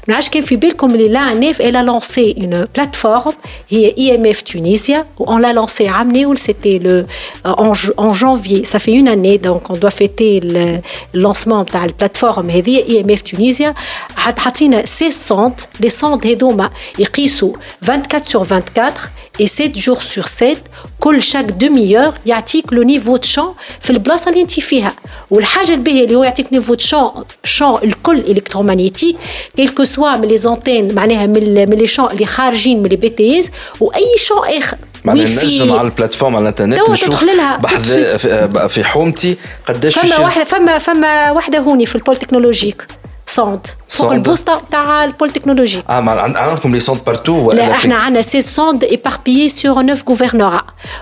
[0.08, 3.34] ما نعرفش كان في بالكم اللي لا نيف elle a lancé une plateforme
[3.68, 7.06] هي IMF Tunisia on l'a lancé à Amnéoul, c'était le
[7.44, 8.64] en, en, janvier.
[8.64, 10.78] Ça fait une année, donc on doit fêter le
[11.12, 13.74] lancement de la plateforme IMF Tunisia.
[14.16, 17.52] حطينا 6 sondes, les sondes هذوما يقيسوا
[17.82, 20.58] 24 sur 24 et 7 jours sur 7
[21.00, 24.94] كل chaque demi-heure يعطيك لو نيفو دو شون في البلاصه اللي انت فيها
[25.30, 27.10] والحاجه الباهيه اللي هو يعطيك نيفو دو شون
[27.44, 29.16] شون الكل الكترومagnétique
[29.56, 33.40] كيلكو سوا من لي زونتين معناها من لي شون اللي خارجين من لي بي تي
[33.40, 39.99] اس واي شون اخر معناها نجم على البلاتفورم على الإنترنت نشوف لها في حومتي قداش
[39.99, 42.87] فما واحدة فما فما واحدة هوني في البول تكنولوجيك.
[43.25, 48.41] سوند فوق البوسطه تاع البول تكنولوجي آه عندكم لي سوند بارتو لا إحنا عندنا سي
[48.41, 50.61] سوند ايباربيي سور نوف غوفرنورا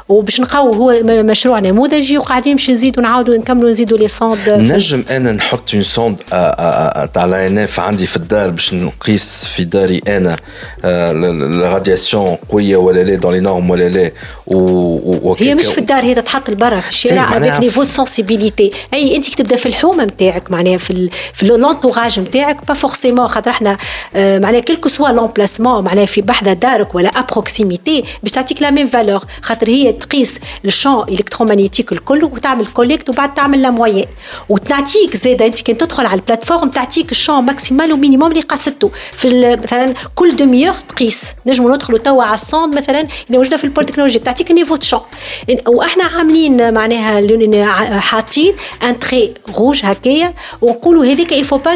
[0.10, 5.31] وباش نقاو هو مشروع نموذجي وقاعدين باش نزيدوا نعاودوا نكملوا نزيدوا لي سوند نجم أنا
[5.31, 6.18] نحط اون سوند
[7.14, 10.35] تاع لا ان اف عندي في الدار باش نقيس في داري أنا
[10.84, 14.11] الرادياسيون قويه ولا لا دون لي نورم ولا لا
[15.38, 19.30] هي مش في الدار هي تتحط لبرا في الشارع افيك نيفو دو سونسيبيليتي أي أنت
[19.30, 21.43] تبدأ في الحومة نتاعك معناها في في
[22.18, 23.78] لونتوراج نتاعك با فورسيمون خاطر إحنا
[24.16, 29.24] معناها كيلكو سوا لومبلاسمون معناها في بحذا دارك ولا ابروكسيميتي باش تعطيك لا ميم فالور
[29.42, 34.06] خاطر هي تقيس الشون الكترومagnétique الكل وتعمل كوليكت وبعد تعمل لا موين
[34.50, 39.94] وتعطيك زاده انت كي تدخل على البلاتفورم تعطيك الشون ماكسيمال ومينيموم اللي قاسته في مثلا
[40.16, 41.36] كل دميور تقيس.
[41.46, 45.00] نجموا ندخلوا توا على السوند مثلا اللي موجوده في البول تكنولوجي تعطيك نيفو دو شون
[45.68, 50.34] وإحنا عاملين معناها حاطين ان تري روج هكايا.
[50.62, 51.76] ونقولوا هذيك il faut pas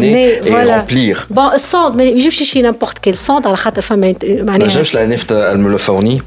[0.01, 0.79] nez, et voilà.
[0.79, 1.27] remplir.
[1.29, 4.23] Bon, centre, mais je vais chez n'importe quel centre, à la.
[4.23, 5.07] Je euh, la
[5.51, 6.21] elle me le fournit.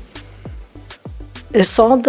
[1.57, 2.09] Euh, Sonde.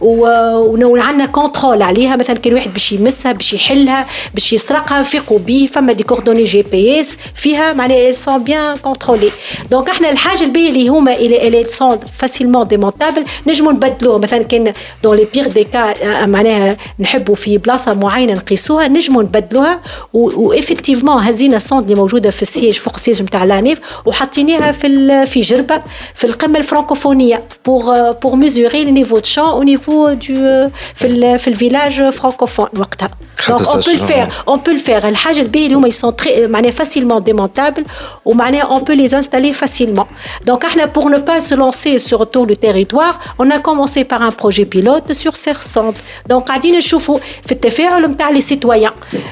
[0.00, 2.16] وعندنا كونترول عليها.
[2.16, 6.62] مثلا كان واحد باش يمسها باش يحلها باش يسرقها نفيقوا به فما دي كوردوني جي
[6.62, 9.30] بي إس فيها معناها سون بيان كونترولي
[9.70, 14.18] دونك إحنا الحاجة الباهيه اللي هما اللي سون فاسيلمون ديمونتابل نجموا نبدلوها.
[14.18, 14.72] مثلا كان
[15.02, 19.80] دون لي بيغ دي كا معناها نحبوا في بلاصة معينة نقيسوها نجموا نبدلوها.
[20.12, 25.82] وافكتيفمون هزينا السوند اللي موجودة في السيج فوق السيج نتاع لانيف وحطيناها في في جربة
[26.14, 28.90] في القمة الفرنكوفونية بور بور ميزوري لي
[29.23, 33.09] نيفو دو شون او نيفو دو في ال في الفيلاج فرانكوفون وقتها
[33.47, 37.23] دونك اون بو الفير اون بو الفير الحاجه الباهيه اللي هما يسون تري معناها فاسيلمون
[37.23, 37.85] ديمونتابل
[38.25, 40.05] ومعناها اون بو لي انستالي فاسيلمون
[40.45, 44.27] دونك احنا بور نو با سو لانسي سور تور لو تيريتوار اون ا كومونسي بار
[44.27, 45.95] ان بروجي بيلوت سور سير سونت
[46.29, 48.91] دونك قاعدين نشوفوا في التفاعل نتاع لي سيتويان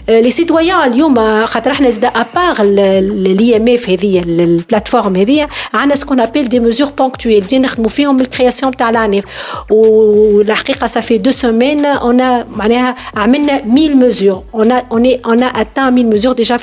[0.10, 6.19] لي سيتويان اليوم خاطر احنا زاد ابار الاي ام اف هذه البلاتفورم هذه عندنا سكون
[6.19, 9.23] ابيل دي ميزور بونكتويل بدينا نخدموا فيهم الكرياسيون تاع لانيف
[9.81, 12.18] والحقيقه صافي دو سومين اون
[12.57, 14.44] معناها عملنا 1000 mesures.
[14.53, 16.57] On a, on, est, on a atteint 1000 mesures déjà.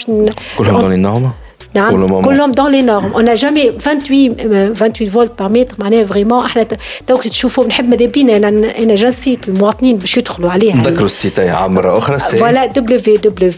[0.59, 1.45] كلهم dans les normes
[1.75, 4.35] نعم كلهم دون لي نورم اون جامي 28
[4.75, 6.67] 28 فولت بار متر معناها فريمون احنا
[7.07, 8.49] توك تشوفوا نحب ماذا بينا انا
[8.79, 13.53] انا جنسيت المواطنين باش يدخلوا عليها نذكروا السيت تاعها مره اخرى سي فوالا دبليو دبليو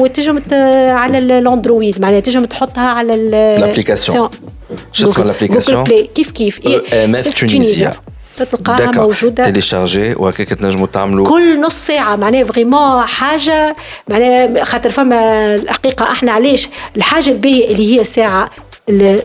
[0.00, 0.42] وتنجم
[0.90, 4.28] على الاندرويد معناها تنجم تحطها على الابليكاسيون
[4.92, 6.60] شو اسمها الابليكاسيون كيف كيف؟
[6.92, 7.96] ام اف تونيزيا
[8.36, 9.44] تلقاها موجودة.
[9.44, 13.76] تيليشارجي وهكاك تنجموا تعملوا كل نص ساعة معناها فريمون حاجة
[14.08, 18.50] معناها خاطر فما الحقيقة إحنا علاش الحاجة الباهية اللي هي ساعة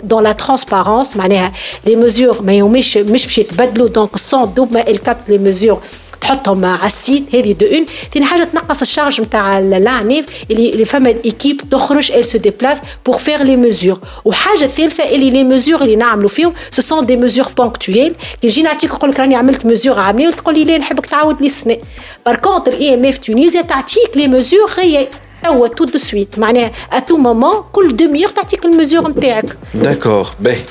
[0.04, 1.52] دون لا ترانسبارونس معناها
[1.86, 5.82] لي ميزور ما يومش مش باش يتبدلوا دونك السون دوب ما الكاب لي ميزور
[6.22, 7.86] تحطهم على السيت هذه دو اون.
[8.14, 13.44] ثاني حاجة تنقص الشارج نتاع لانيف اللي فما ايكيب تخرج ال سو ديبلاس بور فير
[13.44, 18.16] لي ميزور وحاجة ثالثة اللي لي ميزور اللي نعملوا فيهم سو سون دي ميزور بونكتويل
[18.42, 21.46] كي نجي نعطيك نقول لك راني عملت ميزور عامية وتقول لي لا نحبك تعاود لي
[21.46, 21.78] السنة.
[22.26, 25.08] بار كونتر الاي ام اف تونيزيا تعطيك لي ميزور هي
[25.44, 30.62] توا تو دو سويت معناها ا تو مومون كل دوميور تعطيك الميزور نتاعك داكور باهي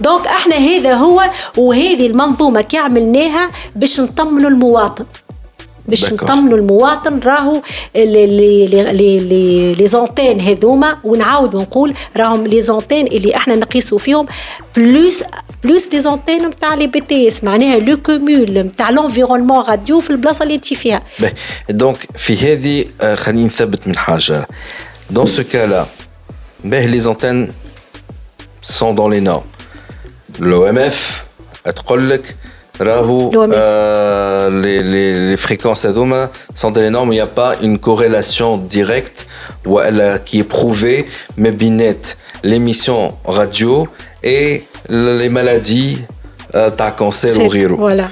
[0.00, 5.04] دونك إحنا هذا هو وهذه المنظومة كي عملناها باش نطمنوا المواطن.
[5.88, 7.62] باش نطمنوا المواطن راهو
[7.94, 14.26] لي زونتين هذوما ونعاود ونقول راهم لي زونتين اللي إحنا نقيسوا فيهم
[14.76, 15.24] بلوس
[15.64, 20.10] بلوس لي زونتين نتاع لي بي تي إس معناها لو كومول نتاع لونفيرونمون راديو في
[20.10, 21.02] البلاصة اللي انت فيها.
[21.70, 22.84] دونك في هذه
[23.14, 24.46] خليني نثبت من حاجة.
[25.10, 25.86] دون سو كالا
[26.64, 27.52] باهي لي زونتين
[28.62, 29.42] سون دون لي نورم
[30.39, 30.95] l'OMF
[31.65, 32.35] تقول لك
[32.81, 37.77] راهو euh, les, les, les fréquences هذوما sont des normes il n'y a pas une
[37.79, 39.27] corrélation directe
[39.65, 41.05] ou elle, qui est prouvée
[41.37, 42.07] mais بينات
[42.43, 43.87] l'émission radio
[44.23, 45.97] et les maladies
[46.77, 48.07] تاع كونسير وغيره voilà.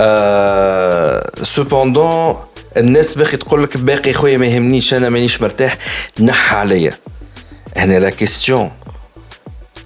[0.00, 2.36] euh, cependant
[2.76, 5.78] الناس باقي تقول لك باقي خويا ما يهمنيش انا مانيش مرتاح
[6.20, 6.98] نح عليا
[7.76, 8.70] هنا لا كيستيون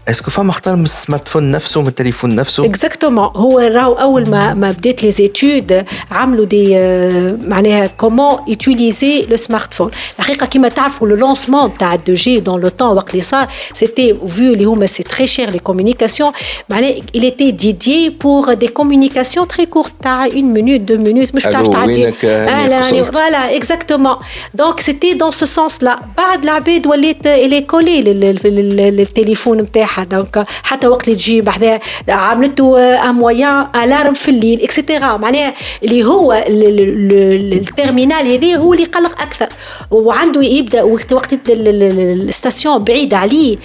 [0.09, 4.55] اسكو فما اختار من السمارت فون نفسه من التليفون نفسه اكزاكتومون هو راهو اول ما
[4.55, 6.79] ما بدات لي زيتود عملوا دي
[7.49, 12.61] معناها كومون يوتيليزي لو سمارت فون الحقيقه كما تعرفوا لو لونسمون تاع دو جي دون
[12.61, 16.33] لو طون وقت اللي صار سيتي فيو اللي هما سي تري شير لي كومونيكاسيون
[16.69, 21.43] معناها il était dédié pour des communications très courtes تاع 1 minute 2 minutes مش
[21.43, 22.13] تعرف تعدي
[23.05, 24.17] فوالا اكزاكتومون
[24.55, 28.03] دونك سيتي دون سو سونس لا بعد العباد ولات الي كولي
[28.91, 35.18] للتليفون نتاعها دونك حتى وقت اللي تجي بحذا عملته ان مويان الارم في الليل اكسيتيرا
[35.18, 35.54] معناها
[35.84, 39.50] اللي هو التيرمينال هذا هو اللي يقلق أكثر.
[39.92, 43.58] وعنده يبدأ وقت وقت الستاسيون بعيدة عليه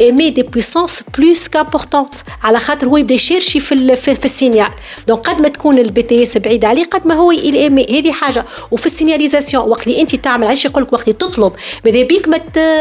[0.00, 4.70] ايمي دي بويسونس بلوس كامبورتونت على خاطر هو يبدأ يشيرشي في في, في السينيال.
[5.08, 8.44] دونك قد ما تكون البي تي إس بعيد عليه قد ما هو ايمي هذه حاجة.
[8.70, 11.52] وفي السينياليزاسيون وقت اللي أنت تعمل علاش يقول لك وقت تطلب؟
[11.84, 12.28] ماذا بيك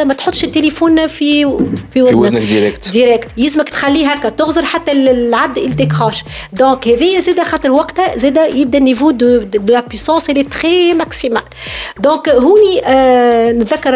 [0.06, 1.58] ما تحطش التليفون في
[1.94, 2.42] في ودنك.
[2.42, 3.28] ديريكت ديريكت.
[3.38, 6.16] يلزمك تخليه هكا تغزر حتى العبد الديكروش
[6.54, 11.42] دونك هذايا زاد خاطر وقتها زاد يبدا النيفو دو دو لا بيسونس اللي تري ماكسيمال
[12.00, 13.94] دونك هوني آه نتذكر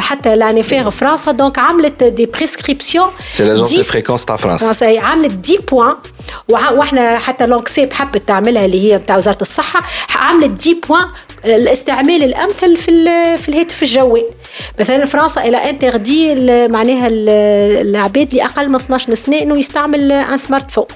[0.00, 1.32] حتى لانيفير فرنسا.
[1.32, 5.94] دونك عملت دي بريسكريبسيون سي لاجونس دو فريكونس تاع فرنسا عملت 10 بوان
[6.48, 9.82] وإحنا حتى لونكسيب حبت تعملها اللي هي نتاع وزارة الصحة.
[10.16, 11.04] عملت 10 بوان
[11.44, 12.90] الاستعمال الأمثل في
[13.38, 14.24] في الهاتف الجوي.
[14.80, 16.34] مثلا فرنسا إلى انتردي
[16.68, 20.86] معناها العباد اللي أقل من 12 سنة إنه يستعمل أن سمارت فون.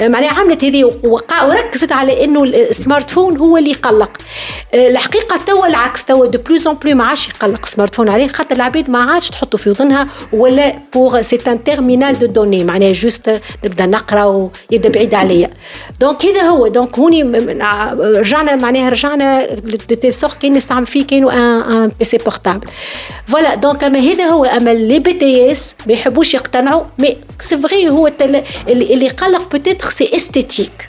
[0.00, 0.84] معناها عملت هذه
[1.44, 4.10] وركزت على إنه السمارت فون هو اللي يقلق.
[4.74, 8.56] الحقيقة توا العكس توا دو بلوز اون بلو ما عادش يقلق سمارت فون عليه خاطر
[8.56, 13.40] العباد ما عادش تحطه في وطنها ولا بوغ سي ان تيرمينال دو دوني معناها جوست
[13.64, 14.24] نبدأ نقرأ
[14.70, 15.50] ويبدأ بعيد عليا.
[16.00, 16.66] دونك هذا هو.
[16.66, 17.22] دونك هوني
[18.00, 19.46] رجعنا معناها رجعنا
[19.88, 22.68] دو تيل سورت كاين نستعمل فيه كاينو ان بي سي بورتابل
[23.26, 27.58] فوالا دونك اما هذا هو اما لي بي تي اس ما يحبوش يقتنعوا مي سي
[27.58, 28.10] فري هو
[28.68, 30.88] اللي يقلق بوتيتر سي استيتيك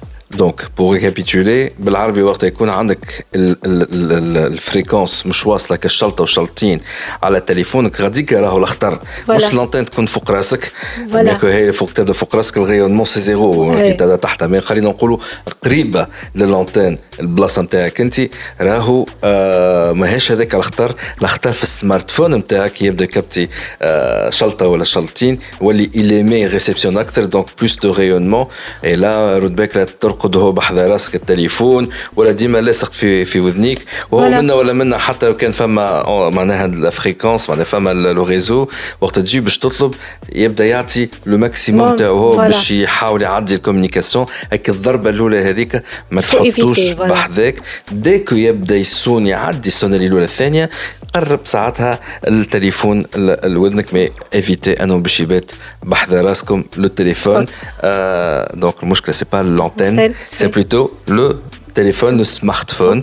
[0.37, 6.81] دونك بور ريكابيتولي بالعربي وقت يكون عندك الفريكونس مش واصله كالشلطه وشلطين
[7.23, 8.99] على تليفونك غاديك راهو الأخطر.
[9.29, 10.71] مش لونتين تكون فوق راسك
[11.09, 14.47] ماكو هي فوق تبدأ فوق راسك الغيونمون سي زيرو كي تبدأ تحتها.
[14.47, 15.17] مي خلينا نقولوا
[15.63, 18.21] قريبة للونتين البلاصة نتاعك أنت.
[18.61, 23.49] راهو آه ماهيش هذاك الخطر الخطر في السمارت فون نتاعك يبدأ كابتي
[23.81, 28.45] آه شلطة ولا شلطين واللي إليمي ريسبسيون أكثر دونك بلوس دو ريونمون
[28.83, 33.79] اي لا رود باك ترقد هو بحذا راسك التليفون ولا ديما لاصق في في وذنيك
[34.11, 34.41] وهو ولا.
[34.41, 38.67] منا ولا منا حتى لو كان فما معناها الفريكونس معناها فما لو ريزو
[39.01, 39.93] وقت تجي باش تطلب
[40.35, 42.37] يبدأ يعطي لو ماكسيموم Bon, تاعو هو.
[42.37, 46.91] باش يحاول يعدي الكوميونيكاسيون هيك الضربة الأولى هذيك ما تحطوش.
[46.91, 47.55] بحذاك
[47.91, 50.69] ديكو يبدأ يسون يعدي السونري الأولى الثانية
[51.13, 53.05] قرب ساعتها التليفون
[53.43, 55.51] لودنك مي ايفيتي انه باش يبات
[55.83, 57.45] بحذا راسكم لو تليفون.
[57.81, 61.39] آه دونك المشكلة سي با لونتين سي بلوتو لو
[61.75, 63.01] تليفون لو سمارت فون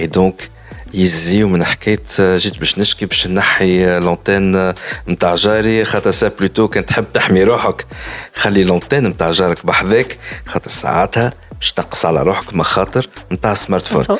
[0.00, 0.48] اي دونك
[0.94, 4.72] يزيو من حكاية آه، جيت باش نشكي باش نحي لونتين
[5.08, 7.86] نتاع جاري خاطر سا بلوتو كان تحب تحمي روحك.
[8.34, 14.01] خلي لونتين نتاع جارك بحذاك خاطر ساعتها باش تنقص على روحك مخاطر نتاع سمارت فون
[14.01, 14.17] صح.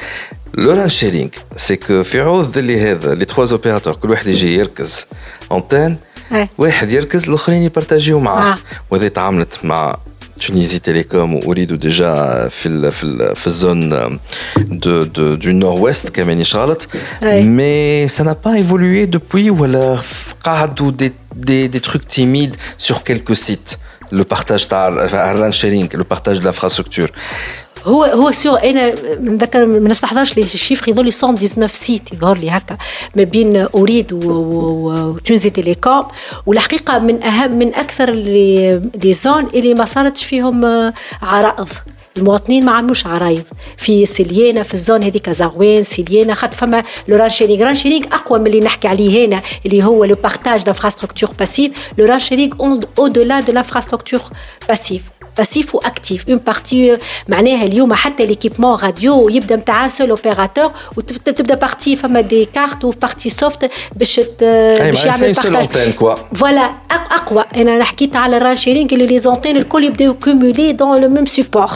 [0.53, 5.06] لوران شيرينغ سي كو في عوض اللي هذا لي تخوا اوبيراتور كل واحد يجي يركز
[5.52, 5.97] اونتين
[6.34, 6.49] أي.
[6.57, 8.57] واحد يركز الاخرين يبارتاجيو معاه آه.
[8.91, 9.97] وهذه تعاملت مع
[10.47, 13.89] تونيزي تيليكوم واريدوا ديجا في ال في ال في الزون
[14.57, 16.88] دو دو دو نور ويست كمانيش غلط
[17.23, 17.43] أي.
[17.43, 19.97] مي سا n'a pas évolué depuis ولا
[20.43, 23.69] قعدوا دي دي دي تروك تيميد سور كيلكو سيت
[24.11, 27.09] le partage, le partage de l'infrastructure.
[27.85, 32.51] هو هو سيغ أنا نذكر ما نستحضرش لي الشيفر يظهر لي 119 سيت يظهر لي
[32.51, 32.77] هكا
[33.16, 36.05] ما بين أوريد و- و- وتونسي تيليكوم.
[36.47, 38.81] والحقيقة من اهم من أكثر لي
[39.12, 40.93] زون اللي ما صارتش فيهم آه،
[41.23, 41.69] عرائض.
[42.16, 43.43] المواطنين ما عملوش عرايض
[43.77, 48.39] في سليانة في الزون هذيك زغوين سليانة خاطر فما لو ران شيرينغ ران شيرينغ أقوى
[48.39, 52.52] من اللي نحكي عليه هنا اللي هو لو بارتاج دانفراستركتور باسيف لو ران شيرينغ
[52.98, 54.20] أو دولا دو لانفراستركتور
[54.69, 55.02] باسيف
[55.38, 56.97] باسيف واكتيف اون بارتي
[57.27, 63.30] معناها اليوم حتى ليكيبمون راديو يبدا نتاع سول اوبيراتور وتبدا بارتي فما دي كارت وبارتي
[63.30, 64.43] سوفت باش ت-
[64.91, 69.06] باش يعمل سول بارتاج antenne كوا فوالا أق- اقوى انا حكيت على الران شيرينغ اللي
[69.06, 71.69] لي زونتين الكل يبداو كومولي دون لو ميم سيبور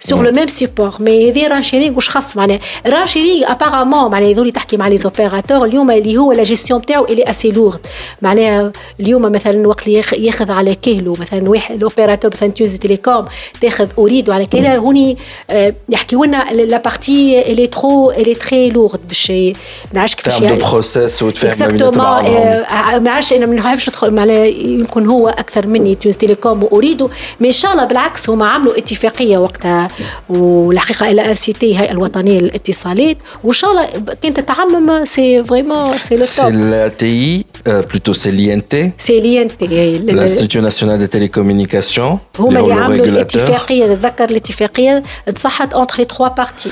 [0.00, 4.28] سور لو ميم سيبور مي هذه ران شيرينغ واش خاص معناها ران شيرينغ ابارامون معناها
[4.30, 7.80] يظهر لي تحكي مع لي زوبيراتور اليوم اللي هو لا جيستيون تاعو اللي اسي لورد
[8.22, 13.25] معناها اليوم مثلا وقت اللي ياخ- ياخذ على كهلو مثلا واحد الاوبيراتور مثلا تيوزي تيليكوم
[13.61, 15.17] تاخذ أريد على كهلا هوني
[15.49, 19.53] آه، يحكيوا لنا لا بارتي اللي ترو اللي تري لورد باش ما
[19.93, 22.63] نعرفش كيفاش يعني- بروسيس وتفهم ما اكزاكتومون بعضهم
[22.93, 27.09] ما نعرفش أنا ما نحبش ندخل معناها يمكن هو أكثر مني تونس تيليكوم واريدو
[27.39, 29.89] مي إن شاء الله بالعكس هما عملوا اتفاقية وقتها
[30.29, 33.85] والحقيقة إلى أن سي تي الهيئه الوطنية للاتصالات وإن شاء الله
[34.21, 38.73] كانت تتعمم سي فريمون سي لو توب la TI, euh, plutôt c'est l'INT,
[39.09, 43.05] لي تي l'Institut national des télécommunications, هما اللي عملوا.
[43.05, 45.03] الاتفاقيه نتذكر الاتفاقيه
[45.35, 46.71] تصحت اونتر لي تخوا بارتي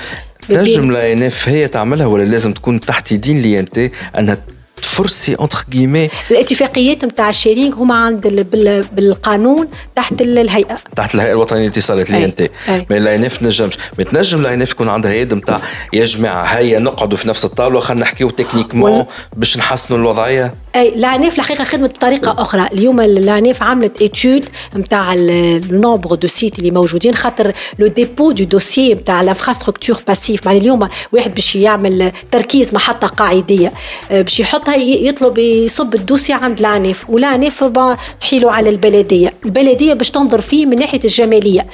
[0.49, 4.37] تنجم لا ان اف هي تعملها ولا لازم تكون تحت يدين لي ان تي انها
[4.81, 11.15] تفرسي انتر كيمي الاتفاقيات نتاع الشيرينغ هما عند ال- بال- بالقانون تحت ال- الهيئه تحت
[11.15, 12.25] الهيئه الوطنيه للاتصالات لي أي.
[12.25, 12.85] ان تي أي.
[12.89, 15.61] مي لا ان اف تنجمش ما تنجم لا ان اف يكون عندها يد نتاع
[15.93, 19.05] يا جماعة هيا نقعدوا في نفس الطاوله خلينا نحكيو تكنيكمون
[19.35, 22.67] باش نحسنوا الوضعيه أي لعناف الحقيقة خدمت بطريقة أخرى.
[22.73, 28.93] اليوم لعناف عملت اتيود نتاع النومبر دو سيت اللي موجودين خاطر لو ديبو دو دوسيي
[28.93, 33.73] نتاع الانفراستركتور باسيف يعني اليوم واحد باش يعمل تركيز محطة قاعدية
[34.11, 39.33] آه، باش يحطها يطلب يصب الدوسي عند لعناف ولعناف با تحيله على البلدية.
[39.45, 41.67] البلدية باش تنظر فيه من ناحية الجمالية.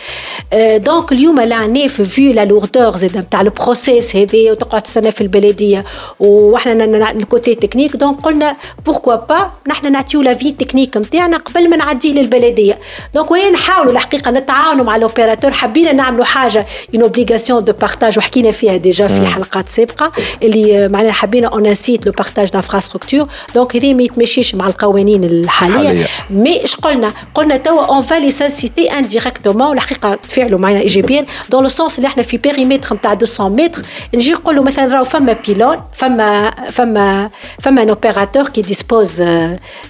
[0.54, 5.86] آه، دونك اليوم لعناف فيو لا لوردور زاد نتاع البروسيس هذه وتقعد تستنى في البلدية.
[6.20, 8.58] وإحنا الكوتي تكنيك دونك قلنا
[8.88, 12.80] بوركوا با نحن نعطيو لا في تكنيك نتاعنا قبل ما نعديه للبلدية.
[13.16, 16.66] دونك وين نحاولوا الحقيقة نتعاونوا مع الاوبيراتور حبينا نعملوا حاجة
[16.96, 20.12] اون اوبليغاسيون دو بارتاج وحكينا فيها ديجا في حلقات سابقة
[20.44, 26.06] اللي معناها حبينا اون سيت لو بارتاج دانفراستركتور دونك هذه ما يتمشيش مع القوانين الحالية.
[26.30, 31.64] مي اش قلنا؟ قلنا توا اون فا لي سانسيتي انديريكتومون والحقيقة تفاعلوا معنا ايجابيا دون
[31.64, 33.82] لو سونس اللي إحنا في بيريمتر نتاع 200 متر.
[34.14, 37.30] نجي نقول له مثلا راهو فما بيلون فما فما
[37.62, 39.22] فما ان اوبيراتور كي ديسبوز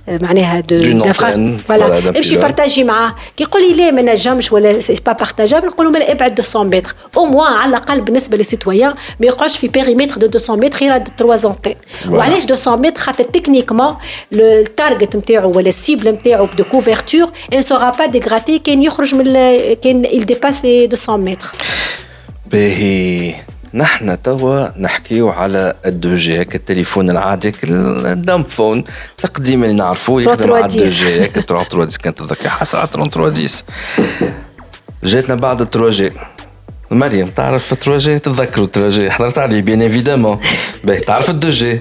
[0.07, 1.11] معناها دو voilà,
[1.67, 2.37] فوالا امشي.
[2.37, 6.41] بارتاجي معاه كي يقول لي لا ما نجمش ولا سي با بارتاجابل نقول له ابعد
[6.41, 10.85] 200 متر أو موان على الاقل بالنسبة للسيتويان ما يقعدش في بيريمتر دو 200 متر
[10.85, 11.75] يرد 3 انتين
[12.09, 13.95] وعلاش 200 متر خاطر تكنيكمون
[14.33, 19.23] التارجت نتاعو ولا السيبل نتاعو دو كوفرتور ان سورا با ديغراتي كان يخرج من
[19.73, 21.47] كان dépasse les 200 متر
[22.51, 23.35] باهي
[23.73, 28.83] نحن توا نحكيو على الدو جي هيك التليفون العادي الدم فون
[29.23, 31.09] القديم اللي نعرفوه يخدم على الدو 3310.
[31.09, 34.33] جي هيك 3310 كانت تذكر حاسة على 3310
[35.03, 36.11] جاتنا بعد 3 جي
[36.91, 40.39] مريم تعرف 3 جي تتذكروا 3 جي حضرت عليه بيان إيفيدامون.
[40.83, 41.79] باهي تعرف الدو جي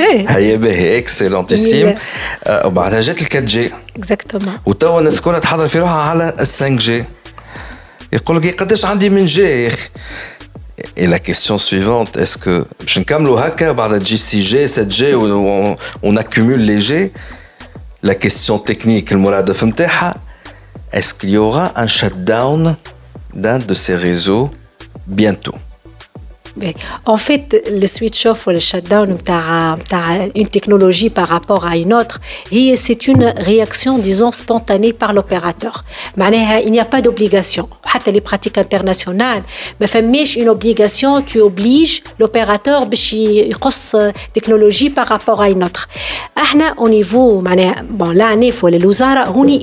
[0.00, 0.28] إيه.
[0.28, 1.94] هيا باهي اكسلونتيسيم.
[2.44, 6.46] آه، وبعدها جات ال 4 جي اكزاكتومون وتوا الناس كلها تحضر في روحها على ال
[6.46, 7.04] 5 جي
[8.12, 9.88] يقول لك قداش عندي من جي يا أخي
[10.96, 13.04] Et la question suivante, est-ce que je ne
[14.16, 17.12] 6G, 7G, on, on accumule les G
[18.02, 19.10] La question technique,
[20.92, 22.76] est-ce qu'il y aura un shutdown
[23.34, 24.50] d'un de ces réseaux
[25.06, 25.56] bientôt?
[27.04, 29.16] En fait, le switch off ou le shutdown,
[30.34, 32.20] une technologie par rapport à une autre,
[32.76, 35.84] c'est une réaction, disons, spontanée par l'opérateur.
[36.16, 37.68] Il n'y a pas d'obligation.
[38.06, 39.42] Les pratiques internationales,
[39.80, 39.86] mais
[40.36, 43.96] une obligation, tu obliges l'opérateur à
[44.32, 45.88] technologie par rapport à une autre.
[46.76, 47.42] Au niveau,
[47.90, 48.52] bon, là, il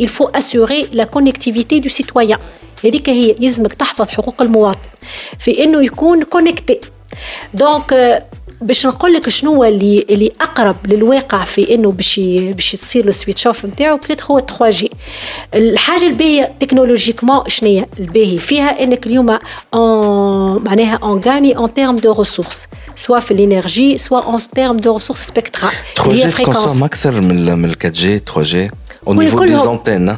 [0.09, 2.37] faut assurer la connectivité du citoyen.
[2.83, 4.89] هذيك هي يلزمك تحفظ حقوق المواطن
[5.39, 6.81] في إنه يكون كونكتي
[7.53, 8.21] دونك
[8.61, 12.19] باش نقول لك شنو اللي اللي أقرب للواقع في إنه باش
[12.55, 14.91] باش تصير السويتش اوف نتاعو بتيت هو 3 جي
[15.53, 19.25] الحاجة الباهية تكنولوجيكمون شنو هي الباهي فيها إنك اليوم
[20.65, 25.19] معناها اون غاني اون تيرم دو ريسورس سوا في الانرجي سوا اون تيرم دو ريسورس
[25.19, 28.71] سبيكترال 3 جي تكونسوم أكثر من من 4 جي 3 جي
[29.07, 30.17] au niveau des antennes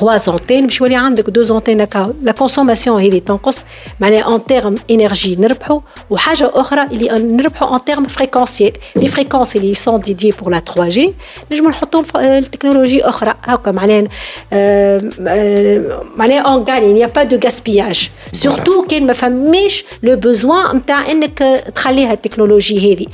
[0.00, 3.64] 3 انتين باش يولي عندك 2 انتين هكا لا كونسوماسيون هذه تنقص
[4.00, 9.74] معناها ان تيرم انرجي نربحوا وحاجه اخرى اللي نربحوا ان تيرم فريكونسيال لي فريكونس اللي
[9.74, 11.14] سون ديدي بور لا 3 جي
[11.52, 14.08] نجموا نحطوهم في التكنولوجي اخرى هكا معناها
[16.16, 21.38] معناها اون غاني نيا با دو غاسبياج سورتو كان ما فماش لو بوزوان نتاع انك
[21.74, 23.06] تخليها التكنولوجي هذه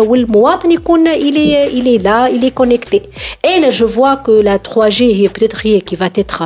[0.00, 3.02] والمواطن يكون الي الي لا الي كونيكتي
[3.44, 6.45] انا جو فوا كو لا 3 جي هي بتيتر هي كي فاتيتر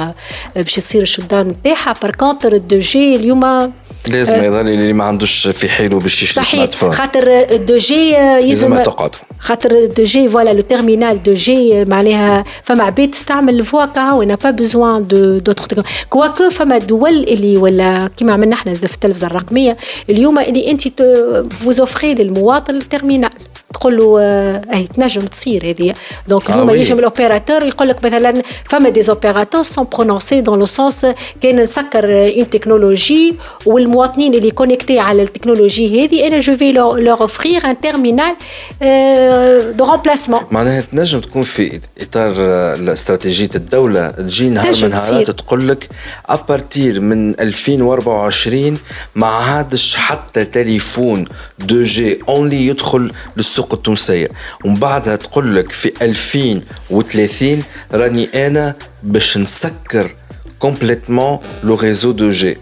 [0.56, 3.72] باش يصير الشدان نتاعها بار كونتر الدو جي اليوم
[4.08, 6.92] لازم يظل اللي ما عندوش في حيله باش يشري سمارت فون.
[6.92, 12.84] خاطر دو جي يلزم تقعد خاطر دو جي فوالا لو تيرمينال دو جي معناها فما
[12.84, 18.34] عباد تستعمل فوا كا نا با بوزوان دو دوتر كواكو فما دول اللي ولا كيما
[18.34, 19.78] عملنا إحنا في التلفزه الرقمية
[20.10, 20.82] اليوم اللي أنت
[21.64, 23.30] فوز اوفري للمواطن التيرمينال
[23.74, 24.20] تقول له
[24.74, 25.94] اي تنجم تصير هذه.
[26.28, 31.06] دونك اليوم يجم الاوبيراتور يقول لك مثلا فما دي اوبيراتور سون برونونسي دون لو سونس
[31.42, 32.06] كان نسكر
[32.38, 33.36] اون تكنولوجي
[33.66, 38.36] والمواطنين اللي كونيكتي على التكنولوجي هذه أنا جو في لور اوفرير ان تيرمينال
[39.76, 42.34] دو رومبلاسمون معناها تنجم تكون في إطار
[42.94, 45.90] استراتيجية الدولة تجي نهار من نهارات تقول لك
[46.26, 48.78] ابارتير من 2024
[49.16, 51.26] ما عادش حتى تليفون
[51.60, 54.28] دو جي اونلي يدخل للسوق التونسية.
[54.66, 60.16] ومن بعدها تقول لك في 2030 راني أنا باش نسكر
[60.60, 62.58] كومبليتمون لو ريزو دو جي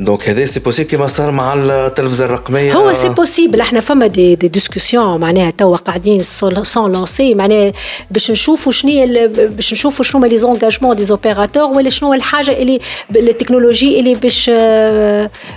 [0.00, 2.72] دونك هذا سي بوسيبل كيما صار مع التلفزة الرقمية.
[2.72, 7.72] هو سي بوسيبل إحنا فما دي, دي ديسكسيون معناها توا قاعدين سون لونسي معناها
[8.10, 12.80] باش نشوفوا شنو باش نشوفوا شنو لي زونجاجمون دي زوبيراتور ولا شنو الحاجة اللي
[13.16, 14.50] التكنولوجي اللي باش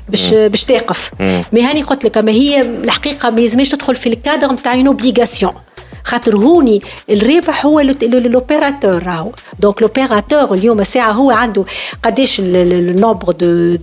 [0.10, 1.12] باش باش تقف.
[1.54, 5.54] مي هاني قلت لك أما هي الحقيقة ما يلزمش تدخل في الكادر نتاع اون اوبليغاسيون
[6.04, 9.32] خاطر هوني الربح هو لوبيراتور راهو.
[9.60, 11.66] دونك لوبيراتور اليوم ساعه هو عنده
[12.04, 13.76] قداش النومبر دو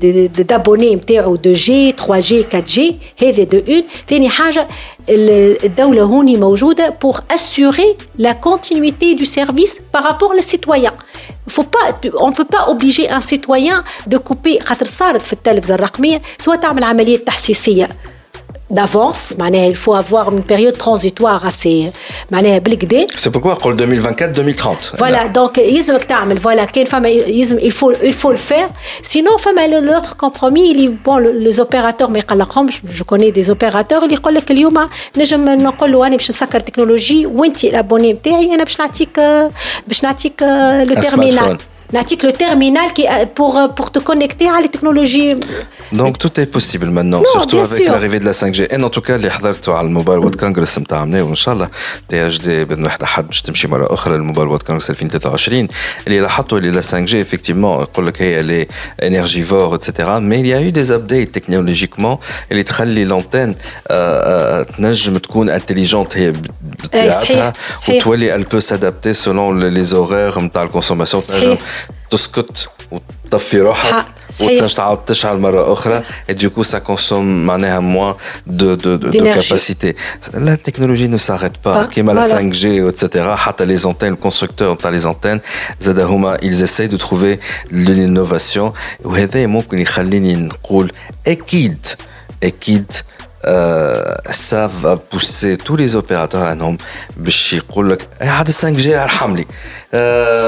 [0.43, 3.83] دابوني نتاعو دو جي 3 جي 4 جي هذا دو اون.
[4.09, 4.69] ثاني حاجة
[5.09, 10.93] الدولة هوني موجودة بور اسيوري لا كونتينيتي دو سيرفيس بارابور للسيتويان
[11.59, 11.87] faut pas
[12.27, 13.79] on peut pas obliger un citoyen
[14.13, 17.89] de couper خاطر صارت في التلفزة الرقمية سواء تعمل عملية تحسيسية.
[18.70, 19.36] d'avance
[19.72, 21.92] il faut avoir une période transitoire assez
[23.16, 25.60] c'est pourquoi on 2024 2030 voilà donc
[26.48, 28.70] voilà il faut il faut le faire
[29.02, 29.32] sinon
[29.82, 32.22] l'autre compromis il bon les opérateurs mais
[32.98, 37.26] je connais des opérateurs اللي يقول لك اليوم نجم نقول له انا باش نسكر تكنولوجي
[37.26, 39.20] وانت الابوني نتاعي انا باش نعطيك
[39.88, 40.44] باش نعطيك
[40.90, 41.58] لو تيرمينال
[41.94, 43.06] نعطيك لو terminal qui
[43.38, 45.36] pour pour te connecter à les technologies
[46.02, 49.02] donc tout est possible maintenant non, surtout avec l'arrivée de la 5G et en tout
[49.02, 51.70] cas اللي حضرتوا على الموبايل وورد كونغرس نتاع وان شاء الله
[52.10, 55.68] تي اتش دي باذن واحد احد باش تمشي مره اخرى للموبايل وورد كونغرس 2023
[56.08, 58.68] اللي لاحظتوا اللي لا 5G effectivement يقول لك هي لي
[59.04, 62.18] انرجيفور اتسيتيرا مي il y a eu des updates technologiquement
[62.52, 63.56] اللي تخلي لونتين
[64.78, 66.34] تنجم تكون انتليجنت هي
[66.84, 67.54] بطبيعتها
[67.90, 71.58] وتولي elle peut s'adapter selon les horaires نتاع الكونسوماسيون تنجم
[72.12, 74.06] تسكت وتطفي روحها
[74.42, 78.16] وتنجم تعاود تشعل مره اخرى et du coup ça consomme معناها moins
[78.48, 79.96] de de de, de capacité
[80.34, 84.92] la technologie ne s'arrête pas كيما la 5G etc حتى les antennes le constructeur تاع
[84.92, 85.40] les antennes
[85.82, 87.40] زاد هما ils essayent de trouver
[87.72, 88.74] l'innovation
[89.04, 90.92] وهذا ممكن يخليني نقول
[91.28, 91.86] اكيد
[92.44, 92.92] اكيد
[94.32, 96.78] ça va pousser tous les opérateurs انهم
[97.18, 99.46] باش يقول لك هذا 5 جي ارحم لي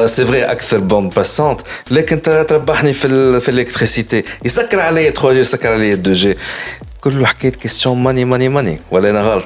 [0.07, 1.61] سي فري اكثر بوند باسونت
[1.91, 6.37] لكن تربحني في في الالكتريسيتي يسكر عليا 3 جي يسكر عليا 2 جي
[7.01, 9.45] كله حكايه كيستيون ماني ماني ماني ولا انا غلط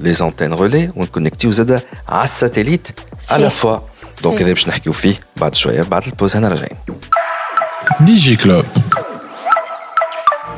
[0.00, 2.88] لي زونتين رولي ونكونكتيو زاده على الساتيليت
[3.30, 3.78] على فوا
[4.22, 6.78] دونك هذا باش نحكيو فيه بعد شويه بعد البوز هنا راجعين
[8.00, 8.64] دي جي كلوب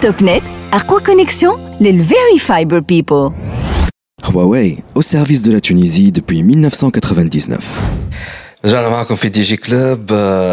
[0.01, 0.43] توب نت
[0.73, 3.33] اقوى كونيكسيون للفيري فايبر بيبل
[4.25, 7.59] Huawei, au service de la Tunisie depuis 1999.
[8.65, 10.07] رجعنا معكم في دي جي كلوب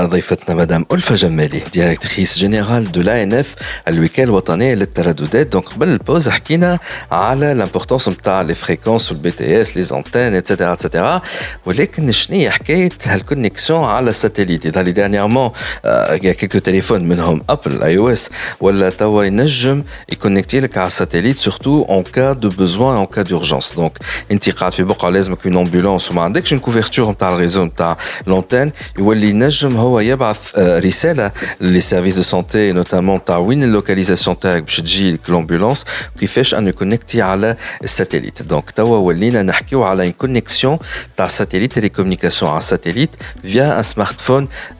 [0.09, 3.55] ضيفتنا مدام ألفة جمالي ديريكتريس جينيرال دو لا ان اف
[3.87, 6.79] الوكاله الوطنيه للترددات دونك قبل البوز حكينا
[7.11, 11.21] على لامبورتونس نتاع لي فريكونس والبي تي اس لي زونتين اتسيتيرا اتسيتيرا
[11.65, 15.51] ولكن شنو هي حكايه هالكونيكسيون على الساتيليت اذا لي دانييرمون
[16.23, 18.29] يا كيكو تليفون منهم ابل اي او اس
[18.61, 23.73] ولا توا ينجم يكونكتي لك على الساتيليت سورتو اون كا دو بوزوان اون كا دورجونس
[23.73, 23.91] دونك
[24.31, 27.95] انت قاعد في بقعه لازمك اون امبولونس وما عندكش اون كوفرتور نتاع الريزو نتاع
[28.27, 31.31] لونتين يولي ينجم هو يبعث رساله
[31.61, 35.85] لي سيرفيس دو سونتي نوتامون تاع وين اللوكاليزاسيون تاعك باش تجي لومبولونس
[36.19, 40.77] كيفاش ان يكونكتي على الساتيليت دونك توا ولينا نحكيو على ان كونيكسيون
[41.17, 44.47] تاع ساتيليت تيلي كومونيكاسيون على الساتيليت فيا ان سمارت فون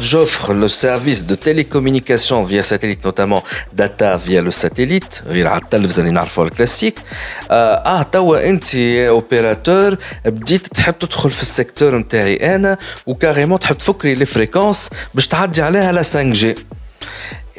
[0.00, 6.50] j'offre le service de télécommunication via satellite, notamment data via le satellite, vous allez le
[6.50, 6.98] classique.
[7.50, 14.24] Ah, توا انت اوبيراتور بديت تحب تدخل في السيكتور نتاعي انا وكاريمون تحب تفكري لي
[14.24, 16.56] فريكونس باش تعدي عليها لا 5 جي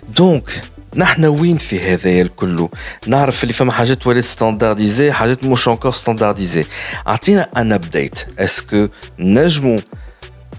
[0.09, 0.61] دونك
[0.95, 2.67] نحن وين في هذايا الكل
[3.07, 6.65] نعرف اللي فما حاجات ولات ستاندارديزي حاجات مش انكور ستاندارديزي
[7.07, 8.88] اعطينا ان ابديت اسكو
[9.19, 9.81] نجمو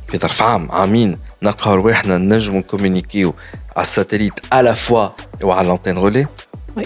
[0.09, 3.35] في ظرف عام عامين نلقاو رواحنا نجمو نكومونيكيو
[3.77, 5.13] على الساتellite à la fois
[5.43, 6.27] وعلى l'antenne relais
[6.77, 6.85] Oui.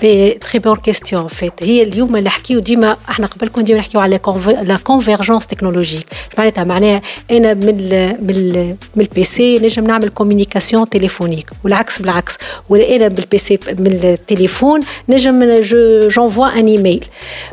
[0.00, 4.20] تري بون كيستيون فيت هي اليوم نحكيو ديما احنا قبل كنا ديما نحكيو على
[4.62, 6.06] لا كونفيرجونس تكنولوجيك
[6.38, 11.98] معناتها معناها انا من ال من ال من البي سي نجم نعمل كوميونيكاسيون تليفونيك والعكس
[11.98, 12.36] بالعكس
[12.68, 15.60] ولا انا بالبي سي من التليفون نجم
[16.08, 17.04] جونفوا ان ايميل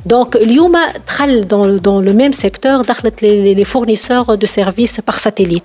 [0.06, 0.74] دونك اليوم
[1.08, 5.64] دخل دون دون لو ميم سيكتور دخلت لي فورنيسور دو سيرفيس بار ساتيليت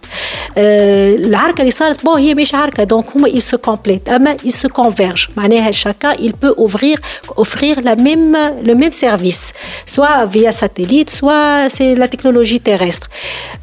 [0.59, 4.69] العركه اللي صارت بون هي مش عركه دونك هما يل سو كومبليت اما يل سو
[4.69, 6.99] كونفيرج معناها شاكا يل بو offrir,
[7.37, 9.53] offrir la même, le même service,
[9.87, 13.09] soit via satellite, soit c'est la technologie terrestre.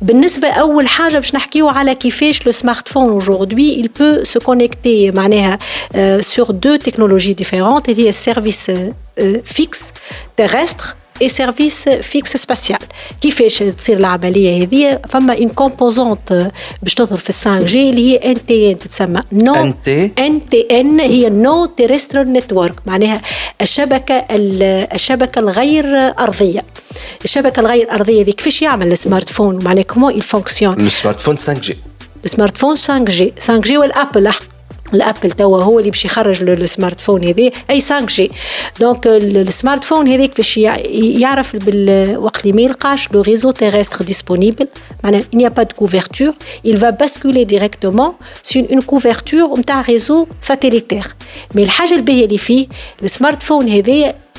[0.01, 5.59] بالنسبة أول حاجة باش نحكيو على كيفاش le smartphone aujourd'hui il peut se connecter معناها
[5.95, 9.93] euh, sur deux technologies différentes il y a service euh, fixe
[10.35, 12.82] terrestre et service fixe spatial.
[13.20, 16.52] كيفاش تصير العملية هذه؟ فما ان كومبوزونت
[16.82, 19.22] باش تظهر في 5 جي اللي هي ان تي ان تتسمى.
[19.32, 23.22] نو ان تي ان تي ان هي نو تيرسترال نتورك معناها
[23.62, 25.86] الشبكة الشبكة الغير
[26.18, 26.64] أرضية.
[27.24, 31.76] الشبكة الغير أرضية هذه كيفاش يعمل السمارت فون معناها كومون يفونكسيون السمارت فون 5 جي
[32.24, 34.32] السمارت فون 5 جي 5 جي والابل
[34.94, 38.30] الأبل توا هو اللي باش يخرج السمارت فون هذا أي 5 جي
[38.80, 41.54] دونك السمارت فون هذاك باش يعرف
[42.16, 44.68] وقت اللي ما يلقاش لو ريزو تيرستر ديسپونيبل
[45.04, 46.34] معناها il n'y a pas de couverture.
[46.64, 51.06] Il va basculer directement sur une couverture نتاع ريزو ساتيليتير
[51.54, 52.66] مي الحاجة الباهية اللي فيه
[53.02, 54.14] السمارت فون هذايا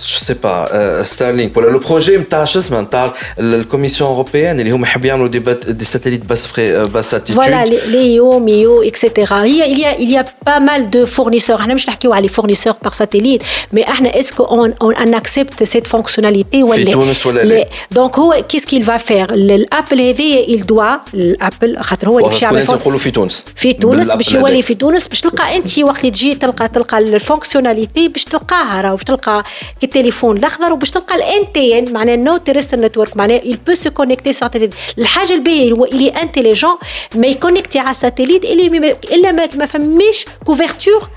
[0.00, 4.70] je sais pas euh, Starlink ولا لو بروجي نتاع شو اسمه نتاع الكوميسيون اوروبيان اللي
[4.70, 5.38] هما يحبوا يعملوا دي
[5.68, 9.04] دي ساتellite basse فري basse altitude Voilà, les, les IO, MIO, etc.
[9.44, 11.60] Il y, a, il, y a, il y a pas mal de fournisseurs.
[11.60, 13.42] احنا مش نحكيو على les fournisseurs par satellite,
[13.76, 17.64] mais احنا est-ce qu'on on, on accepte cette fonctionnalité في تونس ولا لا؟
[17.94, 22.42] Donc هو qu'est-ce qu'il va faire الابل هذه il doit الابل خاطر هو اللي باش
[22.42, 24.64] يعمل وكون نقولوا في تونس في تونس بالأبل باش يولي هذاك.
[24.64, 29.04] في تونس باش تلقى انت وقت اللي تجي تلقى تلقى الفونكسيوناليتي باش تلقاها راه باش
[29.04, 29.44] تلقى
[29.80, 33.76] كي التليفون الاخضر وباش تلقى الان تي ان معناها نو تيرستر نتورك معناها il peut
[33.78, 36.74] se connecter sur satellite الحاجه الباهيه هو اللي انتيليجون
[37.14, 41.08] ما يكونكتي على الساتellite اللي ما- الا ما ما فماش كوفرتور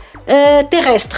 [0.71, 1.17] تيرستر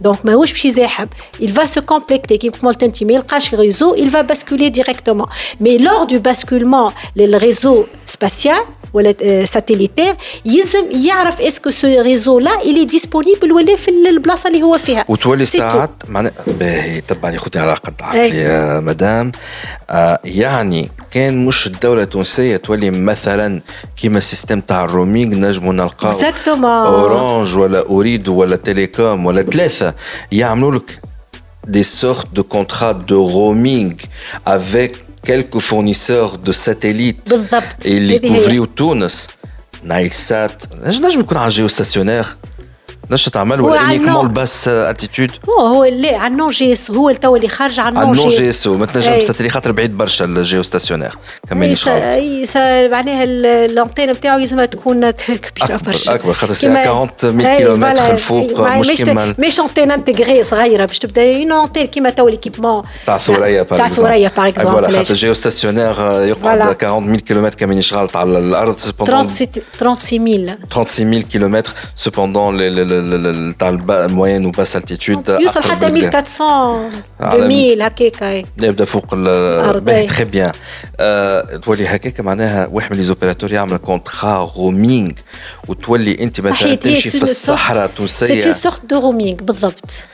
[0.00, 1.06] دونك ماهوش باش يزاحم
[1.42, 5.26] il va se compléter كيما قلت انت ما يلقاش réseau il va basculer directement
[5.62, 8.60] mais lors du basculement للريزو سباتيال
[8.93, 10.15] ولا آه، ساتيليتير
[10.45, 15.45] يلزم يعرف اسكو سو ريزو لا اللي ديسپونيبل ولا في البلاصة اللي هو فيها وتولي.
[15.45, 18.07] ساعات معناها باهي تبعني خوتي على قد أي.
[18.07, 19.31] عقلي يا مدام
[19.89, 23.61] آه يعني كان مش الدولة التونسية تولي مثلا
[24.01, 26.11] كيما السيستم تاع الرومينج نجموا نلقاو.
[26.87, 29.93] أورانج ولا اوريدو ولا تيليكوم ولا ثلاثة
[30.31, 30.99] يعملوا لك
[31.67, 33.93] des sortes de contrats de roaming
[34.55, 34.91] avec
[35.23, 37.33] quelques fournisseurs de satellites
[37.85, 39.27] et les couvrir Tunis.
[39.83, 40.49] Nailsat
[40.85, 42.37] je ne sais pas géostationnaire.
[43.09, 47.47] باش تعمل ولا انيكمون بس اتيتود هو لا على النون جي اس هو توا اللي
[47.47, 51.17] خرج على النون جي اس جي اس ما تنجمش خاطر بعيد برشا الجيو ستاسيونير
[51.49, 52.45] كمان إي
[52.89, 56.15] معناها الانتين نتاعو يلزم تكون كبيرة برشا.
[56.15, 57.09] أكبر خاطر سي 40
[57.57, 61.23] كيلومتر الفوق مش كيما مش انتين انتيغري صغيرة باش تبدأ.
[61.37, 65.93] اون انتين كيما توا ليكيبمون تاع ثريا باغ تاع ثريا باغ اكزومبل خاطر الجيو ستاسيونير
[66.21, 72.57] يقعد 40 ميل كيلومتر كمان يشغل على الأرض 36 36 كيلومتر سوبوندون
[73.59, 80.07] تاع الموين وباس التيتود يوصل حتى 1400 2000 هكاك يبدا فوق أي.
[80.07, 80.51] تخي بيان
[81.61, 85.11] تولي هكاك معناها واحد من لي زوبيراتور يعمل كونترا رومينغ
[85.67, 90.07] وتولي انت مثلا تمشي في الصحراء سي التونسيه اون سورت دو رومينغ بالضبط.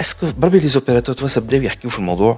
[0.00, 2.36] اسكو بربي لي زوبيراتور توانسه بداو يحكيو في الموضوع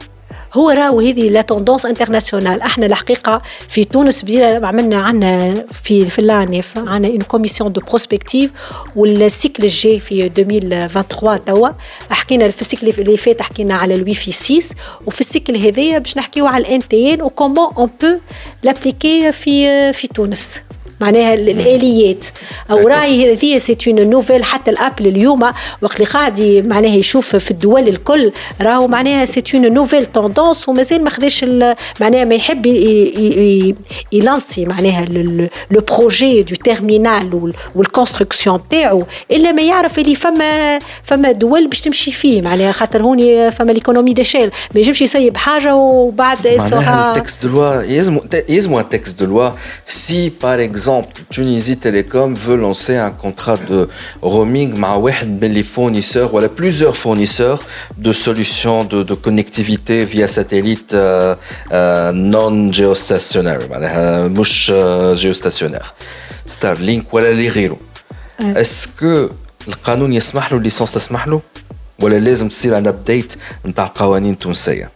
[0.55, 6.19] هو راهو هذه لا توندونس انترناسيونال إحنا الحقيقة في تونس بدينا عملنا عندنا في في
[6.19, 8.51] العنف عندنا اون كوميسيون دو بروسبكتيف
[8.97, 11.69] والسيكل الجاي في 2023 توا.
[12.11, 14.77] حكينا في السيكل اللي فات حكينا على الوي في 6
[15.07, 18.19] وفي السيكل هذايا باش نحكيو على الان تي ان وكومون اون بو
[18.63, 20.63] لابليكي في في تونس.
[21.01, 22.25] معناها ال- الآليات.
[22.71, 25.43] أو راهي هذه سي اون نوفيل حتى الابل اليوم
[25.83, 31.05] وقت اللي قاعد معناها يشوف في الدول الكل راهو معناها سي اون نوفيل توندونس ومازال
[31.05, 32.67] ما خداش ال- معناها ما يحب
[34.13, 35.05] يلانسي معناها
[35.71, 42.11] لو بروجي دو تيرمينال والكونستركسيون تاعو إلا ما يعرف اللي فما فما دول باش تمشي
[42.13, 42.43] فيه.
[42.43, 46.39] معناها خاطر هوني فما ليكونومي ديشيل ما يجمش يسيب حاجة وبعد
[46.73, 49.55] معناها التكست دو لوا يلزمو يلزمو un texte de loi.
[49.87, 50.59] Si par
[50.90, 53.80] exemple Tunisie Télécom veut lancer un contrat de
[54.22, 57.64] roaming مع واحد من les fournisseurs ولا plusieurs fournisseurs
[57.98, 61.36] de solutions de, de connectivité via satellite euh,
[61.72, 65.94] euh, non géostationnaire معناها مش euh, géostationnaire
[66.48, 67.78] Starlink ولا اللي غيره
[68.40, 69.30] اسكو
[69.68, 71.42] القانون يسمح له الليسونس تسمح له
[72.00, 73.34] ولا لازم تصير عندنا ابديت
[73.66, 74.90] نتاع القوانين التونسيه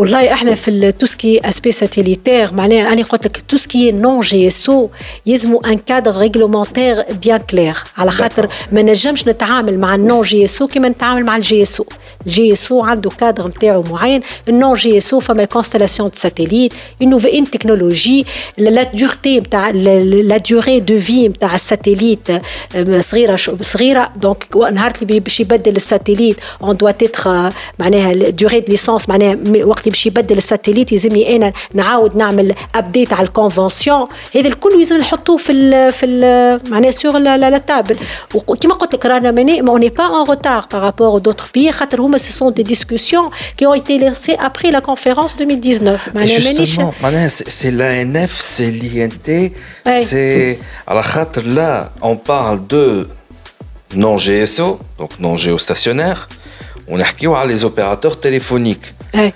[0.00, 4.90] والله إحنا في توسكي اسبي ساتيليتير معناها أنا قلت لك توسكي نون جي اس أو
[5.26, 10.62] يلزموا ان كادر ريغلومونتير بيان كلير على خاطر ما نجمش نتعامل مع النون جي اس
[10.62, 11.86] أو كيما نتعامل مع الجي اس أو
[12.26, 16.72] الجي اس أو عنده كادر نتاعو معين النون جي اس أو فما الكونستلاسيون دو ساتيليت
[17.02, 18.26] اون نوفيل تكنولوجي
[18.58, 22.30] لا دورتي نتاع لا دوري دو في نتاع الساتيليت
[22.74, 24.12] آه، صغيرة صغيرة.
[24.16, 29.89] دونك نهار اللي باش يبدل الساتيليت اون دوا تيتر معناها دوري دو ليسونس معناها وقت
[29.89, 35.37] اللي باش يبدل الساتيليت يلزمني انا نعاود نعمل ابديت على الكونفونسيون هذا الكل لازم نحطوه
[35.37, 37.97] في ال في ال معناها سور لا لا تابل
[38.33, 42.17] وكما قلت لك رانا ماني ما اوني با ان روتار بارابور دوتر بي خاطر هما
[42.17, 47.03] سي سون دي ديسكسيون كي اون ايتي لانسي ابري لا كونفيرونس 2019 معناها مانيش Justement,
[47.03, 49.51] معناها c'est c'est l'ANF, c'est l'INT,
[49.87, 50.03] Ouais.
[50.03, 50.63] c'est...
[50.87, 53.07] على خاطر là, on parle de
[53.93, 56.27] non GSO, donc non géostationnaire,
[56.87, 59.15] ونحكيو على les opérateurs téléphoniques.
[59.15, 59.33] أي.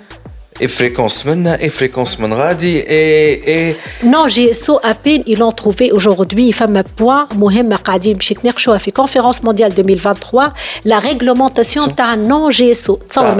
[0.61, 3.77] et fréquence maintenant, et fréquence maintenant, radi, et, et...
[4.03, 6.51] Non, GSO, à peine, ils l'ont trouvé aujourd'hui.
[6.53, 10.53] Femme point, Mohem Makadim Chiknercho a fait conférence mondiale 2023,
[10.85, 12.99] la réglementation d'un non-GSO.
[13.17, 13.35] Ah.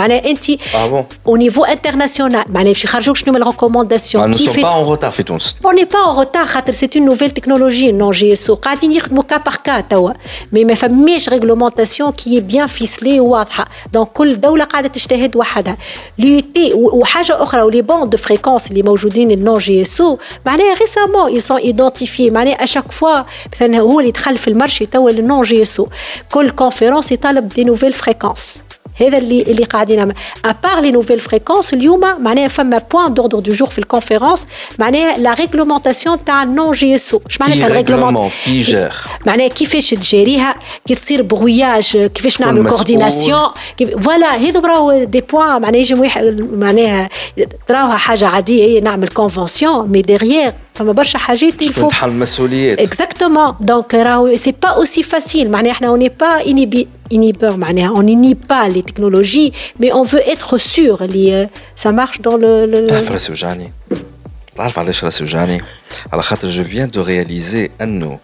[0.74, 4.22] ah bon Au niveau international, les recommandations.
[4.22, 5.30] Ah, nous ne sommes pas en retard, fait
[5.64, 8.58] On n'est pas en retard, c'est une nouvelle technologie, non-GSO.
[8.58, 10.10] cas par cas, Mais
[10.52, 13.20] mais ma famille, réglementation qui est bien ficelée,
[13.94, 14.10] donc,
[16.18, 16.44] l'UT,
[17.06, 21.40] وحاجه أخرى ولي بون دو فريكونس اللي موجودين النون جي اس أو معناها ريسامون اي
[21.40, 23.22] سون ايدونتيفي معناها اشاك فوا
[23.56, 25.90] مثلا هو اللي دخل في المارشي توا النون جي اس أو
[26.32, 28.61] كل كونفيرونس يطالب دي نوفيل فريكونس
[29.01, 30.12] هذا اللي اللي قاعدين
[30.44, 34.47] ابار لي نوفيل فريكونس اليوم معناها فما بوان دوردر دو جور في الكونفيرونس
[34.78, 38.93] معناها لا ريغلومونتاسيون تاع النون جي اس او اش معناتها الريغلومون كي جير
[39.27, 40.55] معناها كيفاش تجاريها
[40.86, 43.48] كي تصير بغوياج كيفاش نعمل كورديناسيون
[44.02, 46.09] فوالا هذو راهو دي بوان معناها يجم
[46.52, 47.09] معناها
[47.66, 52.80] تراوها حاجه عاديه هي نعمل كونفونسيون مي ديغيير فما برشا حاجات الفو تحل المسؤوليات.
[52.80, 58.03] اكزاكتومون دونك راهو سي با اوسي فاسيل معناها إحنا اوني با انيبي inhibeur معناها on
[58.03, 61.02] n'inhibe pas les technologies mais on veut être sûr.
[61.02, 61.49] اللي
[61.84, 62.89] ça marche dans le, le...
[62.89, 63.72] تعرف راسي وجعني؟
[64.56, 65.61] تعرف علاش راسي وجعني؟
[66.14, 68.19] على خاطر جو فيان دو رياليزي أنه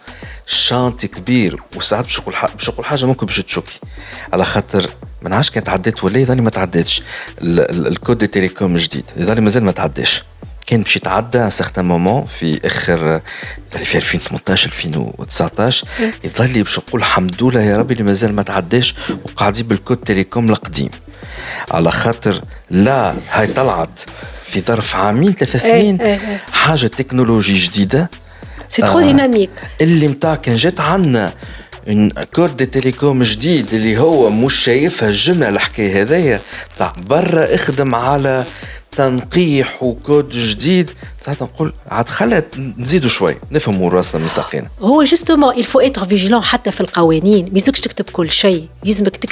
[0.46, 3.78] شانت كبير وساعات باش نقول باش نقول حاجة ممكن باش تشوكي
[4.32, 4.90] على خاطر
[5.22, 7.02] ما نعرفش كان تعديت ولا يظني ما تعديتش.
[7.40, 10.24] الكود دي تيليكوم جديد يظني مازال ما تعداش
[10.66, 13.20] كان باش يتعدى ان سيغتان مومون في آخر
[13.84, 15.86] في 2018 2019
[16.24, 18.94] يظل باش نقول الحمد لله يا ربي اللي مازال ما تعداش
[19.24, 20.90] وقاعدين بالكود تيليكوم القديم.
[21.70, 22.40] على خاطر
[22.70, 24.00] لا هاي طلعت
[24.44, 26.18] في ظرف عامين ثلاث سنين
[26.52, 28.10] حاجة تكنولوجي جديدة.
[28.68, 31.32] سي ترو ديناميك اللي متاع كان جات عندنا
[32.34, 36.40] كود دي تيليكوم جديد اللي هو مش شايفها الجملة الحكاية هذايا
[36.78, 38.44] تاع برا اخدم على
[38.96, 40.90] تنقيح وكود جديد.
[41.20, 42.46] ساعات نقول عاد خلت
[42.78, 44.68] نزيدوا شوي نفهموا راسنا من ساقينا.
[44.80, 47.44] هو جوستومون الفو اتر فيجيلون حتى في القوانين.
[47.44, 48.68] ما يلزمكش تكتب كل شيء.
[48.84, 49.31] يلزمك تكتب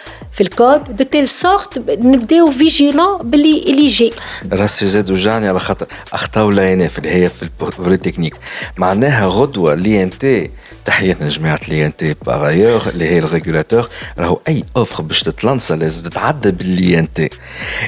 [0.31, 4.11] في الكود دو تيل سورت نبداو فيجيلون باللي اللي جاي
[4.53, 8.35] راسي زادوا جاني على خاطر أخطاو لاينا في هي في الفري تكنيك
[8.77, 10.49] معناها غدوة لي إن تي
[10.85, 13.89] تحياتنا جماعة لي ان تي باغايور اللي هي الريغولاتور.
[14.19, 17.29] راهو أي اوفر باش تتلانسا لازم تتعدى باللي ان تي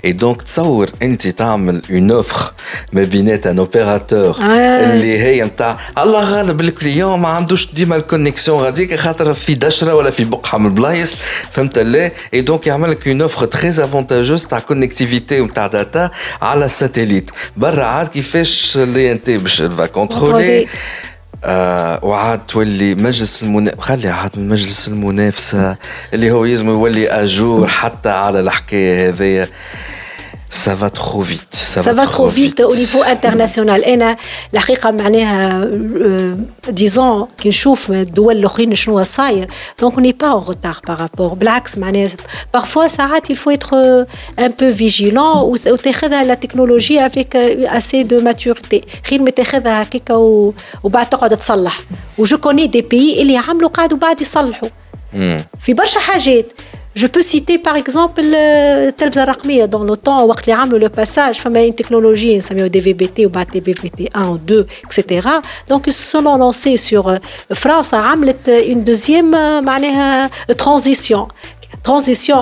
[0.05, 2.51] اي دونك تصور أنت تعمل اون اوفر
[2.93, 8.95] ما بينات ان اوبيراتور اللي هي نتاع الله غالب الكليون ما عندوش ديما الكونيكسيون غاديك
[8.95, 11.17] خاطر في دشرة ولا في بقعة من البلايص.
[11.51, 16.11] فهمت لا y a une offre très avantageuse ta connectivité ou ta data
[16.41, 20.67] à la satellite برا عاد كيفاش اللي انت باش va contrôler.
[21.43, 25.75] آه وعاد تولي مجلس المنا خلي عاد من مجلس المنافسة
[26.13, 29.49] اللي هو يلزم يولي أجور حتى على الحكاية هذيا
[30.52, 32.60] ça va trop vite ça, ça va, va trop vite.
[32.60, 34.16] vite au niveau international انا
[34.54, 35.64] الحقيقه معناها
[36.68, 39.48] ديزون كي نشوف الدول الاخرين شنو صاير
[39.80, 42.08] دونك ني با اون روتار بارابور بالعكس معناها
[42.54, 43.74] بارفوا ساعات il faut être
[44.40, 45.36] un peu vigilant
[45.66, 50.10] وتاخذها لا تكنولوجي افيك اسي دو ماتوريتي خير ما تاخذها هكاك
[50.82, 51.80] وبعد تقعد تصلح
[52.18, 54.68] وجو كوني دي بيي اللي عملوا قعدوا بعد يصلحوا
[55.60, 56.52] في برشا حاجات
[56.95, 59.25] Je peux citer par exemple le Telvza
[59.67, 63.29] dans le temps, le passage, il y a une technologie, ça met au DVBT, au
[63.29, 65.27] BAT-BVT 1 ou 2, etc.
[65.67, 67.17] Donc ils se sont lancés sur euh,
[67.51, 68.13] France, a
[68.67, 71.27] une deuxième euh, euh, transition.
[71.81, 72.37] Transition,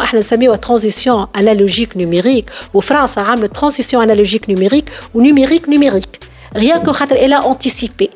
[0.59, 3.17] transition analogique numérique, ou France
[3.53, 6.19] transition analogique numérique ou numérique numérique.
[6.53, 8.09] Rien que Khater, elle a anticipé.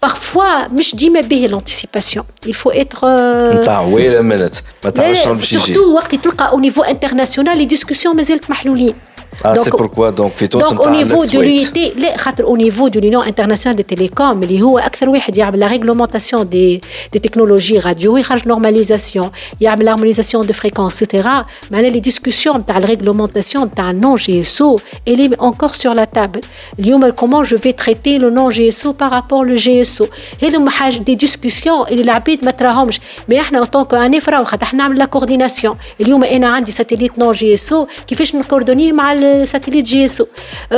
[0.00, 2.24] Parfois, je dis mais l'anticipation.
[2.46, 3.04] Il faut être.
[3.04, 3.64] Euh,
[5.42, 5.98] surtout,
[6.52, 8.52] au niveau international, les discussions, mais elles sont
[9.43, 12.89] Ah, c'est pourquoi donc في تونس donc au niveau de l'UIT لا خاطر au niveau
[12.89, 16.81] de l'Union internationale des télécoms اللي هو اكثر واحد يعمل la réglementation des
[17.15, 19.25] des technologies radio يخرج normalisation
[19.61, 21.27] يعمل l'harmonisation de fréquences etc
[21.71, 26.41] معناها les discussions تاع la réglementation تاع non GSO elle est encore sur la table
[26.79, 30.05] اليوم comment je vais traiter le non GSO par rapport le GSO
[30.43, 32.99] هذوما حاجه دي discussions اللي العباد ما تراهمش
[33.29, 37.37] مي احنا en tant que خاطر احنا نعمل la coordination اليوم انا عندي ساتellite non
[37.37, 37.75] GSO
[38.07, 40.27] كيفاش نكوردوني مع الساتيليت جي اس او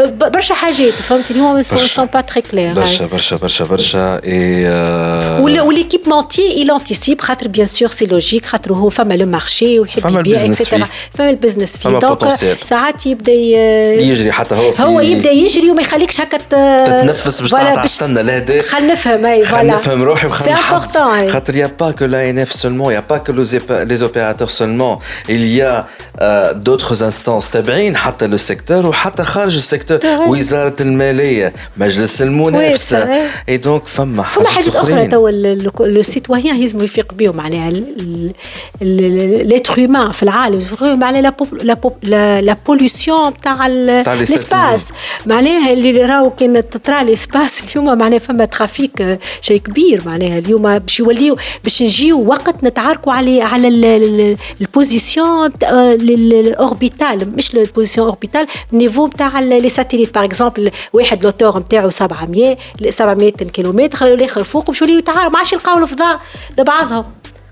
[0.07, 6.79] برشا حاجات فهمت اليوم سون با تري كلير برشا برشا برشا برشا اي وليكيبمونتي il
[6.79, 11.29] anticipe خاطر بيان سور سي لوجيك خاطر هو فما لو مارشي ويحب يبيع اكسترا فما
[11.29, 12.29] البزنس فيه دونك
[12.63, 18.23] ساعات يبدا يجري حتى هو هو يبدا يجري وما يخليكش هكا تتنفس باش تعطى تستنى
[18.23, 22.39] لهدا خلينا نفهم اي فوالا نفهم روحي سي امبورتون خاطر يا با كو لا ان
[22.39, 24.99] اف سولمون يا با كو لي اوبيراتور سولمون
[25.29, 25.85] il y a
[26.65, 29.98] d'autres instances تابعين حتى لو سيكتور وحتى خارج السيكتور
[30.28, 35.30] وزاره الماليه مجلس المنافسه اي دونك فما فما حاجات أخرى توا
[35.80, 37.72] لو سيتويان يلزم يفيق بهم معناها
[38.80, 40.58] ليتر هيومان في العالم.
[40.82, 41.34] معناها
[42.40, 44.92] لا بوليسيون تاع ليسباس
[45.26, 50.02] معناها اللي راهو كان تطرا ليسباس اليوم معناها فما ترافيك شيء كبير.
[50.06, 53.68] معناها اليوم باش يوليو باش نجيو وقت نتعاركوا على على
[54.60, 62.56] البوزيسيون الاوربيتال مش البوزيسيون اوربيتال نيفو تاع لي ساتيليت باغ اكزومبل واحد لوتور نتاعو 700
[62.90, 66.20] 700 كيلومتر والاخر فوق باش يوليو يتعاركوا ما عادش يلقاو الفضاء.
[66.58, 67.04] لبعضهم.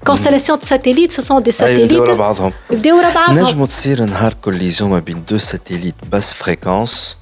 [0.06, 4.04] كونستلاسيون دو ساتيليت سو سون دي ساتيليت يبداو ورا بعضهم يبداو ورا بعضهم نجموا تصير
[4.04, 7.16] نهار كوليزيون ما بين دو ساتيليت باس فريكونس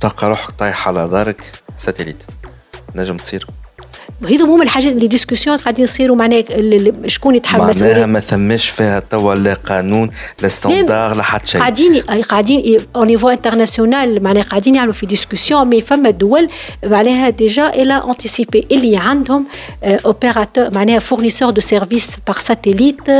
[0.00, 1.42] تلقى روحك طايح على دارك
[1.78, 2.22] ساتيليت
[2.94, 3.46] نجم تصير
[4.24, 6.44] هذو هما الحاجات اللي ديسكسيون قاعدين يصيروا معناها
[7.06, 10.10] شكون يتحمل مسؤوليه معناها ما ثماش فيها توا لا قانون
[10.42, 11.60] لا ستاندار لا حتى شيء.
[11.60, 16.48] قاعدين قاعدين أو نيفو انترناسيونال معناها قاعدين يعملوا في ديسكسيون مي فما دول
[16.84, 19.46] معناها ديجا إلى انتيسيبي اللي عندهم
[19.84, 23.10] اوبيراتور معناها فورنيسور دو سيرفيس بار ساتيليت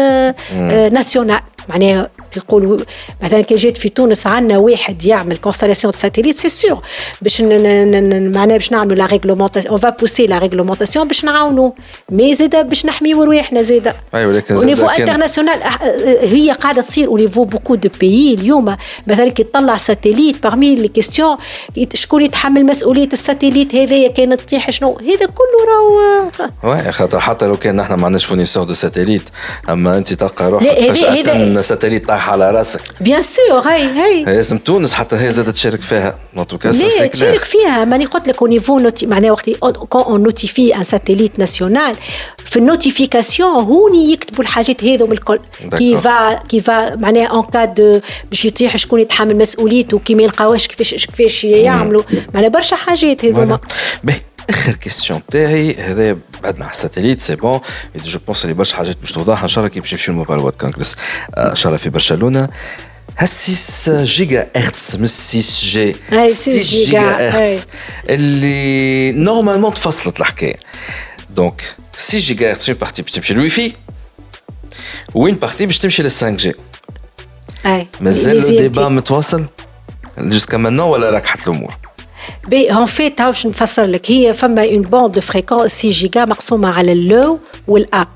[0.92, 2.78] ناسيونال معناها تقولوا
[3.22, 6.80] مثلا كي جيت في تونس عندنا واحد يعمل كونستالاسيون ساتيليت سي سور
[7.22, 11.70] باش معناها باش نعملوا لا ريغلومونتاسيون اون فا بوسي لا ريغلومونتاسيون باش نعاونوا
[12.10, 15.60] مي زاد باش نحميو رواحنا زاد أيوه لكن أو نيفو انترناسيونال
[16.22, 18.76] هي قاعدة تصير أو نيفو بوكو دو بيي اليوم.
[19.06, 21.36] مثلا كي تطلع ساتيليت باغمي لي كيستيون
[21.94, 26.30] شكون يتحمل مسؤولية الساتيليت هذايا؟ كانت تطيح شنو؟ هذا كله راهو
[26.62, 29.22] وي خاطر حتى لو كان نحن ما عندناش فورنيسور دو ساتيليت
[29.68, 32.80] أما أنت تلقى روحك فجأة ساتيليت طاح على راسك.
[33.00, 33.82] بيان سور هاي.
[33.82, 36.18] هاي لازم تونس حتى هي زادت تشارك فيها.
[36.36, 37.84] لا تشارك فيها.
[37.84, 41.96] ماني قلت لك أو نيفو نوتي معناها وقت كون اون نوتيفي ان ساتيليت ناسيونال
[42.44, 45.40] في النوتيفيكاسيون هوني يكتبوا الحاجات هذوم الكل.
[45.78, 50.66] كي فا كي فا معناها اون كاد باش يطيح شكون يتحمل مسؤوليته كي ما يلقاوش
[50.66, 52.02] كيفاش كيفاش يعملوا.
[52.34, 53.58] معناها برشا حاجات هذوما.
[54.50, 57.60] آخر كيستيون تاعي هذا بعدنا على الساتيليت سي بون
[57.96, 59.42] جو بونس اللي برشا حاجات باش توضح.
[59.42, 60.96] إن شاء الله كي باش نمشيو وورد كونغرس
[61.38, 62.48] إن شاء الله في برشلونة.
[63.18, 65.96] ها 6 جيجا هرتز مش 6 جي
[66.30, 67.66] 6 جيجا هرتز
[68.08, 70.56] اللي نورمالمون تفصلت الحكاية.
[71.30, 71.62] دونك
[71.96, 73.72] 6 جيجا هرتز اون بارتي باش تمشي للوي في
[75.14, 76.54] وين بارتي باش تمشي لل 5 جي
[78.00, 79.44] مازال لو ديبا متواصل؟
[80.18, 81.76] جوسكا مانون ولا راكحت الأمور؟
[82.52, 86.92] ان فيت باش نفسر لك هي فما اون بوند دو فريكونس 6 جيجا مقسومه على
[86.92, 87.38] اللو
[87.68, 88.08] والاب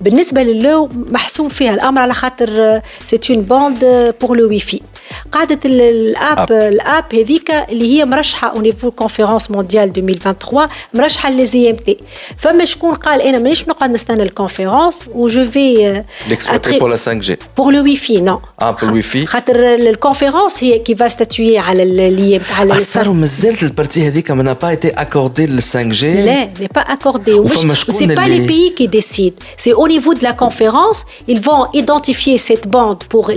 [0.00, 4.80] بالنسبة للو محسوم فيها الأمر على خاطر سي اون بوند بور لو واي
[5.23, 11.69] في قاعدة الاب الاب هذيك اللي هي مرشحة او نيفو كونفيرونس مونديال 2023 مرشحة لي
[11.69, 11.97] ام تي
[12.37, 17.13] فما شكون قال انا مانيش نقعد نستنى الكونفيرونس و جو في ليكسبلوتي بور لا 5
[17.13, 21.07] جي بور لو واي في نو اه بور الواي في خاطر الكونفيرونس هي كي فا
[21.07, 26.13] ستاتوي على اللي على صاروا مازالت البارتي هذيك ما با ايتي اكوردي لل 5 جي
[26.13, 30.23] لا ني با اكوردي ومش سي با لي بيي كي ديسيد سي au niveau de
[30.23, 33.31] la conférence ils vont identifier cette bande pour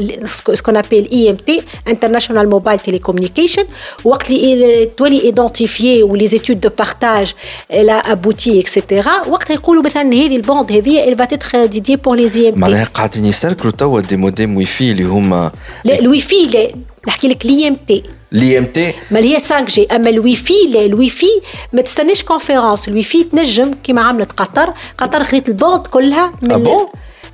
[0.54, 1.48] ce qu'on appelle IMT
[1.89, 3.65] International Mobile Telecommunication.
[4.03, 7.33] وقت اللي تولي ايدونتيفيي ولي زيتود دو بارتاج
[7.69, 12.37] لا ابوتي اكسيتيرا وقت يقولوا مثلا هذه البوند هذه elle va être dédiée pour les
[12.37, 15.51] IMT معناها قاعدين يسركلوا توا دي موديم واي في اللي هما
[15.85, 16.71] لا الواي في لا
[17.07, 18.03] نحكي لك الاي ام تي
[18.33, 21.27] الاي ام تي ما هي 5 جي اما الواي في لا الواي في
[21.73, 26.87] ما تستناش كونفيرونس الواي في تنجم كيما عملت قطر قطر خذت البوند كلها من أبو؟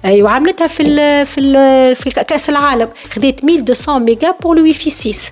[0.05, 2.89] أيوه عملتها في ال في ال في كأس العالم.
[3.11, 5.31] خذيت 1200 ميجا بور لو واي في 6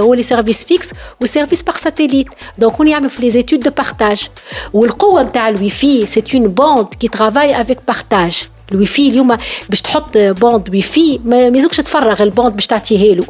[0.00, 0.90] هو لي سيرفيس فيكس
[1.20, 2.26] وسيرفيس بار ساتيليت
[2.58, 4.28] دونك هون يعمل في لي زيتود دو بارتاج
[4.72, 9.36] والقوه نتاع الوي في سي اون بوند كي ترافاي افيك بارتاج الوي في اليوم
[9.68, 13.24] باش تحط بوند وي في ما يزوكش تفرغ البوند باش تعطيه له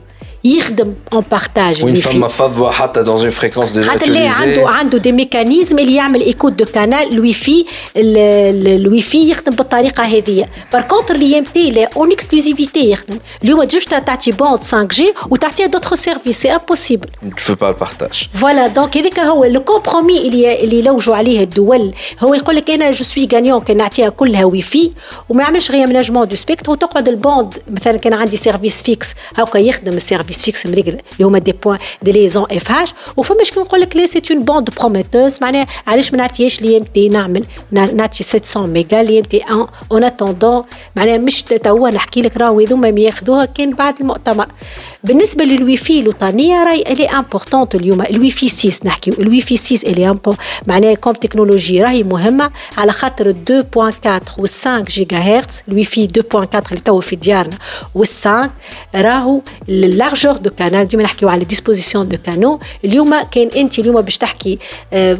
[0.46, 4.98] يخدم اون بارتاج وين فما فضوه حتى دون اون فريكونس ديجا خاطر لا عنده عنده
[4.98, 7.64] دي ميكانيزم اللي يعمل ايكوت دو كانال الوي في
[7.96, 13.64] الوي في يخدم بالطريقه هذه بار كونتر لي ام تي لا اون اكسكلوزيفيتي يخدم اليوم
[13.64, 17.08] تجيش تعطي بوند 5 جي وتعطيها دوتر سيرفيس سي امبوسيبل
[17.46, 22.34] تو با البارتاج فوالا دونك هذاك هو لو كومبرومي اللي اللي يلوجوا عليه الدول هو
[22.34, 24.90] يقول لك انا جو سوي غانيون كان نعطيها كلها وي في
[25.28, 29.92] وما يعملش غير مناجمون دو سبيكتر وتقعد البوند مثلا كان عندي سيرفيس فيكس هاكا يخدم
[29.92, 33.95] السيرفيس فيكس مريقل اللي هما دي بوان دي ليزون اف اتش وفما شكون يقول لك
[33.95, 38.67] لا سي اون بوند بروميتوز معناها علاش ما نعطيهاش لي ام تي نعمل نعطي 700
[38.67, 39.41] ميجا لي ام تي
[39.91, 40.63] اون اتوندون
[40.95, 44.47] معناها مش توا نحكي لك راهو هذوما ياخذوها كان بعد المؤتمر
[45.03, 49.89] بالنسبة للوي في الوطنيه راهي الي امبورطونت اليوم الوي في 6 نحكيو الوي في 6
[49.89, 50.17] الي
[50.67, 56.37] معناها كوم تكنولوجي راهي مهمه على خاطر 2.4 و 5 جيجا هرتز الوي في 2.4
[56.71, 57.57] اللي تو في ديارنا
[57.95, 58.49] وال 5
[58.95, 59.41] راهو
[60.20, 64.58] اللارجور دو كانال ديما نحكيو على ديسبوزيسيون دو كانو اليوم كان انت اليوم باش تحكي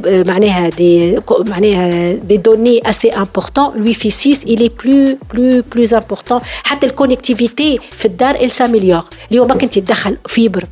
[0.05, 5.97] معناها دي معناها دي دوني اسي امبورطون الوي في 6 il est plus plus plus
[5.99, 10.65] important حتى الكونيكتيفيتي في الدار il s'améliore اليوم ما كنت تدخل فيبر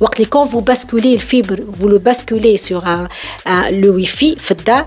[0.00, 3.08] وقت اللي كون فو باسكولي الفيبر فو لو باسكولي سور
[3.70, 4.86] لو وي في في الدار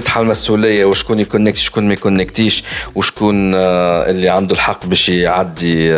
[0.00, 2.64] يتحمل المسؤوليه وشكون يكونكت شكون ما يكونكتيش
[2.94, 5.88] وشكون اللي عنده الحق باش يعدي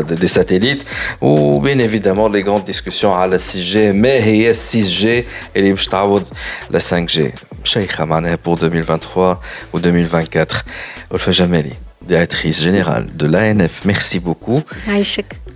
[0.00, 0.82] دي ساتيليت
[1.20, 5.24] وبين ايفيدامون لي غون ديسكسيون على 6 جي ما هي 6 جي
[5.56, 6.24] اللي باش تعوض
[6.70, 7.32] لا 5 جي
[7.64, 9.36] شيخه معناها بور 2023
[9.72, 10.62] و 2024
[11.10, 11.72] ولفه جمالي
[12.08, 13.74] directrice générale de l'ANF.
[13.84, 14.60] Merci beaucoup.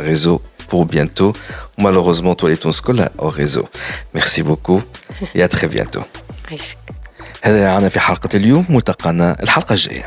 [0.00, 1.32] ريزو pour bientôt.
[1.78, 3.68] Malheureusement, toi, les Tunis كلها au réseau.
[4.14, 4.80] Merci beaucoup
[5.34, 6.02] et à très bientôt.
[7.42, 10.06] هذا معنا في حلقة اليوم ملتقانا الحلقة الجاية.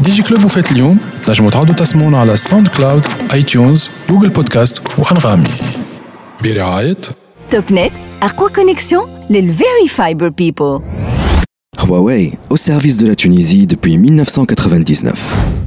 [0.00, 4.98] دي جي كلوب وفات اليوم نجموا تعودوا تسمعونا على ساوند كلاود اي تيونز جوجل بودكاست
[4.98, 5.50] وانغامي
[6.42, 6.96] برعاية
[7.50, 7.92] توب نت
[8.22, 10.80] أقوى كونيكسيون للفيري فايبر بيبل
[11.78, 15.63] Huawei, au service de la Tunisie depuis 1999.